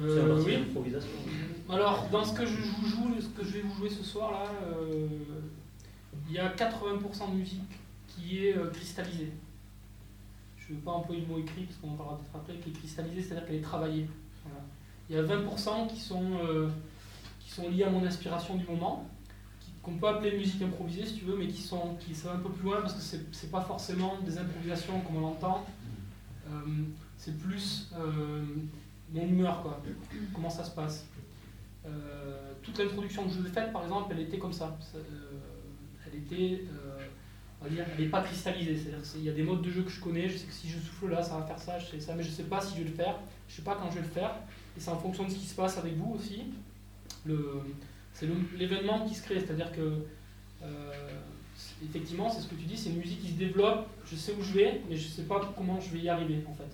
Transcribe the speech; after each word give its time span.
C'est 0.00 0.20
Euh. 1.70 1.74
Alors, 1.74 2.08
dans 2.10 2.24
ce 2.24 2.34
que 2.34 2.44
je 2.46 2.54
vous 2.54 2.86
joue, 2.86 3.20
ce 3.20 3.28
que 3.28 3.44
je 3.44 3.54
vais 3.54 3.60
vous 3.62 3.74
jouer 3.74 3.90
ce 3.90 4.04
soir 4.04 4.30
là, 4.32 4.44
euh, 4.64 5.08
il 6.28 6.34
y 6.34 6.38
a 6.38 6.48
80% 6.54 7.30
de 7.32 7.36
musique 7.36 7.62
qui 8.08 8.46
est 8.46 8.56
euh, 8.56 8.70
cristallisée. 8.70 9.32
Je 10.58 10.72
ne 10.72 10.78
veux 10.78 10.82
pas 10.82 10.92
employer 10.92 11.22
le 11.22 11.28
mot 11.28 11.38
écrit 11.38 11.62
parce 11.62 11.78
qu'on 11.78 11.90
en 11.90 11.96
parlera 11.96 12.18
peut-être 12.18 12.36
après, 12.36 12.54
qui 12.56 12.70
est 12.70 12.72
cristallisée, 12.72 13.22
c'est-à-dire 13.22 13.46
qu'elle 13.46 13.56
est 13.56 13.60
travaillée. 13.60 14.08
Voilà. 14.44 14.64
Il 15.08 15.16
y 15.16 15.18
a 15.18 15.22
20% 15.22 15.88
qui 15.88 16.00
sont, 16.00 16.24
euh, 16.44 16.68
qui 17.40 17.50
sont 17.50 17.68
liés 17.70 17.84
à 17.84 17.90
mon 17.90 18.04
inspiration 18.04 18.56
du 18.56 18.66
moment, 18.66 19.08
qu'on 19.82 19.92
peut 19.92 20.08
appeler 20.08 20.36
musique 20.36 20.60
improvisée 20.62 21.06
si 21.06 21.14
tu 21.14 21.24
veux, 21.26 21.36
mais 21.36 21.46
qui 21.46 21.62
sont 21.62 21.96
qui 22.00 22.12
sont 22.12 22.28
un 22.30 22.38
peu 22.38 22.50
plus 22.50 22.64
loin 22.64 22.80
parce 22.80 22.94
que 22.94 23.00
c'est 23.00 23.20
c'est 23.32 23.52
pas 23.52 23.60
forcément 23.60 24.14
des 24.24 24.36
improvisations 24.36 25.00
comme 25.00 25.18
on 25.18 25.20
l'entend. 25.20 25.64
Euh, 26.48 26.60
c'est 27.16 27.38
plus 27.38 27.88
euh, 27.96 28.42
mon 29.12 29.26
humeur, 29.26 29.62
quoi. 29.62 29.80
Comment 30.34 30.50
ça 30.50 30.64
se 30.64 30.70
passe? 30.70 31.06
Euh, 31.86 32.52
toute 32.62 32.78
l'introduction 32.78 33.24
que 33.24 33.30
je 33.32 33.38
vous 33.38 33.46
ai 33.46 33.50
faite, 33.50 33.72
par 33.72 33.84
exemple, 33.84 34.12
elle 34.12 34.20
était 34.22 34.38
comme 34.38 34.52
ça. 34.52 34.76
Euh, 34.94 35.00
elle 36.06 36.18
était, 36.18 36.64
euh, 36.64 36.98
on 37.60 37.64
va 37.64 37.70
dire, 37.70 37.84
elle 37.92 38.04
n'est 38.04 38.10
pas 38.10 38.22
cristallisée. 38.22 38.76
C'est-à-dire 38.76 39.22
y 39.22 39.28
a 39.28 39.32
des 39.32 39.42
modes 39.42 39.62
de 39.62 39.70
jeu 39.70 39.82
que 39.82 39.90
je 39.90 40.00
connais. 40.00 40.28
Je 40.28 40.36
sais 40.36 40.46
que 40.46 40.52
si 40.52 40.68
je 40.68 40.78
souffle 40.78 41.08
là, 41.08 41.22
ça 41.22 41.38
va 41.38 41.46
faire 41.46 41.58
ça. 41.58 41.78
Je 41.78 41.86
sais 41.86 42.00
ça, 42.00 42.14
mais 42.14 42.22
je 42.22 42.30
ne 42.30 42.34
sais 42.34 42.44
pas 42.44 42.60
si 42.60 42.76
je 42.76 42.82
vais 42.82 42.90
le 42.90 42.94
faire. 42.94 43.18
Je 43.48 43.52
ne 43.52 43.56
sais 43.56 43.62
pas 43.62 43.76
quand 43.76 43.90
je 43.90 43.96
vais 43.96 44.02
le 44.02 44.08
faire. 44.08 44.34
Et 44.76 44.80
c'est 44.80 44.90
en 44.90 44.98
fonction 44.98 45.24
de 45.24 45.30
ce 45.30 45.36
qui 45.36 45.46
se 45.46 45.54
passe 45.54 45.78
avec 45.78 45.96
vous 45.96 46.14
aussi. 46.14 46.44
C'est 48.12 48.28
l'événement 48.56 49.06
qui 49.06 49.14
se 49.14 49.22
crée. 49.22 49.40
C'est-à-dire 49.40 49.70
que, 49.72 50.04
effectivement, 51.84 52.28
c'est 52.28 52.40
ce 52.40 52.48
que 52.48 52.56
tu 52.56 52.64
dis. 52.64 52.76
C'est 52.76 52.90
une 52.90 52.98
musique 52.98 53.20
qui 53.20 53.28
se 53.28 53.38
développe. 53.38 53.86
Je 54.06 54.16
sais 54.16 54.32
où 54.32 54.42
je 54.42 54.52
vais, 54.52 54.80
mais 54.88 54.96
je 54.96 55.06
ne 55.06 55.12
sais 55.12 55.22
pas 55.22 55.40
comment 55.56 55.80
je 55.80 55.90
vais 55.90 56.00
y 56.00 56.08
arriver, 56.08 56.42
en 56.48 56.54
fait. 56.54 56.70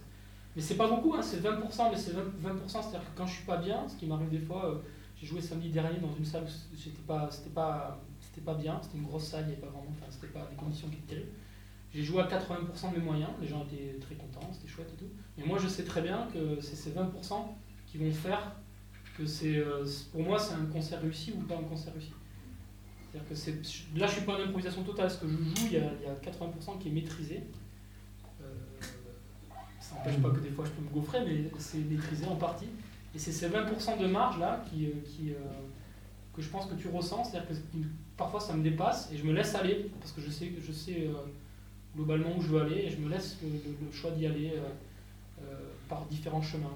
Mais 0.55 0.63
c'est 0.63 0.77
pas 0.77 0.89
beaucoup, 0.89 1.15
hein, 1.15 1.23
c'est 1.23 1.39
20%, 1.43 1.91
mais 1.91 1.97
c'est 1.97 2.13
20%, 2.13 2.17
20% 2.43 2.69
c'est-à-dire 2.69 3.01
que 3.01 3.17
quand 3.17 3.27
je 3.27 3.35
suis 3.37 3.45
pas 3.47 3.57
bien, 3.57 3.89
ce 3.89 3.97
qui 3.97 4.07
m'arrive 4.07 4.29
des 4.31 4.39
fois, 4.39 4.67
euh, 4.67 4.75
j'ai 5.17 5.27
joué 5.27 5.41
samedi 5.41 5.71
dernier 5.71 5.99
dans 5.99 6.13
une 6.15 6.25
salle 6.25 6.45
où 6.45 6.77
j'étais 6.77 7.01
pas, 7.07 7.29
c'était 7.31 7.51
pas, 7.51 7.99
c'était 8.21 8.43
pas 8.43 8.55
bien, 8.55 8.79
c'était 8.83 8.99
une 8.99 9.05
grosse 9.05 9.25
salle, 9.29 9.45
il 9.45 9.47
n'y 9.49 9.53
avait 9.53 9.63
pas 9.63 9.69
vraiment, 9.69 9.87
enfin, 9.91 10.07
c'était 10.11 10.27
pas 10.27 10.47
des 10.51 10.57
conditions 10.57 10.89
qui 10.89 10.97
étaient 10.97 11.15
terribles. 11.15 11.31
J'ai 11.95 12.03
joué 12.03 12.21
à 12.23 12.27
80% 12.27 12.93
de 12.93 12.99
mes 12.99 13.05
moyens, 13.05 13.31
les 13.41 13.47
gens 13.49 13.65
étaient 13.71 13.99
très 14.01 14.15
contents, 14.15 14.51
c'était 14.53 14.69
chouette 14.69 14.91
et 14.95 14.97
tout. 14.99 15.11
Mais 15.39 15.45
moi 15.45 15.59
je 15.59 15.69
sais 15.69 15.85
très 15.85 16.01
bien 16.03 16.27
que 16.33 16.61
c'est 16.61 16.77
ces 16.77 16.91
20% 16.91 17.55
qui 17.87 17.99
vont 17.99 18.11
faire 18.13 18.53
que 19.17 19.27
c'est, 19.27 19.57
euh, 19.59 19.85
c'est- 19.85 20.11
pour 20.11 20.23
moi 20.23 20.39
c'est 20.39 20.55
un 20.55 20.65
concert 20.67 21.01
réussi 21.03 21.33
ou 21.37 21.41
pas 21.43 21.55
un 21.57 21.63
concert 21.65 21.93
réussi. 21.93 22.13
C'est-à-dire 23.11 23.29
que 23.29 23.99
là 24.01 24.07
je 24.07 24.13
suis 24.13 24.23
pas 24.23 24.35
en 24.39 24.43
improvisation 24.43 24.83
totale, 24.85 25.11
ce 25.11 25.19
que 25.19 25.29
je 25.29 25.37
joue, 25.37 25.67
il 25.67 25.73
y 25.73 25.77
a, 25.77 25.91
il 26.01 26.07
y 26.07 26.11
a 26.11 26.15
80% 26.15 26.79
qui 26.79 26.89
est 26.89 26.93
maîtrisé. 26.93 27.43
N'empêche 30.05 30.21
pas 30.21 30.31
que 30.31 30.41
des 30.41 30.51
fois 30.51 30.65
je 30.65 30.71
peux 30.71 30.83
me 30.83 30.89
gaufrer, 30.89 31.19
mais 31.25 31.45
c'est 31.59 31.79
maîtrisé 31.79 32.27
en 32.27 32.35
partie. 32.35 32.67
Et 33.15 33.19
c'est 33.19 33.31
ces 33.31 33.49
20% 33.49 33.99
de 33.99 34.07
marge 34.07 34.39
là 34.39 34.65
qui, 34.69 34.87
euh, 34.87 34.91
euh, 35.31 35.35
que 36.35 36.43
je 36.43 36.49
pense 36.49 36.67
que 36.67 36.75
tu 36.75 36.89
ressens, 36.89 37.25
c'est-à-dire 37.25 37.49
que 37.49 37.55
parfois 38.17 38.41
ça 38.41 38.55
me 38.55 38.63
dépasse 38.65 39.11
et 39.13 39.17
je 39.17 39.25
me 39.25 39.33
laisse 39.33 39.55
aller 39.55 39.91
parce 40.01 40.13
que 40.13 40.21
je 40.21 40.31
sais, 40.31 40.53
je 40.61 40.73
sais 40.73 41.07
euh, 41.07 41.13
globalement 41.95 42.37
où 42.37 42.43
je 42.43 42.49
veux 42.49 42.63
aller 42.63 42.79
et 42.87 42.91
je 42.91 42.97
me 42.97 43.09
laisse 43.09 43.39
le, 43.43 43.93
choix 43.93 44.11
d'y 44.11 44.27
aller 44.27 44.55
par 45.89 46.05
différents 46.07 46.43
chemins. 46.43 46.71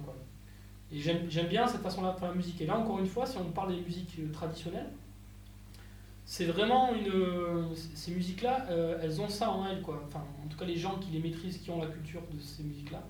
Et 0.92 1.00
j'aime 1.00 1.48
bien 1.48 1.66
cette 1.66 1.82
façon-là 1.82 2.12
de 2.12 2.18
faire 2.18 2.28
la 2.28 2.34
musique. 2.34 2.60
Et 2.60 2.66
là, 2.66 2.78
encore 2.78 3.00
une 3.00 3.06
fois, 3.06 3.26
si 3.26 3.38
on 3.38 3.50
parle 3.50 3.74
des 3.74 3.80
musiques 3.80 4.20
traditionnelles, 4.32 4.90
c'est 6.28 6.44
vraiment 6.46 6.92
une. 6.94 7.74
Ces 7.94 8.10
musiques-là, 8.10 8.66
euh, 8.70 8.98
elles 9.02 9.20
ont 9.20 9.28
ça 9.28 9.50
en 9.50 9.66
elles, 9.68 9.80
quoi. 9.80 10.02
Enfin, 10.08 10.24
en 10.44 10.48
tout 10.48 10.58
cas, 10.58 10.64
les 10.66 10.76
gens 10.76 10.96
qui 10.98 11.10
les 11.12 11.20
maîtrisent, 11.20 11.58
qui 11.58 11.70
ont 11.70 11.80
la 11.80 11.86
culture 11.88 12.20
de 12.32 12.38
ces 12.40 12.62
musiques-là. 12.64 13.02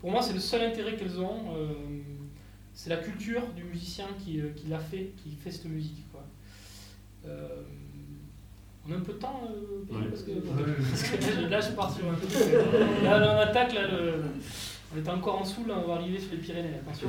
Pour 0.00 0.10
moi, 0.12 0.20
c'est 0.22 0.34
le 0.34 0.38
seul 0.40 0.62
intérêt 0.62 0.94
qu'elles 0.96 1.18
ont. 1.18 1.54
euh, 1.56 1.72
c'est 2.74 2.90
la 2.90 2.98
culture 2.98 3.42
du 3.56 3.64
musicien 3.64 4.06
qui, 4.24 4.40
euh, 4.40 4.50
qui 4.54 4.68
l'a 4.68 4.78
fait, 4.78 5.10
qui 5.16 5.30
fait 5.34 5.50
cette 5.50 5.64
musique, 5.64 6.04
quoi. 6.12 6.22
On 8.86 8.92
a 8.92 8.96
un 8.96 9.00
peu 9.00 9.12
de 9.14 9.18
temps, 9.18 9.42
Ouais. 9.90 10.06
parce, 10.08 10.22
que, 10.22 10.30
parce 10.90 11.02
que 11.02 11.46
là, 11.50 11.60
je 11.60 11.72
pars 11.72 11.92
sur 11.92 12.04
un 12.06 13.02
Là, 13.04 13.18
là, 13.18 13.34
on 13.36 13.40
attaque, 13.40 13.74
là, 13.74 13.86
le- 13.88 14.22
on 14.94 14.98
est 14.98 15.08
encore 15.10 15.38
en 15.40 15.42
dessous, 15.42 15.64
là, 15.66 15.74
on 15.84 15.88
va 15.88 15.94
arriver 15.96 16.18
sur 16.18 16.30
les 16.32 16.38
Pyrénées, 16.38 16.74
attention. 16.76 17.08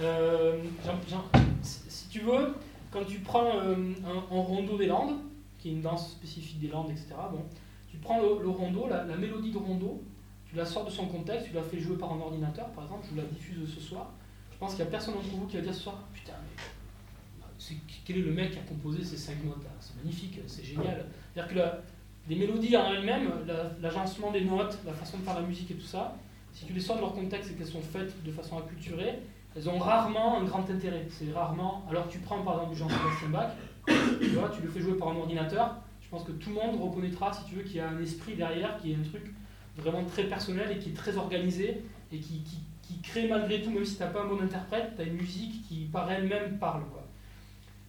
Jean- 0.00 1.00
Jean, 1.08 1.24
si 1.62 1.80
si 1.88 2.08
tu 2.08 2.20
veux, 2.20 2.54
quand 2.92 3.04
tu 3.04 3.18
prends 3.20 3.56
euh, 3.56 3.74
un, 4.04 4.36
un 4.36 4.40
rondo 4.40 4.76
des 4.76 4.86
Landes, 4.86 5.18
qui 5.58 5.70
est 5.70 5.72
une 5.72 5.82
danse 5.82 6.10
spécifique 6.12 6.60
des 6.60 6.68
Landes, 6.68 6.90
etc., 6.90 7.08
bon, 7.30 7.44
tu 7.90 7.96
prends 7.98 8.18
le, 8.20 8.42
le 8.42 8.48
rondo, 8.48 8.86
la, 8.88 9.04
mélodie 9.16 9.50
de 9.50 9.58
rondo, 9.58 10.02
tu 10.46 10.56
la 10.56 10.64
sors 10.66 10.84
de 10.84 10.90
son 10.90 11.06
contexte, 11.06 11.46
tu 11.48 11.54
la 11.54 11.62
fais 11.62 11.78
jouer 11.80 11.96
par 11.96 12.12
un 12.12 12.20
ordinateur, 12.20 12.68
par 12.70 12.84
exemple, 12.84 13.04
je 13.06 13.10
vous 13.10 13.16
la 13.16 13.24
diffuse 13.24 13.74
ce 13.74 13.80
soir. 13.80 14.10
Je 14.52 14.58
pense 14.58 14.74
qu'il 14.74 14.82
n'y 14.84 14.88
a 14.88 14.90
personne 14.90 15.14
d'entre 15.14 15.26
vous 15.28 15.46
qui 15.46 15.56
va 15.56 15.62
dire 15.62 15.74
ce 15.74 15.80
soir, 15.80 15.96
putain, 16.12 16.32
mais 16.42 17.76
quel 18.04 18.18
est 18.18 18.22
le 18.22 18.32
mec 18.32 18.50
qui 18.52 18.58
a 18.58 18.62
composé 18.62 19.04
ces 19.04 19.16
cinq 19.16 19.42
notes 19.44 19.64
C'est 19.80 19.96
magnifique, 19.96 20.38
c'est 20.46 20.64
génial. 20.64 21.06
C'est-à-dire 21.34 21.54
que 21.54 22.30
les 22.30 22.36
mélodies 22.36 22.76
en 22.76 22.92
elles-mêmes, 22.92 23.30
la- 23.46 23.70
l'agencement 23.80 24.30
des 24.32 24.44
notes, 24.44 24.78
la 24.84 24.92
façon 24.92 25.18
de 25.18 25.22
faire 25.22 25.34
la 25.34 25.46
musique 25.46 25.70
et 25.70 25.74
tout 25.74 25.86
ça, 25.86 26.16
si 26.52 26.64
tu 26.66 26.72
les 26.72 26.80
sors 26.80 26.96
de 26.96 27.00
leur 27.02 27.14
contexte 27.14 27.50
et 27.52 27.54
qu'elles 27.54 27.66
sont 27.66 27.80
faites 27.80 28.20
de 28.22 28.30
façon 28.32 28.58
acculturée, 28.58 29.20
elles 29.56 29.68
ont 29.68 29.78
rarement 29.78 30.38
un 30.40 30.44
grand 30.44 30.68
intérêt. 30.70 31.06
C'est 31.10 31.32
rarement. 31.32 31.84
Alors 31.90 32.08
tu 32.08 32.18
prends 32.18 32.42
par 32.42 32.54
exemple 32.54 32.76
Jean-Sébastien 32.76 33.28
Bach, 33.28 33.50
tu 34.20 34.26
vois, 34.28 34.48
tu 34.50 34.62
le 34.62 34.68
fais 34.68 34.80
jouer 34.80 34.94
par 34.94 35.08
un 35.08 35.16
ordinateur, 35.16 35.76
je 36.00 36.08
pense 36.08 36.24
que 36.24 36.32
tout 36.32 36.50
le 36.50 36.56
monde 36.56 36.80
reconnaîtra, 36.80 37.32
si 37.32 37.44
tu 37.44 37.54
veux, 37.56 37.62
qu'il 37.62 37.76
y 37.76 37.80
a 37.80 37.88
un 37.88 38.00
esprit 38.00 38.34
derrière, 38.34 38.76
qui 38.78 38.92
est 38.92 38.96
un 38.96 39.02
truc 39.02 39.32
vraiment 39.76 40.04
très 40.04 40.24
personnel 40.24 40.70
et 40.70 40.78
qui 40.78 40.90
est 40.90 40.94
très 40.94 41.16
organisé 41.16 41.82
et 42.12 42.18
qui, 42.18 42.42
qui, 42.42 42.58
qui 42.82 43.00
crée 43.00 43.28
malgré 43.28 43.62
tout, 43.62 43.70
même 43.70 43.84
si 43.84 43.96
tu 43.96 44.02
n'as 44.02 44.08
pas 44.08 44.22
un 44.22 44.26
bon 44.26 44.40
interprète, 44.42 44.92
tu 44.96 45.02
as 45.02 45.04
une 45.04 45.14
musique 45.14 45.66
qui 45.66 45.86
par 45.92 46.10
elle-même 46.10 46.58
parle. 46.58 46.84
Quoi. 46.92 47.02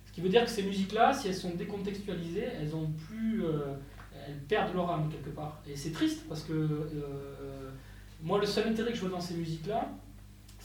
Ce 0.05 0.13
qui 0.13 0.21
veut 0.21 0.29
dire 0.29 0.45
que 0.45 0.49
ces 0.49 0.63
musiques-là, 0.63 1.13
si 1.13 1.27
elles 1.27 1.35
sont 1.35 1.55
décontextualisées, 1.55 2.47
elles 2.59 2.75
ont 2.75 2.89
plus. 3.07 3.43
euh, 3.45 3.75
elles 4.27 4.39
perdent 4.47 4.73
leur 4.73 4.89
âme 4.89 5.09
quelque 5.09 5.29
part. 5.35 5.59
Et 5.67 5.75
c'est 5.75 5.91
triste 5.91 6.25
parce 6.27 6.43
que 6.43 6.53
euh, 6.53 7.71
moi, 8.21 8.39
le 8.39 8.45
seul 8.45 8.67
intérêt 8.67 8.91
que 8.91 8.95
je 8.95 9.01
vois 9.01 9.09
dans 9.09 9.21
ces 9.21 9.33
musiques-là, 9.33 9.89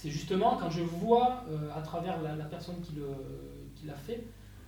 c'est 0.00 0.10
justement 0.10 0.56
quand 0.60 0.70
je 0.70 0.82
vois 0.82 1.44
euh, 1.50 1.70
à 1.76 1.80
travers 1.82 2.22
la, 2.22 2.36
la 2.36 2.44
personne 2.44 2.80
qui 2.80 2.94
le- 2.94 3.72
qui 3.74 3.86
l'a 3.86 3.94
fait 3.94 4.24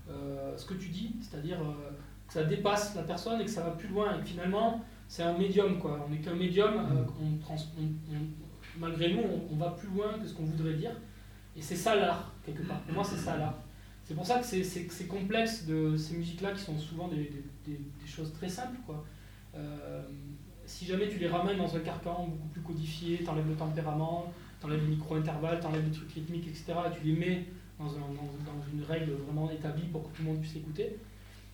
euh, 0.08 0.56
ce 0.56 0.64
que 0.66 0.74
tu 0.74 0.88
dis, 0.88 1.12
c'est-à-dire 1.20 1.58
euh, 1.60 1.90
que 2.26 2.32
ça 2.32 2.42
dépasse 2.44 2.94
la 2.96 3.02
personne 3.04 3.40
et 3.40 3.44
que 3.44 3.50
ça 3.50 3.62
va 3.62 3.70
plus 3.70 3.88
loin. 3.88 4.16
Et 4.16 4.20
que 4.20 4.26
finalement, 4.26 4.84
c'est 5.08 5.22
un 5.22 5.36
médium, 5.38 5.78
quoi. 5.78 6.04
On 6.04 6.10
n'est 6.10 6.18
qu'un 6.20 6.34
médium, 6.34 6.74
on 7.20 7.36
trans- 7.38 7.56
on- 7.78 8.14
on- 8.14 8.28
malgré 8.78 9.12
nous, 9.14 9.22
on, 9.52 9.56
va 9.56 9.70
plus 9.70 9.88
loin 9.88 10.18
que 10.20 10.26
ce 10.26 10.34
qu'on 10.34 10.44
voudrait 10.44 10.74
dire. 10.74 10.92
Et 11.56 11.62
c'est 11.62 11.76
ça 11.76 11.94
l'art, 11.96 12.32
quelque 12.44 12.62
part. 12.62 12.80
Pour 12.80 12.94
moi, 12.94 13.04
c'est 13.04 13.16
ça 13.16 13.36
l'art. 13.36 13.58
C'est 14.04 14.14
pour 14.14 14.26
ça 14.26 14.38
que 14.40 14.46
c'est- 14.46 14.64
c'est 14.64 14.88
c'est 14.90 15.06
complexe 15.06 15.66
de 15.66 15.96
ces 15.96 16.16
musiques-là 16.16 16.52
qui 16.52 16.62
sont 16.62 16.78
souvent 16.78 17.06
des, 17.08 17.16
des- 17.34 17.44
des- 17.66 17.80
des 18.00 18.06
choses 18.06 18.32
très 18.32 18.48
simples, 18.48 18.78
quoi. 18.86 19.04
Si 20.66 20.86
jamais 20.86 21.08
tu 21.08 21.18
les 21.18 21.26
ramènes 21.28 21.58
dans 21.58 21.74
un 21.76 21.80
carcan 21.80 22.26
beaucoup 22.28 22.48
plus 22.48 22.60
codifié, 22.62 23.18
t'enlèves 23.24 23.48
le 23.48 23.54
tempérament, 23.56 24.32
t'enlèves 24.60 24.82
les 24.82 24.88
micro-intervalles, 24.96 25.60
t'enlèves 25.60 25.84
les 25.84 25.90
trucs 25.92 26.12
rythmiques, 26.12 26.46
etc., 26.48 26.64
et 26.90 26.98
tu 27.00 27.06
les 27.06 27.16
mets 27.16 27.46
dans, 27.78 27.86
un- 27.86 27.98
dans- 27.98 28.52
dans 28.52 28.62
une 28.72 28.82
règle 28.84 29.12
vraiment 29.26 29.50
établie 29.50 29.84
pour 29.88 30.02
que 30.02 30.16
tout 30.16 30.22
le 30.22 30.28
monde 30.28 30.40
puisse 30.40 30.54
l'écouter, 30.54 30.96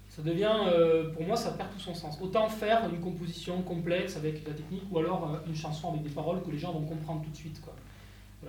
ça 0.08 0.22
devient, 0.22 0.52
euh, 0.66 1.10
pour 1.12 1.24
moi, 1.24 1.36
ça 1.36 1.50
perd 1.52 1.70
tout 1.72 1.80
son 1.80 1.94
sens. 1.94 2.18
Autant 2.20 2.48
faire 2.48 2.88
une 2.88 3.00
composition 3.00 3.60
complexe 3.62 4.16
avec 4.16 4.46
la 4.46 4.54
technique, 4.54 4.84
ou 4.90 4.98
alors 4.98 5.30
euh, 5.30 5.38
une 5.48 5.54
chanson 5.56 5.90
avec 5.90 6.02
des 6.02 6.10
paroles 6.10 6.42
que 6.42 6.50
les 6.50 6.58
gens 6.58 6.72
vont 6.72 6.84
comprendre 6.84 7.22
tout 7.22 7.30
de 7.30 7.36
suite. 7.36 7.60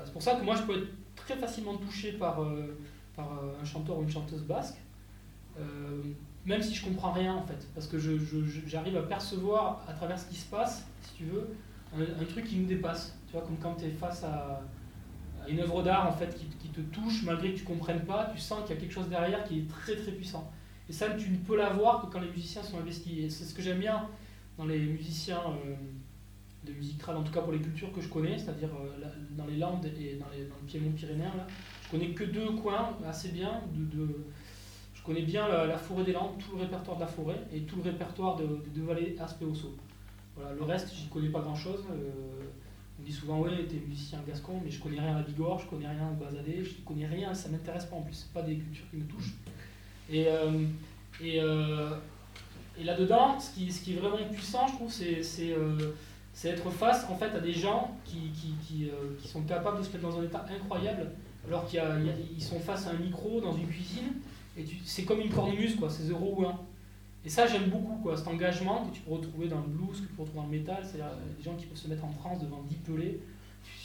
C'est 0.05 0.13
pour 0.13 0.21
ça 0.21 0.35
que 0.35 0.43
moi, 0.43 0.55
je 0.55 0.61
peux 0.63 0.77
être 0.77 0.87
très 1.15 1.35
facilement 1.35 1.75
touché 1.77 2.13
par, 2.13 2.41
euh, 2.43 2.77
un 3.17 3.65
chanteur 3.65 3.97
ou 3.97 4.03
une 4.03 4.11
chanteuse 4.11 4.43
basque, 4.43 4.77
même 6.45 6.61
si 6.61 6.75
je 6.75 6.85
comprends 6.85 7.11
rien 7.11 7.33
en 7.33 7.41
fait, 7.41 7.67
parce 7.73 7.87
que 7.87 7.97
j'arrive 8.67 8.95
à 8.95 9.01
percevoir 9.01 9.83
à 9.87 9.93
travers 9.93 10.19
ce 10.19 10.27
qui 10.29 10.35
se 10.35 10.45
passe, 10.45 10.85
si 11.01 11.13
tu 11.15 11.23
veux, 11.25 11.47
un, 11.95 12.01
un 12.21 12.25
truc 12.25 12.45
qui 12.45 12.57
nous 12.57 12.67
dépasse. 12.67 13.16
Tu 13.27 13.33
vois, 13.33 13.41
comme 13.41 13.57
quand 13.57 13.75
tu 13.75 13.85
es 13.85 13.91
face 13.91 14.23
à, 14.23 14.61
une 15.47 15.59
œuvre 15.59 15.81
d'art 15.83 16.07
en 16.07 16.11
fait 16.11 16.35
qui, 16.35 16.45
qui 16.45 16.67
te 16.69 16.81
touche, 16.81 17.23
malgré 17.23 17.53
que 17.53 17.59
tu 17.59 17.63
comprennes 17.63 18.03
pas, 18.05 18.29
tu 18.33 18.39
sens 18.39 18.61
qu'il 18.65 18.75
y 18.75 18.77
a 18.77 18.81
quelque 18.81 18.93
chose 18.93 19.07
derrière 19.09 19.43
qui 19.45 19.59
est 19.59 19.67
très 19.69 19.95
très 19.95 20.11
puissant. 20.11 20.51
Et 20.89 20.93
ça, 20.93 21.09
tu 21.11 21.29
ne 21.29 21.37
peux 21.37 21.57
l'avoir 21.57 22.01
que 22.01 22.07
quand 22.11 22.19
les 22.19 22.29
musiciens 22.29 22.63
sont 22.63 22.79
investis. 22.79 23.17
Et 23.17 23.29
c'est 23.29 23.43
ce 23.45 23.53
que 23.53 23.61
j'aime 23.61 23.79
bien 23.79 24.07
dans 24.57 24.65
les 24.65 24.79
musiciens 24.79 25.39
euh, 25.65 25.75
de 26.65 26.73
musique 26.73 26.97
trad, 26.97 27.15
en 27.15 27.23
tout 27.23 27.31
cas 27.31 27.41
pour 27.41 27.51
les 27.51 27.59
cultures 27.59 27.91
que 27.93 28.01
je 28.01 28.07
connais, 28.09 28.37
c'est-à-dire 28.37 28.69
euh, 28.69 29.05
dans 29.31 29.45
les 29.45 29.57
Landes 29.57 29.85
et 29.85 30.15
dans, 30.15 30.25
le 30.27 30.65
Piémont 30.65 30.91
pyrénéen. 30.91 31.31
Là, 31.37 31.45
je 31.83 31.89
connais 31.89 32.09
que 32.09 32.23
deux 32.23 32.51
coins 32.51 32.97
assez 33.07 33.29
bien. 33.29 33.61
De, 33.73 33.97
de- 33.97 34.25
je 34.93 35.03
connais 35.03 35.21
bien 35.21 35.47
la, 35.47 35.77
forêt 35.77 36.03
des 36.03 36.11
Landes, 36.11 36.37
tout 36.37 36.55
le 36.57 36.63
répertoire 36.63 36.97
de 36.97 37.01
la 37.01 37.07
forêt 37.07 37.41
et 37.53 37.61
tout 37.61 37.77
le 37.77 37.83
répertoire 37.83 38.35
de- 38.35 38.61
des 38.65 38.69
deux 38.71 38.83
vallées 38.83 39.15
Aspe 39.19 39.41
et 39.41 39.45
Osso. 39.45 39.73
Voilà, 40.35 40.53
le 40.53 40.63
reste, 40.63 40.93
j'y 40.93 41.07
connais 41.07 41.29
pas 41.29 41.39
grand-chose. 41.39 41.85
euh, 41.91 42.43
on 42.99 43.03
dit 43.03 43.11
souvent, 43.11 43.39
ouais, 43.41 43.65
t'es 43.69 43.81
musicien 43.87 44.19
gascon, 44.27 44.59
mais 44.63 44.71
je 44.71 44.81
connais 44.81 44.99
rien 44.99 45.15
à 45.15 45.19
la 45.19 45.21
Bigorre, 45.21 45.59
je 45.59 45.67
connais 45.67 45.87
rien 45.87 46.09
au 46.09 46.23
Bazadé, 46.23 46.63
je 46.63 46.81
connais 46.83 47.05
rien, 47.05 47.33
ça 47.33 47.49
m'intéresse 47.49 47.85
pas 47.85 47.95
en 47.95 48.01
plus, 48.01 48.13
c'est 48.13 48.33
pas 48.33 48.41
des 48.41 48.55
cultures 48.55 48.89
qui 48.89 48.97
me 48.97 49.05
touchent. 49.05 49.35
Et, 50.09 50.25
euh, 50.27 50.65
et, 51.21 51.39
euh, 51.39 51.91
et 52.79 52.83
là-dedans, 52.83 53.39
ce 53.39 53.51
qui, 53.53 53.71
ce 53.71 53.81
qui 53.81 53.93
est 53.93 53.99
vraiment 53.99 54.17
puissant, 54.31 54.67
je 54.67 54.73
trouve, 54.73 54.91
c'est 54.91 55.21
c'est, 55.21 55.51
euh, 55.51 55.93
c'est 56.33 56.49
être 56.49 56.69
face 56.71 57.05
en 57.09 57.15
fait 57.15 57.35
à 57.35 57.39
des 57.39 57.53
gens 57.53 57.97
qui, 58.03 58.31
qui, 58.31 58.53
qui, 58.65 59.27
sont 59.27 59.41
capables 59.43 59.79
de 59.79 59.83
se 59.83 59.91
mettre 59.91 60.07
dans 60.07 60.19
un 60.19 60.23
état 60.23 60.45
incroyable, 60.49 61.11
alors 61.47 61.67
qu'ils 61.67 62.43
sont 62.43 62.59
face 62.59 62.87
à 62.87 62.91
un 62.91 62.97
micro 62.97 63.41
dans 63.41 63.55
une 63.55 63.67
cuisine, 63.67 64.13
et 64.57 64.65
c'est 64.85 65.03
comme 65.03 65.19
une 65.19 65.29
cornemuse, 65.29 65.75
quoi, 65.75 65.89
c'est 65.89 66.03
0 66.03 66.35
ou 66.37 66.45
1. 66.45 66.59
Et 67.27 67.29
ça, 67.29 67.45
j'aime 67.45 67.69
beaucoup, 67.69 67.97
quoi, 68.01 68.15
cet 68.15 68.29
engagement 68.29 68.85
que 68.85 68.95
tu 68.95 69.01
peux 69.01 69.11
retrouver 69.11 69.49
dans 69.49 69.59
le 69.59 69.67
blues, 69.67 69.99
que 69.99 70.07
tu 70.07 70.13
peux 70.13 70.21
retrouver 70.21 70.39
dans 70.39 70.49
le 70.49 70.57
métal, 70.59 70.77
c'est-à-dire 70.81 71.11
des 71.37 71.43
gens 71.43 71.57
qui 71.57 71.65
peuvent 71.65 71.77
se 71.77 71.89
mettre 71.89 72.05
en 72.05 72.13
transe 72.13 72.39
devant 72.39 72.61
10 72.61 72.75
pelés. 72.75 73.19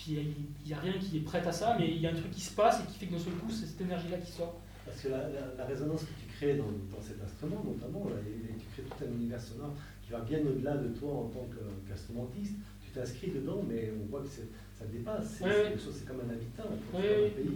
Il 0.07 0.33
n'y 0.65 0.73
a, 0.73 0.79
rien 0.79 0.93
qui 0.93 1.17
est 1.17 1.23
prêt 1.23 1.45
à 1.45 1.51
ça, 1.51 1.75
mais 1.77 1.89
il 1.89 2.01
y 2.01 2.07
a 2.07 2.11
un 2.11 2.15
truc 2.15 2.31
qui 2.31 2.41
se 2.41 2.55
passe 2.55 2.79
et 2.79 2.87
qui 2.87 3.01
fait 3.01 3.07
que 3.07 3.15
d'un 3.15 3.19
seul 3.19 3.33
coup, 3.33 3.51
c'est 3.51 3.67
cette 3.67 3.81
énergie-là 3.81 4.19
qui 4.19 4.31
sort. 4.31 4.61
Parce 4.87 5.01
que 5.01 5.09
la, 5.09 5.29
la, 5.59 5.65
résonance 5.65 6.03
que 6.03 6.15
tu 6.23 6.27
crées 6.37 6.55
dans, 6.55 6.71
dans 6.95 7.03
cet 7.03 7.21
instrument, 7.21 7.65
notamment, 7.67 8.07
tu 8.07 8.65
crées 8.75 8.89
tout 8.89 9.05
un 9.05 9.13
univers 9.13 9.41
sonore 9.41 9.75
qui 10.07 10.13
va 10.13 10.21
bien 10.21 10.39
au-delà 10.39 10.77
de 10.77 10.91
toi 10.91 11.11
en 11.11 11.25
tant 11.25 11.49
qu'instrumentiste. 11.89 12.55
tu 12.85 12.93
t'inscris 12.93 13.33
dedans, 13.33 13.65
mais 13.69 13.93
on 14.01 14.09
voit 14.09 14.21
que 14.21 14.29
ça 14.29 14.85
dépasse. 14.87 15.43
C'est 15.43 16.07
comme 16.07 16.21
un 16.21 16.33
habitant 16.33 16.71
pour 16.93 17.01
oui, 17.01 17.07
un 17.27 17.31
pays. 17.31 17.51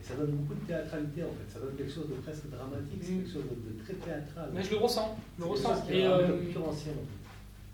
Et 0.00 0.04
ça 0.04 0.14
donne 0.14 0.30
beaucoup 0.30 0.54
de 0.54 0.66
théâtralité 0.66 1.22
en 1.24 1.32
fait. 1.32 1.52
Ça 1.52 1.60
donne 1.60 1.74
quelque 1.76 1.92
chose 1.92 2.08
de 2.08 2.14
presque 2.14 2.48
dramatique, 2.48 3.00
c'est 3.02 3.12
quelque 3.14 3.32
chose 3.32 3.44
de, 3.44 3.82
très 3.82 3.94
théâtral. 3.94 4.50
Mais 4.54 4.62
je 4.62 4.70
le 4.70 4.76
ressens. 4.76 5.16
Je 5.38 5.44
le 5.44 5.50
ressens. 5.50 5.84
Et, 5.90 6.06
euh, 6.06 6.36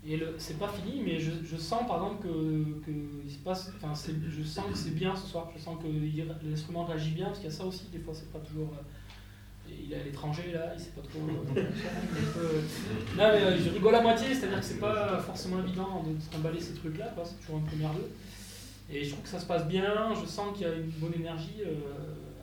et 0.07 0.21
c'est 0.37 0.59
pas 0.59 0.67
fini, 0.67 1.01
mais 1.03 1.19
je, 1.19 1.31
je, 1.43 1.57
sens 1.57 1.87
par 1.87 1.97
exemple 1.97 2.27
que, 2.27 2.85
que 2.85 2.91
il 3.25 3.31
se 3.31 3.39
passe, 3.39 3.71
enfin 3.75 3.91
je 4.29 4.43
sens 4.43 4.65
que 4.71 4.77
c'est 4.77 4.93
bien 4.93 5.15
ce 5.15 5.25
soir, 5.25 5.49
je 5.55 5.59
sens 5.59 5.77
que 5.81 5.87
l'instrument 6.47 6.85
réagit 6.85 7.11
bien, 7.11 7.25
parce 7.25 7.39
qu'il 7.39 7.49
y 7.49 7.51
a 7.53 7.55
ça 7.55 7.65
aussi, 7.65 7.85
des 7.91 7.97
fois 7.97 8.13
c'est 8.13 8.31
pas 8.31 8.39
toujours. 8.39 8.69
Euh, 8.73 8.83
il 9.67 9.91
est 9.91 9.99
à 9.99 10.03
l'étranger 10.03 10.51
là, 10.53 10.73
il 10.75 10.79
sait 10.79 10.91
pas 10.91 11.01
trop. 11.01 11.19
Euh, 11.57 12.61
non 13.17 13.29
mais 13.33 13.41
euh, 13.41 13.57
je 13.57 13.71
rigole 13.71 13.95
à 13.95 14.01
moitié, 14.01 14.31
c'est-à-dire 14.31 14.59
que 14.59 14.65
c'est 14.65 14.79
pas 14.79 15.17
forcément 15.19 15.59
évident 15.63 16.03
de 16.05 16.15
trimballer 16.29 16.59
ces 16.59 16.73
trucs-là, 16.73 17.11
c'est 17.23 17.39
toujours 17.39 17.57
une 17.57 17.65
première 17.65 17.93
deux. 17.93 18.11
Et 18.89 19.03
je 19.03 19.11
trouve 19.11 19.23
que 19.23 19.29
ça 19.29 19.39
se 19.39 19.45
passe 19.45 19.67
bien, 19.67 20.13
je 20.13 20.25
sens 20.25 20.55
qu'il 20.55 20.67
y 20.67 20.69
a 20.69 20.75
une 20.75 20.89
bonne 20.91 21.13
énergie. 21.13 21.61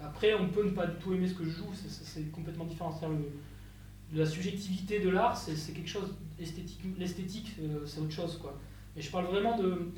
après, 0.03 0.35
on 0.35 0.49
peut 0.49 0.65
ne 0.65 0.71
pas 0.71 0.87
du 0.87 0.97
tout 0.97 1.15
aimer 1.15 1.29
ce 1.29 1.35
que 1.35 1.45
je 1.45 1.51
joue, 1.51 1.71
c'est 1.75 2.31
complètement 2.33 2.65
différent. 2.65 2.99
Le, 3.03 4.19
la 4.19 4.27
subjectivité 4.27 5.01
de 5.01 5.09
l'art, 5.09 5.37
c'est 5.37 5.73
quelque 5.73 5.89
chose 5.89 6.15
esthétique. 6.39 6.81
L'esthétique, 6.99 7.53
euh, 7.61 7.87
c'est 7.87 8.01
autre 8.01 8.13
chose, 8.13 8.39
quoi. 8.39 8.59
Et 8.97 9.01
je 9.01 9.11
parle 9.11 9.27
vraiment 9.27 9.57
de. 9.57 9.91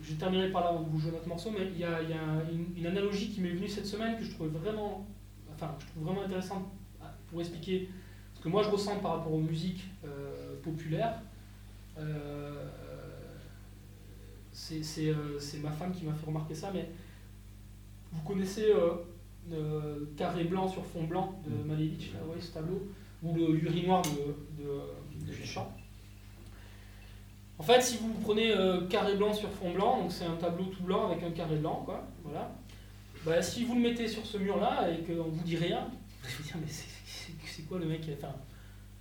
Je, 0.00 0.14
terminerai 0.14 0.50
par 0.50 0.62
là, 0.62 0.72
vous 0.72 0.98
jouez 0.98 1.10
notre 1.10 1.26
morceau, 1.26 1.50
mais 1.50 1.66
il 1.72 1.78
y 1.78 1.84
a, 1.84 1.98
une, 2.76 2.86
analogie 2.86 3.30
qui 3.30 3.40
m'est 3.40 3.50
venue 3.50 3.68
cette 3.68 3.86
semaine 3.86 4.16
que 4.16 4.24
je 4.24 4.30
trouvais 4.30 4.50
vraiment, 4.50 5.06
enfin, 5.52 5.74
je 5.80 5.86
trouve 5.86 6.04
vraiment 6.04 6.22
intéressante 6.22 6.64
pour 7.28 7.40
expliquer 7.40 7.88
ce 8.34 8.40
que 8.40 8.48
moi 8.48 8.62
je 8.62 8.68
ressens 8.68 9.00
par 9.00 9.16
rapport 9.16 9.32
aux 9.32 9.40
musiques 9.40 9.84
euh, 10.04 10.54
populaires. 10.62 11.20
Euh, 11.98 12.68
c'est 14.58 15.58
ma 15.62 15.70
femme 15.70 15.92
qui 15.92 16.04
m'a 16.04 16.12
fait 16.12 16.26
remarquer 16.26 16.54
ça, 16.54 16.70
mais 16.72 16.88
vous 18.12 18.22
connaissez 18.22 18.72
carré 20.16 20.44
blanc 20.44 20.68
sur 20.68 20.84
fond 20.84 21.04
blanc 21.04 21.40
de 21.46 21.50
mm. 21.50 21.66
Malevich, 21.66 22.12
là, 22.12 22.20
ce 22.40 22.52
tableau, 22.52 22.88
ou 23.22 23.34
l'urinoir 23.36 24.02
de, 24.02 24.62
de, 24.62 25.26
de 25.26 25.32
En 27.58 27.62
fait, 27.62 27.80
si 27.80 27.98
vous 27.98 28.12
prenez 28.22 28.52
euh, 28.52 28.86
carré 28.88 29.16
blanc 29.16 29.32
sur 29.32 29.50
fond 29.50 29.72
blanc, 29.72 30.02
donc 30.02 30.12
c'est 30.12 30.26
un 30.26 30.36
tableau 30.36 30.66
tout 30.66 30.82
blanc 30.82 31.10
avec 31.10 31.22
un 31.22 31.30
carré 31.30 31.56
blanc, 31.56 31.82
quoi, 31.84 32.06
voilà. 32.24 32.52
Bah, 33.24 33.42
si 33.42 33.64
vous 33.64 33.74
le 33.74 33.80
mettez 33.80 34.06
sur 34.06 34.24
ce 34.24 34.38
mur-là 34.38 34.88
et 34.90 35.02
qu'on 35.02 35.24
vous 35.24 35.44
dit 35.44 35.56
rien, 35.56 35.88
vous 36.22 36.28
allez 36.28 36.44
dire, 36.44 36.56
mais 36.60 36.72
c'est 37.46 37.62
quoi 37.62 37.78
le 37.78 37.86
mec 37.86 38.00
qui 38.00 38.12
a 38.12 38.16
fait 38.16 38.26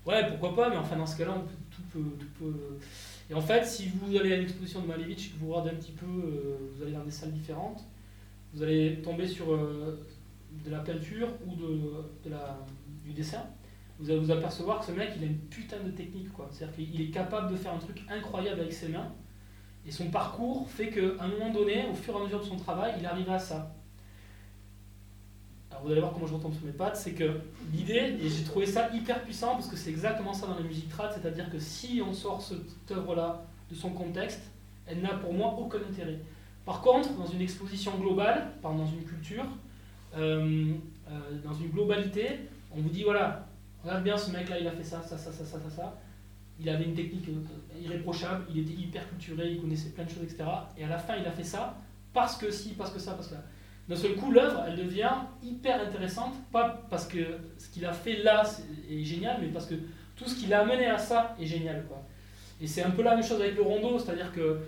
Ouais, 0.06 0.28
pourquoi 0.30 0.56
pas, 0.56 0.70
mais 0.70 0.78
enfin, 0.78 0.96
dans 0.96 1.06
ce 1.06 1.18
cas-là, 1.18 1.36
tout 1.70 1.82
peut, 1.92 2.18
tout 2.18 2.28
peut... 2.40 2.80
Et 3.30 3.34
en 3.34 3.42
fait, 3.42 3.66
si 3.66 3.90
vous 3.90 4.16
allez 4.16 4.34
à 4.34 4.38
l'exposition 4.38 4.82
de 4.82 4.88
Malevich, 4.88 5.34
vous 5.40 5.50
regardez 5.50 5.72
un 5.72 5.76
petit 5.80 5.92
peu, 5.92 6.06
euh, 6.06 6.58
vous 6.72 6.84
allez 6.84 6.94
dans 6.94 7.04
des 7.04 7.12
salles 7.12 7.34
différentes, 7.34 7.84
vous 8.54 8.64
allez 8.64 9.02
tomber 9.02 9.28
sur 9.28 9.54
euh, 9.54 10.08
de 10.66 10.72
la 10.72 10.80
peinture 10.80 11.28
ou 11.46 11.54
du 13.04 13.14
dessin, 13.14 13.44
vous 14.00 14.10
allez 14.10 14.20
vous 14.20 14.32
apercevoir 14.32 14.80
que 14.80 14.86
ce 14.86 14.92
mec, 14.92 15.10
il 15.18 15.24
a 15.24 15.28
une 15.28 15.40
putain 15.40 15.80
de 15.84 15.92
technique. 15.92 16.32
quoi. 16.32 16.48
C'est-à-dire 16.52 16.76
qu'il 16.76 17.02
est 17.02 17.10
capable 17.10 17.52
de 17.52 17.58
faire 17.58 17.74
un 17.74 17.80
truc 17.80 18.04
incroyable 18.10 18.62
avec 18.62 18.74
ses 18.74 18.90
mains. 18.90 19.12
Et 19.86 19.92
son 19.92 20.10
parcours 20.10 20.70
fait 20.70 20.90
qu'à 20.90 21.24
un 21.24 21.28
moment 21.28 21.52
donné, 21.52 21.88
au 21.90 21.96
fur 21.96 22.14
et 22.16 22.18
à 22.18 22.24
mesure 22.24 22.40
de 22.40 22.46
son 22.46 22.58
travail, 22.58 22.96
il 23.00 23.06
arrive 23.06 23.30
à 23.30 23.40
ça. 23.40 23.77
Alors 25.78 25.86
vous 25.86 25.92
allez 25.92 26.02
voir 26.02 26.14
comment 26.14 26.26
je 26.26 26.34
retombe 26.34 26.54
sur 26.56 26.66
mes 26.66 26.72
pattes, 26.72 26.96
c'est 26.96 27.14
que 27.14 27.40
l'idée, 27.72 28.18
et 28.20 28.30
j'ai 28.30 28.44
trouvé 28.44 28.66
ça 28.66 28.90
hyper 28.96 29.22
puissant 29.24 29.54
parce 29.54 29.68
que 29.68 29.76
c'est 29.76 29.92
exactement 29.92 30.34
ça 30.34 30.48
dans 30.48 30.56
la 30.56 30.62
musique 30.62 30.90
trad, 30.90 31.12
c'est-à-dire 31.14 31.52
que 31.52 31.60
si 31.60 32.02
on 32.04 32.14
sort 32.14 32.42
cette 32.42 32.92
œuvre-là 32.98 33.46
de 33.70 33.76
son 33.76 33.92
contexte, 33.92 34.42
elle 34.88 35.02
n'a 35.02 35.14
pour 35.14 35.34
moi 35.34 35.56
aucun 35.60 35.78
intérêt. 35.78 36.18
Par 36.66 36.82
contre, 36.82 37.14
dans 37.16 37.28
une 37.28 37.42
exposition 37.42 37.96
globale, 38.00 38.54
dans 38.64 38.88
une 38.88 39.04
culture, 39.04 39.46
euh, 40.16 40.74
euh, 41.10 41.20
dans 41.44 41.54
une 41.54 41.70
globalité, 41.70 42.40
on 42.76 42.82
vous 42.82 42.90
dit 42.90 43.04
voilà, 43.04 43.48
regarde 43.84 44.04
bien 44.04 44.18
ce 44.18 44.32
mec-là, 44.32 44.60
il 44.60 44.68
a 44.68 44.72
fait 44.72 44.84
ça, 44.84 45.04
ça, 45.04 45.16
ça, 45.16 45.32
ça, 45.32 45.46
ça, 45.46 45.60
ça, 45.60 45.70
ça. 45.70 45.98
Il 46.60 46.68
avait 46.70 46.86
une 46.86 46.96
technique 46.96 47.30
euh, 47.30 47.80
irréprochable, 47.80 48.46
il 48.50 48.62
était 48.62 48.74
hyper 48.74 49.08
culturé, 49.10 49.52
il 49.52 49.62
connaissait 49.62 49.90
plein 49.90 50.06
de 50.06 50.10
choses, 50.10 50.24
etc. 50.24 50.44
Et 50.76 50.84
à 50.84 50.88
la 50.88 50.98
fin, 50.98 51.18
il 51.18 51.28
a 51.28 51.32
fait 51.32 51.44
ça 51.44 51.78
parce 52.14 52.36
que 52.36 52.50
si, 52.50 52.70
parce 52.70 52.90
que 52.90 53.00
ça, 53.00 53.14
parce 53.14 53.28
que 53.28 53.36
là. 53.36 53.44
D'un 53.88 53.96
seul 53.96 54.16
coup, 54.16 54.32
l'œuvre, 54.32 54.64
elle 54.68 54.76
devient 54.76 55.12
hyper 55.44 55.82
intéressante, 55.82 56.34
pas 56.52 56.86
parce 56.90 57.08
que 57.08 57.20
ce 57.58 57.70
qu'il 57.70 57.86
a 57.86 57.94
fait 57.94 58.18
là 58.18 58.44
est 58.90 59.04
génial, 59.04 59.38
mais 59.42 59.48
parce 59.48 59.66
que 59.66 59.76
tout 60.16 60.26
ce 60.28 60.36
qu'il 60.36 60.54
a 60.54 60.62
amené 60.62 60.88
à 60.88 60.98
ça 60.98 61.36
est 61.40 61.46
génial. 61.46 61.86
Quoi. 61.88 62.02
Et 62.60 62.68
c'est 62.68 62.84
un 62.84 62.90
peu 62.90 63.04
la 63.04 63.16
même 63.16 63.24
chose 63.24 63.40
avec 63.40 63.56
le 63.56 63.62
rondo, 63.62 63.98
c'est-à-dire 64.00 64.32
que 64.34 64.60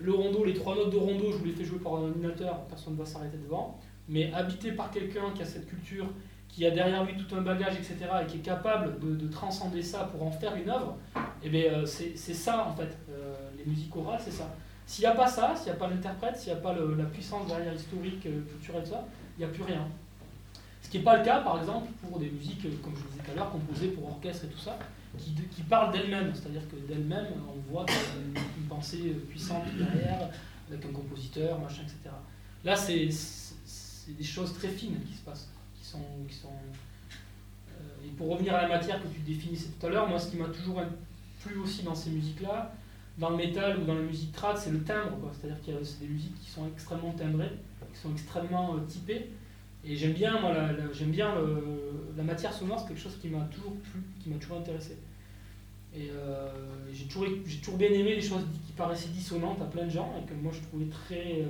le 0.00 0.12
rondo, 0.12 0.44
les 0.44 0.54
trois 0.54 0.74
notes 0.74 0.90
de 0.90 0.96
rondo, 0.96 1.30
je 1.30 1.38
vous 1.38 1.44
les 1.44 1.52
fais 1.52 1.64
jouer 1.64 1.78
par 1.78 1.94
un 1.94 2.02
ordinateur, 2.02 2.66
personne 2.66 2.94
ne 2.94 2.98
va 2.98 3.06
s'arrêter 3.06 3.38
devant 3.38 3.78
mais 4.08 4.32
habité 4.32 4.72
par 4.72 4.90
quelqu'un 4.90 5.30
qui 5.34 5.42
a 5.42 5.44
cette 5.44 5.68
culture, 5.68 6.06
qui 6.48 6.64
a 6.66 6.70
derrière 6.70 7.04
lui 7.04 7.14
tout 7.16 7.34
un 7.34 7.42
bagage, 7.42 7.74
etc., 7.74 7.96
et 8.22 8.26
qui 8.26 8.38
est 8.38 8.42
capable 8.42 8.98
de, 8.98 9.28
transcender 9.28 9.82
ça 9.82 10.04
pour 10.04 10.22
en 10.22 10.30
faire 10.30 10.56
une 10.56 10.70
œuvre, 10.70 10.96
eh 11.42 11.48
bien, 11.50 11.64
euh, 11.64 11.86
c'est 11.86 12.16
ça, 12.16 12.66
en 12.66 12.74
fait, 12.74 12.96
euh, 13.10 13.34
les 13.56 13.64
musiques 13.70 13.94
orales, 13.94 14.20
c'est 14.22 14.32
ça. 14.32 14.50
S'il 14.88 15.04
n'y 15.04 15.10
a 15.10 15.14
pas 15.14 15.26
ça, 15.26 15.54
s'il 15.54 15.66
n'y 15.66 15.72
a 15.72 15.74
pas 15.74 15.86
l'interprète, 15.86 16.38
s'il 16.38 16.50
n'y 16.50 16.58
a 16.58 16.62
pas 16.62 16.72
la 16.72 17.04
puissance 17.04 17.46
derrière 17.46 17.74
historique, 17.74 18.24
euh, 18.24 18.40
culturelle, 18.48 18.86
ça, 18.86 19.06
il 19.36 19.44
n'y 19.44 19.44
a 19.44 19.52
plus 19.52 19.62
rien. 19.62 19.86
Ce 20.80 20.88
qui 20.88 20.96
n'est 20.96 21.04
pas 21.04 21.18
le 21.18 21.24
cas, 21.26 21.40
par 21.40 21.60
exemple, 21.60 21.92
pour 22.00 22.18
des 22.18 22.30
musiques, 22.30 22.62
comme 22.80 22.94
je 22.96 23.02
disais 23.02 23.22
tout 23.22 23.32
à 23.32 23.34
l'heure, 23.34 23.50
composées 23.50 23.88
pour 23.88 24.08
orchestre 24.08 24.46
et 24.46 24.48
tout 24.48 24.58
ça, 24.58 24.78
qui, 25.18 25.62
parlent 25.68 25.92
d'elles-mêmes. 25.92 26.32
C'est-à-dire 26.34 26.62
que 26.70 26.76
d'elles-mêmes, 26.90 27.26
on 27.46 27.70
voit 27.70 27.84
qu'il 27.84 27.96
une 28.34 28.66
pensée 28.66 29.14
puissante 29.28 29.64
derrière, 29.76 30.30
avec 30.70 30.82
un 30.82 30.92
compositeur, 30.92 31.58
machin, 31.60 31.82
etc. 31.82 32.14
Là, 32.64 32.74
c'est 32.74 33.10
des 34.08 34.24
choses 34.24 34.54
très 34.54 34.68
fines 34.68 34.98
qui 35.06 35.12
se 35.12 35.20
passent, 35.22 35.50
qui 35.78 35.86
sont, 35.86 36.00
qui 36.26 36.34
sont 36.34 36.48
euh, 36.48 38.06
et 38.06 38.08
pour 38.16 38.30
revenir 38.30 38.54
à 38.54 38.62
la 38.62 38.68
matière 38.68 39.02
que 39.02 39.08
tu 39.08 39.20
définissais 39.20 39.68
tout 39.78 39.86
à 39.86 39.90
l'heure, 39.90 40.08
moi 40.08 40.18
ce 40.18 40.30
qui 40.30 40.38
m'a 40.38 40.48
toujours 40.48 40.80
plu 41.44 41.58
aussi 41.58 41.82
dans 41.82 41.94
ces 41.94 42.08
musiques-là, 42.08 42.72
dans 43.18 43.30
le 43.30 43.36
métal 43.36 43.78
ou 43.78 43.84
dans 43.84 43.94
la 43.94 44.02
musique 44.02 44.32
trad, 44.32 44.56
c'est 44.56 44.70
le 44.70 44.82
timbre, 44.82 45.30
c'est-à-dire 45.32 45.60
qu'il 45.60 45.74
y 45.74 45.76
a 45.76 45.80
des 45.80 46.06
musiques 46.06 46.38
qui 46.40 46.50
sont 46.50 46.66
extrêmement 46.72 47.12
timbrées, 47.12 47.50
qui 47.92 48.00
sont 48.00 48.12
extrêmement 48.12 48.74
euh, 48.74 48.80
typées, 48.86 49.30
et 49.84 49.96
j'aime 49.96 50.12
bien, 50.12 50.40
moi, 50.40 50.52
la, 50.52 50.92
j'aime 50.92 51.10
bien 51.10 51.34
la 52.16 52.22
matière 52.22 52.52
sonore, 52.52 52.80
c'est 52.80 52.88
quelque 52.88 53.00
chose 53.00 53.16
qui 53.20 53.28
m'a 53.28 53.44
toujours 53.52 53.74
plu, 53.74 54.02
qui 54.22 54.28
m'a 54.28 54.36
toujours 54.36 54.58
intéressé. 54.58 54.98
Et 55.94 56.10
euh, 56.10 56.50
j'ai, 56.92 57.06
toujours, 57.06 57.28
j'ai 57.46 57.58
toujours 57.58 57.78
bien 57.78 57.88
aimé 57.88 58.16
les 58.16 58.20
choses 58.20 58.44
qui 58.66 58.72
paraissaient 58.72 59.08
dissonantes 59.08 59.60
à 59.62 59.66
plein 59.66 59.84
de 59.84 59.90
gens, 59.90 60.12
et 60.20 60.28
que 60.28 60.34
moi 60.34 60.52
je 60.52 60.60
trouvais 60.66 60.86
très 60.86 61.44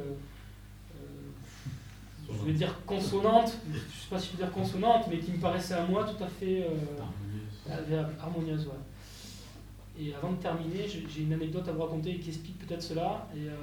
je 2.30 2.46
vais 2.46 2.52
dire 2.52 2.74
consonante, 2.84 3.56
je 3.70 3.76
ne 3.76 3.80
sais 3.80 4.08
pas 4.10 4.18
si 4.18 4.26
je 4.26 4.32
peux 4.32 4.42
dire 4.42 4.52
consonante, 4.52 5.06
mais 5.10 5.18
qui 5.18 5.32
me 5.32 5.38
paraissait 5.38 5.74
à 5.74 5.84
moi 5.84 6.04
tout 6.04 6.22
à 6.22 6.26
fait 6.26 6.66
euh, 7.68 8.04
harmonieuse. 8.20 8.68
Et 10.00 10.14
avant 10.14 10.32
de 10.32 10.36
terminer, 10.36 10.86
j'ai 10.86 11.22
une 11.22 11.32
anecdote 11.32 11.66
à 11.68 11.72
vous 11.72 11.82
raconter 11.82 12.16
qui 12.18 12.28
explique 12.28 12.58
peut-être 12.58 12.82
cela. 12.82 13.26
Et, 13.34 13.48
euh, 13.48 13.54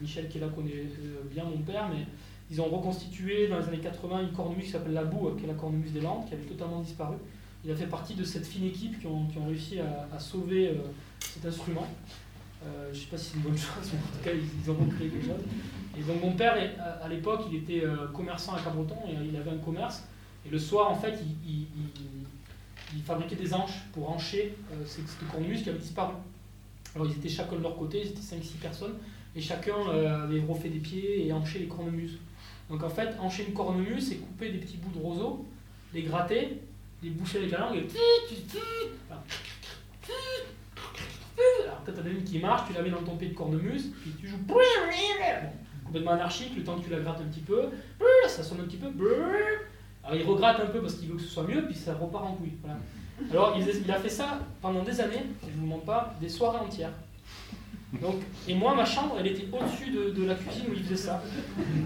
Michel 0.00 0.28
qui 0.28 0.38
est 0.38 0.40
là 0.40 0.48
connaît 0.48 0.72
euh, 0.72 1.22
bien 1.30 1.44
mon 1.44 1.58
père, 1.58 1.88
mais 1.88 2.06
ils 2.50 2.60
ont 2.60 2.64
reconstitué 2.64 3.48
dans 3.48 3.58
les 3.58 3.68
années 3.68 3.78
80 3.78 4.22
une 4.22 4.32
cornemuse 4.32 4.64
qui 4.64 4.70
s'appelle 4.70 4.94
la 4.94 5.04
Boue, 5.04 5.32
qui 5.36 5.44
est 5.44 5.48
la 5.48 5.54
cornemuse 5.54 5.92
des 5.92 6.00
Landes, 6.00 6.26
qui 6.26 6.34
avait 6.34 6.44
totalement 6.44 6.80
disparu. 6.80 7.16
Il 7.64 7.70
a 7.70 7.76
fait 7.76 7.86
partie 7.86 8.14
de 8.14 8.24
cette 8.24 8.46
fine 8.46 8.64
équipe 8.64 8.98
qui 8.98 9.06
ont, 9.06 9.28
réussi 9.46 9.78
à, 9.78 10.18
sauver 10.18 10.68
euh, 10.68 10.74
cet 11.20 11.44
instrument. 11.44 11.86
je 12.62 12.88
ne 12.88 12.94
sais 12.94 13.06
pas 13.10 13.18
si 13.18 13.30
c'est 13.30 13.36
une 13.36 13.42
bonne 13.42 13.58
chose, 13.58 13.92
mais 13.92 13.98
en 13.98 14.16
tout 14.16 14.24
cas, 14.24 14.30
ils, 14.32 14.70
ont 14.70 14.86
créé 14.96 15.08
quelque 15.08 15.26
chose. 15.26 15.44
Et 15.98 16.02
donc 16.02 16.22
mon 16.22 16.32
père, 16.32 16.56
à 17.02 17.08
l'époque, 17.08 17.42
il 17.50 17.58
était 17.58 17.84
euh, 17.84 18.08
commerçant 18.08 18.54
à 18.54 18.60
Cabreton, 18.60 18.96
et 19.06 19.14
il 19.28 19.36
avait 19.36 19.50
un 19.50 19.58
commerce. 19.58 20.04
Et 20.46 20.48
le 20.48 20.58
soir, 20.58 20.90
en 20.90 20.94
fait, 20.94 21.18
il, 21.46 21.66
fabriquait 22.98 23.36
des 23.36 23.54
hanches 23.54 23.82
pour 23.92 24.10
hancher 24.10 24.54
euh, 24.72 24.84
cette 24.84 25.04
cornemuse 25.30 25.62
qui 25.62 25.70
avait 25.70 25.78
disparu. 25.78 26.14
Alors 26.94 27.06
ils 27.06 27.12
étaient 27.16 27.28
chacun 27.28 27.56
de 27.56 27.62
leur 27.62 27.76
côté, 27.76 28.00
ils 28.02 28.08
étaient 28.08 28.20
5-6 28.20 28.56
personnes, 28.60 28.94
et 29.34 29.40
chacun 29.40 29.76
euh, 29.88 30.24
avait 30.24 30.40
refait 30.40 30.68
des 30.68 30.80
pieds 30.80 31.26
et 31.26 31.32
hanché 31.32 31.60
les 31.60 31.68
cornemuses. 31.68 32.18
Donc 32.68 32.82
en 32.82 32.88
fait, 32.88 33.14
hancher 33.20 33.46
une 33.46 33.54
cornemuse, 33.54 34.08
c'est 34.08 34.16
couper 34.16 34.50
des 34.50 34.58
petits 34.58 34.76
bouts 34.76 34.98
de 34.98 35.02
roseau, 35.02 35.46
les 35.94 36.02
gratter, 36.02 36.60
les 37.02 37.10
boucher 37.10 37.38
avec 37.38 37.50
la 37.52 37.60
langue, 37.60 37.76
et 37.76 37.86
Alors 41.64 41.78
peut-être 41.84 42.06
une 42.06 42.24
qui 42.24 42.38
marche, 42.38 42.68
tu 42.68 42.74
la 42.74 42.82
mets 42.82 42.90
dans 42.90 43.02
ton 43.02 43.16
pied 43.16 43.28
de 43.28 43.34
cornemuse, 43.34 43.92
puis 44.02 44.12
tu 44.20 44.28
joues 44.28 44.38
complètement 45.84 46.12
anarchique, 46.12 46.52
le 46.56 46.62
temps 46.62 46.78
que 46.78 46.84
tu 46.84 46.90
la 46.90 47.00
grattes 47.00 47.20
un 47.20 47.28
petit 47.28 47.40
peu, 47.40 47.70
ça 48.28 48.42
sonne 48.42 48.60
un 48.60 48.64
petit 48.64 48.76
peu. 48.76 48.88
Alors 50.04 50.18
il 50.18 50.26
regratte 50.26 50.60
un 50.60 50.66
peu 50.66 50.80
parce 50.80 50.94
qu'il 50.94 51.08
veut 51.08 51.16
que 51.16 51.22
ce 51.22 51.28
soit 51.28 51.44
mieux, 51.44 51.64
puis 51.64 51.74
ça 51.74 51.94
repart 51.94 52.24
en 52.24 52.34
couille. 52.34 52.52
Alors 53.30 53.56
il, 53.56 53.90
a 53.90 53.98
fait 53.98 54.08
ça 54.08 54.38
pendant 54.62 54.82
des 54.82 55.00
années, 55.00 55.24
je 55.42 55.56
ne 55.56 55.60
vous 55.60 55.66
mens 55.66 55.78
pas, 55.78 56.14
des 56.20 56.28
soirées 56.28 56.58
entières. 56.58 56.92
Donc, 57.94 58.16
et 58.46 58.54
moi, 58.54 58.74
ma 58.74 58.84
chambre, 58.84 59.16
elle 59.18 59.26
était 59.26 59.46
au-dessus 59.52 59.90
de, 59.90 60.24
la 60.24 60.34
cuisine 60.34 60.66
où 60.70 60.74
il 60.74 60.84
faisait 60.84 61.08
ça. 61.08 61.22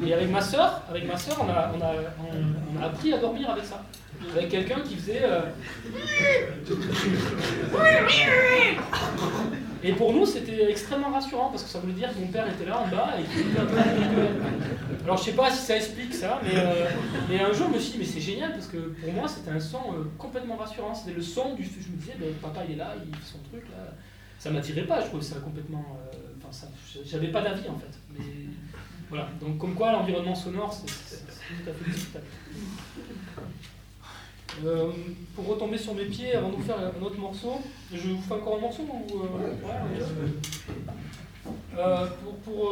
Et 0.06 0.12
avec 0.12 0.30
ma 0.30 0.42
soeur, 0.42 0.82
avec 0.90 1.06
ma 1.06 1.16
soeur, 1.16 1.38
on 1.40 1.48
a, 1.48 1.72
on, 1.74 1.80
a, 1.80 1.94
on, 2.78 2.82
a 2.82 2.86
appris 2.86 3.14
à 3.14 3.18
dormir 3.18 3.48
avec 3.48 3.64
ça. 3.64 3.82
Avec 4.36 4.50
quelqu'un 4.50 4.80
qui 4.80 4.96
faisait. 4.96 5.22
Euh, 5.24 5.40
et 9.82 9.92
pour 9.92 10.12
nous, 10.12 10.26
c'était 10.26 10.70
extrêmement 10.70 11.10
rassurant 11.10 11.48
parce 11.48 11.62
que 11.62 11.70
ça 11.70 11.78
voulait 11.78 11.94
dire 11.94 12.12
que 12.14 12.20
mon 12.20 12.28
père 12.28 12.46
était 12.48 12.66
là 12.66 12.80
en 12.80 12.88
bas 12.88 13.14
et 13.18 13.24
qu'il 13.24 13.50
était 13.50 13.60
un 13.60 13.66
peu 13.66 13.76
Alors 15.04 15.16
je 15.16 15.24
sais 15.24 15.32
pas 15.32 15.50
si 15.50 15.64
ça 15.64 15.76
explique 15.76 16.14
ça, 16.14 16.40
mais, 16.42 16.52
euh, 16.54 16.86
mais 17.28 17.40
un 17.40 17.52
jour 17.52 17.68
je 17.70 17.74
me 17.74 17.78
suis 17.78 17.92
dit, 17.92 17.98
mais 17.98 18.04
c'est 18.04 18.20
génial 18.20 18.52
parce 18.52 18.66
que 18.66 18.76
pour 18.76 19.12
moi 19.12 19.26
c'était 19.28 19.50
un 19.50 19.60
son 19.60 19.78
euh, 19.78 20.04
complètement 20.16 20.56
rassurant. 20.56 20.94
C'était 20.94 21.16
le 21.16 21.22
son 21.22 21.54
du. 21.54 21.64
Je 21.64 21.90
me 21.90 21.96
disais, 21.96 22.14
ben, 22.18 22.32
papa 22.40 22.60
il 22.66 22.74
est 22.74 22.78
là, 22.78 22.94
il 23.04 23.14
fait 23.14 23.32
son 23.32 23.38
truc 23.50 23.64
là 23.70 23.94
ça 24.44 24.50
m'attirait 24.50 24.82
pas, 24.82 25.00
je 25.00 25.06
trouvais 25.06 25.22
ça 25.22 25.36
complètement. 25.36 25.82
Euh, 26.12 26.18
enfin, 26.46 26.66
j'avais 27.02 27.28
pas 27.28 27.40
d'avis 27.40 27.66
en 27.66 27.78
fait. 27.78 27.98
Mais 28.12 28.24
voilà, 29.08 29.30
donc 29.40 29.56
comme 29.56 29.74
quoi 29.74 29.90
l'environnement 29.92 30.34
sonore, 30.34 30.70
c'est 30.70 30.84
tout 30.84 31.70
à 31.70 31.72
fait 31.72 31.90
discutable. 31.90 32.26
Euh, 34.66 34.92
pour 35.34 35.46
retomber 35.46 35.78
sur 35.78 35.94
mes 35.94 36.04
pieds, 36.04 36.34
avant 36.34 36.50
de 36.50 36.56
vous 36.56 36.62
faire 36.62 36.76
un 36.78 37.02
autre 37.02 37.18
morceau, 37.18 37.54
je 37.90 38.10
vous 38.10 38.20
fais 38.20 38.34
encore 38.34 38.58
un 38.58 38.60
morceau 38.60 38.82
ou, 38.82 39.22
euh, 41.78 42.06
pour, 42.22 42.36
pour 42.36 42.70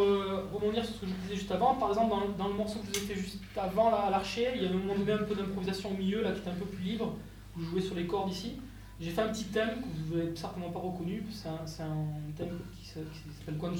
rebondir 0.53 0.85
sur 0.85 0.95
ce 0.95 1.01
que 1.01 1.07
je 1.07 1.13
vous 1.13 1.23
disais 1.23 1.37
juste 1.37 1.53
avant, 1.53 1.77
par 1.77 1.89
exemple 1.89 2.11
dans, 2.11 2.45
dans, 2.45 2.49
le 2.51 2.55
morceau 2.55 2.81
que 2.81 2.87
je 2.93 3.01
vous 3.01 3.05
ai 3.07 3.15
fait 3.15 3.21
juste 3.21 3.39
avant 3.57 3.91
là, 3.91 3.97
à 4.09 4.11
l'archer, 4.11 4.51
il 4.55 4.63
y 4.63 4.67
avait 4.67 4.75
un 4.75 4.79
moment 4.79 4.95
donné 4.95 5.13
un 5.13 5.25
peu 5.25 5.35
d'improvisation 5.35 5.91
au 5.91 5.95
milieu 5.95 6.23
là 6.23 6.33
qui 6.33 6.41
était 6.41 6.51
un 6.51 6.55
peu 6.55 6.67
plus 6.67 6.85
libre, 6.85 7.17
où 7.57 7.63
je 7.63 7.71
jouais 7.71 7.81
sur 7.81 7.95
les 7.95 8.07
cordes 8.07 8.31
ici. 8.31 8.59
J'ai 9.01 9.11
fait 9.11 9.23
un 9.23 9.29
petit 9.29 9.45
thème 9.45 9.71
que 9.71 9.87
vous 10.09 10.17
n'avez 10.17 10.37
certainement 10.37 10.71
pas 10.71 10.79
reconnu. 10.79 11.25
C'est 11.33 11.49
un, 11.49 11.57
thème 12.37 12.61
qui, 12.79 12.87
s'appelle 12.87 13.57
Quand 13.61 13.73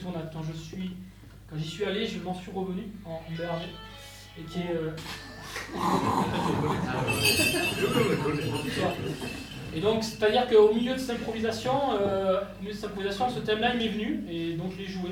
Tournade. 0.00 0.30
Quand 0.32 0.42
je 0.42 0.52
suis, 0.52 0.90
quand 1.48 1.56
j'y 1.56 1.68
suis 1.68 1.84
allé, 1.84 2.04
je 2.06 2.18
m'en 2.18 2.34
suis 2.34 2.50
revenu 2.50 2.88
en, 3.04 3.20
BRG 3.30 3.68
et 4.38 4.42
qui 4.42 4.58
est. 4.60 4.74
Euh, 4.74 4.90
et 9.74 9.80
donc, 9.80 10.02
c'est-à-dire 10.02 10.48
qu'au 10.48 10.74
milieu 10.74 10.94
de 10.94 10.98
cette 10.98 11.20
improvisation, 11.20 11.92
euh, 12.00 12.40
de 12.62 12.72
cette 12.72 12.86
improvisation, 12.86 13.30
ce 13.30 13.38
thème-là, 13.40 13.74
il 13.74 13.78
m'est 13.78 13.88
venu 13.88 14.24
et 14.28 14.54
donc 14.54 14.72
je 14.72 14.78
l'ai 14.78 14.88
joué. 14.88 15.10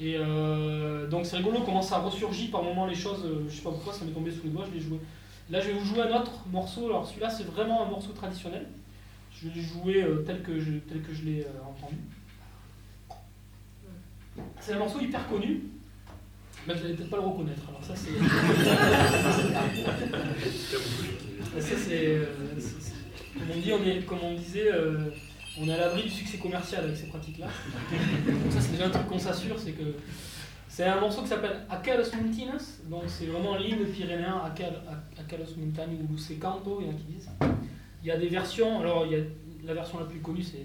Et 0.00 0.14
euh, 0.16 1.08
donc 1.08 1.26
c'est 1.26 1.38
rigolo 1.38 1.62
comment 1.64 1.82
ça 1.82 1.98
ressurgit 1.98 2.46
par 2.48 2.62
moments 2.62 2.86
les 2.86 2.94
choses. 2.94 3.26
je 3.48 3.54
sais 3.54 3.62
pas 3.62 3.70
pourquoi 3.70 3.92
ça 3.92 4.04
m'est 4.04 4.12
tombé 4.12 4.30
sous 4.30 4.44
les 4.44 4.50
doigts, 4.50 4.64
je 4.70 4.78
l'ai 4.78 4.80
joué. 4.80 5.00
Là, 5.50 5.60
je 5.60 5.68
vais 5.68 5.72
vous 5.72 5.84
jouer 5.84 6.02
un 6.02 6.20
autre 6.20 6.44
morceau. 6.50 6.86
Alors, 6.86 7.06
celui-là, 7.06 7.30
c'est 7.30 7.46
vraiment 7.46 7.86
un 7.86 7.88
morceau 7.88 8.12
traditionnel. 8.12 8.66
Je 9.32 9.48
vais 9.48 9.54
le 9.54 9.62
jouer 9.62 10.02
euh, 10.02 10.24
tel 10.26 10.42
que 10.42 10.60
je, 10.60 10.72
tel 10.88 11.00
que 11.00 11.14
je 11.14 11.24
l'ai 11.24 11.42
euh, 11.42 11.62
entendu. 11.66 11.96
C'est 14.60 14.74
un 14.74 14.78
morceau 14.78 15.00
hyper 15.00 15.26
connu, 15.28 15.62
mais 16.66 16.74
vous 16.74 16.82
n'allez 16.82 16.94
peut-être 16.94 17.10
pas 17.10 17.16
le 17.16 17.22
reconnaître. 17.22 17.62
Alors, 17.68 17.82
ça, 17.82 17.96
c'est. 17.96 18.10
c'est. 21.60 22.28
comme, 23.34 23.50
on 23.50 23.58
dit, 23.58 23.72
on 23.72 23.82
est, 23.84 24.04
comme 24.04 24.20
on 24.22 24.34
disait, 24.34 24.70
euh, 24.70 25.10
on 25.58 25.66
est 25.66 25.72
à 25.72 25.78
l'abri 25.78 26.02
du 26.02 26.10
succès 26.10 26.36
commercial 26.36 26.84
avec 26.84 26.96
ces 26.96 27.06
pratiques-là. 27.06 27.46
Donc, 27.46 28.36
ça, 28.52 28.60
c'est 28.60 28.72
déjà 28.72 28.84
un 28.86 28.90
truc 28.90 29.06
qu'on 29.06 29.18
s'assure 29.18 29.58
c'est 29.58 29.72
que 29.72 29.94
c'est 30.78 30.84
un 30.84 31.00
morceau 31.00 31.22
qui 31.22 31.26
s'appelle 31.26 31.56
Aqueros 31.68 32.14
Montinas, 32.22 32.78
donc 32.84 33.02
c'est 33.08 33.26
vraiment 33.26 33.56
l'hymne 33.56 33.84
pyrénéen 33.86 34.40
Aqueros 34.44 35.56
Montani 35.56 35.98
ou 36.08 36.16
c'est 36.16 36.36
Canto, 36.36 36.78
il 36.80 36.86
y 36.86 36.88
en 36.88 36.92
a 36.92 36.94
qui 36.94 37.02
disent. 37.14 37.28
Il 38.00 38.06
y 38.06 38.12
a 38.12 38.16
des 38.16 38.28
versions, 38.28 38.78
alors 38.78 39.04
il 39.04 39.10
y 39.10 39.16
a, 39.16 39.24
la 39.64 39.74
version 39.74 39.98
la 39.98 40.04
plus 40.04 40.20
connue 40.20 40.40
c'est 40.40 40.64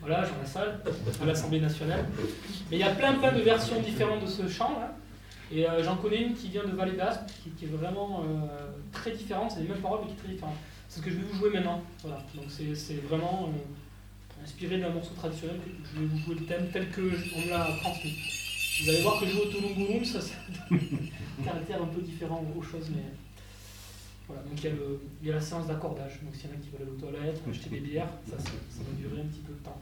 voilà, 0.00 0.24
Jean 0.24 0.38
Lassalle, 0.40 0.80
à 1.20 1.26
l'Assemblée 1.26 1.60
nationale. 1.60 2.06
Mais 2.70 2.78
il 2.78 2.80
y 2.80 2.84
a 2.84 2.94
plein 2.94 3.12
plein 3.12 3.32
de 3.32 3.42
versions 3.42 3.78
différentes 3.82 4.22
de 4.22 4.26
ce 4.26 4.48
chant 4.48 4.80
là. 4.80 4.96
Et 5.52 5.68
euh, 5.68 5.84
j'en 5.84 5.96
connais 5.96 6.22
une 6.22 6.32
qui 6.32 6.48
vient 6.48 6.64
de 6.64 6.74
Vallée 6.74 6.96
d'Aspe, 6.96 7.30
qui, 7.58 7.66
est 7.66 7.68
vraiment 7.68 8.20
euh, 8.20 8.46
très 8.92 9.10
différente, 9.10 9.50
c'est 9.50 9.60
les 9.60 9.68
mêmes 9.68 9.82
paroles 9.82 10.00
mais 10.04 10.06
qui 10.06 10.14
est 10.14 10.22
très 10.22 10.32
différente. 10.32 10.56
C'est 10.88 11.00
ce 11.00 11.04
que 11.04 11.10
je 11.10 11.16
vais 11.16 11.24
vous 11.30 11.38
jouer 11.38 11.50
maintenant. 11.50 11.82
Voilà. 12.02 12.16
Donc 12.34 12.46
c'est 12.48 13.02
vraiment. 13.06 13.50
Euh, 13.50 13.58
inspiré 14.42 14.78
d'un 14.78 14.90
morceau 14.90 15.14
traditionnel. 15.14 15.56
Je 15.94 16.00
vais 16.00 16.06
vous 16.06 16.18
jouer 16.18 16.34
le 16.36 16.44
thème 16.46 16.68
tel 16.72 16.88
que 16.90 17.00
on 17.36 17.40
me 17.40 17.50
l'a 17.50 17.68
transmis. 17.80 18.14
Vous 18.82 18.88
allez 18.88 19.02
voir 19.02 19.20
que 19.20 19.26
je 19.26 19.32
joue 19.32 19.40
au 19.40 19.46
Tulungurum, 19.46 20.04
ça 20.04 20.20
c'est 20.20 20.34
un 20.74 20.78
caractère 21.44 21.82
un 21.82 21.86
peu 21.86 22.00
différent 22.00 22.44
aux 22.56 22.62
choses, 22.62 22.90
mais 22.90 23.02
voilà. 24.26 24.42
Donc 24.42 24.52
il 24.58 24.64
y, 24.64 24.68
a 24.68 24.70
le, 24.70 25.00
il 25.22 25.28
y 25.28 25.30
a 25.30 25.34
la 25.34 25.40
séance 25.40 25.66
d'accordage. 25.66 26.20
Donc 26.22 26.34
s'il 26.34 26.50
y 26.50 26.52
en 26.52 26.56
a 26.56 26.58
qui 26.60 26.70
veulent 26.70 26.82
aller 26.82 26.90
aux 26.90 27.00
toilettes, 27.00 27.40
acheter 27.48 27.70
des 27.70 27.80
bières, 27.80 28.08
ça, 28.28 28.38
ça, 28.38 28.44
ça 28.44 28.80
va 28.80 28.92
durer 28.98 29.20
un 29.20 29.26
petit 29.26 29.40
peu 29.40 29.52
de 29.52 29.58
temps. 29.58 29.78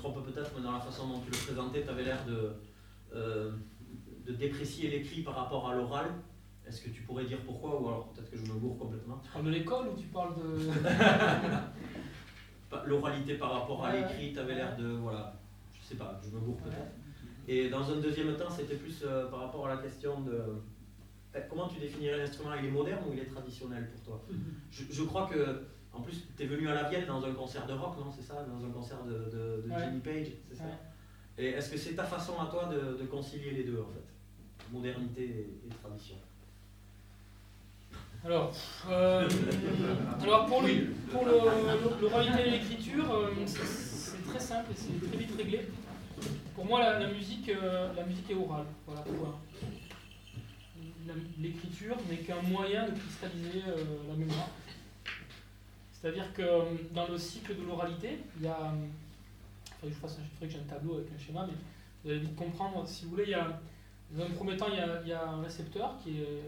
Trompe 0.00 0.24
peut-être, 0.24 0.50
mais 0.56 0.62
dans 0.62 0.72
la 0.72 0.80
façon 0.80 1.08
dont 1.08 1.20
tu 1.20 1.30
le 1.30 1.36
présentais, 1.36 1.82
tu 1.82 1.90
avais 1.90 2.04
l'air 2.04 2.24
de, 2.26 2.56
de 4.26 4.32
déprécier 4.32 4.90
l'écrit 4.90 5.22
par 5.22 5.34
rapport 5.34 5.68
à 5.68 5.74
l'oral. 5.74 6.06
Est-ce 6.66 6.82
que 6.82 6.90
tu 6.90 7.02
pourrais 7.02 7.24
dire 7.24 7.38
pourquoi 7.44 7.80
Ou 7.80 7.88
alors 7.88 8.08
peut-être 8.08 8.30
que 8.30 8.36
je 8.36 8.42
me 8.42 8.58
bourre 8.58 8.78
complètement? 8.78 9.20
Tu 9.24 9.30
parles 9.30 9.44
de 9.44 9.50
l'école 9.58 9.88
ou 9.88 9.96
tu 10.00 10.06
parles 10.06 10.34
de. 10.36 10.70
L'oralité 12.86 13.34
par 13.34 13.52
rapport 13.52 13.84
à 13.84 13.92
l'écrit, 13.92 14.32
tu 14.32 14.38
avais 14.38 14.54
l'air 14.54 14.76
de. 14.76 14.86
Voilà, 14.86 15.34
je 15.72 15.88
sais 15.88 15.96
pas, 15.96 16.20
je 16.22 16.30
me 16.30 16.40
bourre 16.40 16.58
peut-être. 16.58 16.92
Et 17.48 17.68
dans 17.68 17.90
un 17.90 17.96
deuxième 17.96 18.36
temps, 18.36 18.48
c'était 18.48 18.76
plus 18.76 19.02
euh, 19.04 19.26
par 19.28 19.40
rapport 19.40 19.66
à 19.66 19.74
la 19.74 19.82
question 19.82 20.20
de. 20.20 20.30
Euh, 21.34 21.40
comment 21.48 21.66
tu 21.66 21.80
définirais 21.80 22.18
l'instrument? 22.18 22.54
Il 22.54 22.66
est 22.66 22.70
moderne 22.70 23.00
ou 23.08 23.12
il 23.12 23.18
est 23.18 23.26
traditionnel 23.26 23.90
pour 23.90 24.00
toi? 24.02 24.24
Je, 24.70 25.02
crois 25.02 25.26
que. 25.26 25.64
En 25.92 26.00
plus, 26.00 26.24
tu 26.36 26.42
es 26.42 26.46
venu 26.46 26.68
à 26.68 26.74
la 26.74 26.88
Vienne 26.88 27.06
dans 27.06 27.24
un 27.24 27.32
concert 27.32 27.66
de 27.66 27.72
rock, 27.72 27.98
non 27.98 28.12
C'est 28.14 28.22
ça 28.22 28.44
Dans 28.44 28.64
un 28.64 28.70
concert 28.70 29.02
de, 29.04 29.12
de, 29.12 29.64
Jimmy 29.78 30.00
Page, 30.00 30.28
c'est 30.48 30.56
ça 30.56 30.64
Et 31.36 31.48
est-ce 31.48 31.70
que 31.70 31.76
c'est 31.76 31.94
ta 31.94 32.04
façon 32.04 32.40
à 32.40 32.46
toi 32.46 32.66
de, 32.66 33.04
concilier 33.06 33.50
les 33.52 33.64
deux, 33.64 33.80
en 33.80 33.88
fait? 33.88 34.72
Modernité 34.72 35.48
et 35.66 35.74
tradition 35.82 36.16
alors, 38.22 38.54
euh, 38.90 39.26
alors 40.22 40.44
pour, 40.44 40.60
le, 40.60 40.92
pour 41.10 41.24
le, 41.24 42.40
et 42.40 42.50
l'écriture, 42.50 43.10
euh, 43.10 43.30
c'est 43.46 44.22
très 44.28 44.38
simple 44.38 44.72
et 44.72 44.76
c'est 44.76 45.08
très 45.08 45.16
vite 45.16 45.34
réglé. 45.38 45.66
Pour 46.54 46.66
moi, 46.66 46.80
la, 46.80 47.06
musique, 47.08 47.48
euh, 47.48 47.94
la 47.94 48.04
musique 48.04 48.30
est 48.30 48.34
orale. 48.34 48.66
Voilà 48.86 49.04
L'écriture 51.40 51.96
n'est 52.10 52.18
qu'un 52.18 52.42
moyen 52.42 52.88
de 52.88 52.90
cristalliser 52.90 53.62
la 54.06 54.14
mémoire. 54.14 54.50
C'est-à-dire 56.00 56.32
que 56.32 56.92
dans 56.94 57.06
le 57.06 57.18
cycle 57.18 57.56
de 57.56 57.62
l'oralité, 57.62 58.18
il 58.38 58.44
y 58.44 58.48
a. 58.48 58.72
Il 59.64 59.72
faudrait 59.72 59.90
que 59.90 59.94
je 59.94 60.00
fasse 60.00 60.18
un, 60.18 60.46
que 60.46 60.50
j'ai 60.50 60.58
un 60.58 60.62
tableau 60.62 60.94
avec 60.94 61.08
un 61.12 61.18
schéma, 61.18 61.46
mais 61.46 61.54
vous 62.02 62.10
allez 62.10 62.20
vite 62.20 62.36
comprendre. 62.36 62.86
Si 62.86 63.04
vous 63.04 63.10
voulez, 63.10 63.24
il 63.24 63.30
y 63.30 63.34
a, 63.34 63.60
dans 64.12 64.24
un 64.24 64.30
premier 64.30 64.56
temps, 64.56 64.68
il 64.68 64.76
y 64.76 64.80
a, 64.80 65.02
il 65.04 65.12
un 65.12 65.42
récepteur 65.42 65.96
qui 66.02 66.20
est 66.20 66.42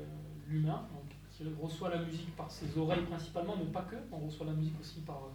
l'humain, 0.49 0.87
qui 1.37 1.45
reçoit 1.61 1.91
la 1.91 2.03
musique 2.03 2.35
par 2.37 2.51
ses 2.51 2.77
oreilles 2.79 3.05
principalement, 3.05 3.55
mais 3.57 3.71
pas 3.71 3.83
que, 3.83 3.97
on 4.11 4.19
reçoit 4.19 4.47
la 4.47 4.53
musique 4.53 4.79
aussi 4.81 5.01
par, 5.01 5.29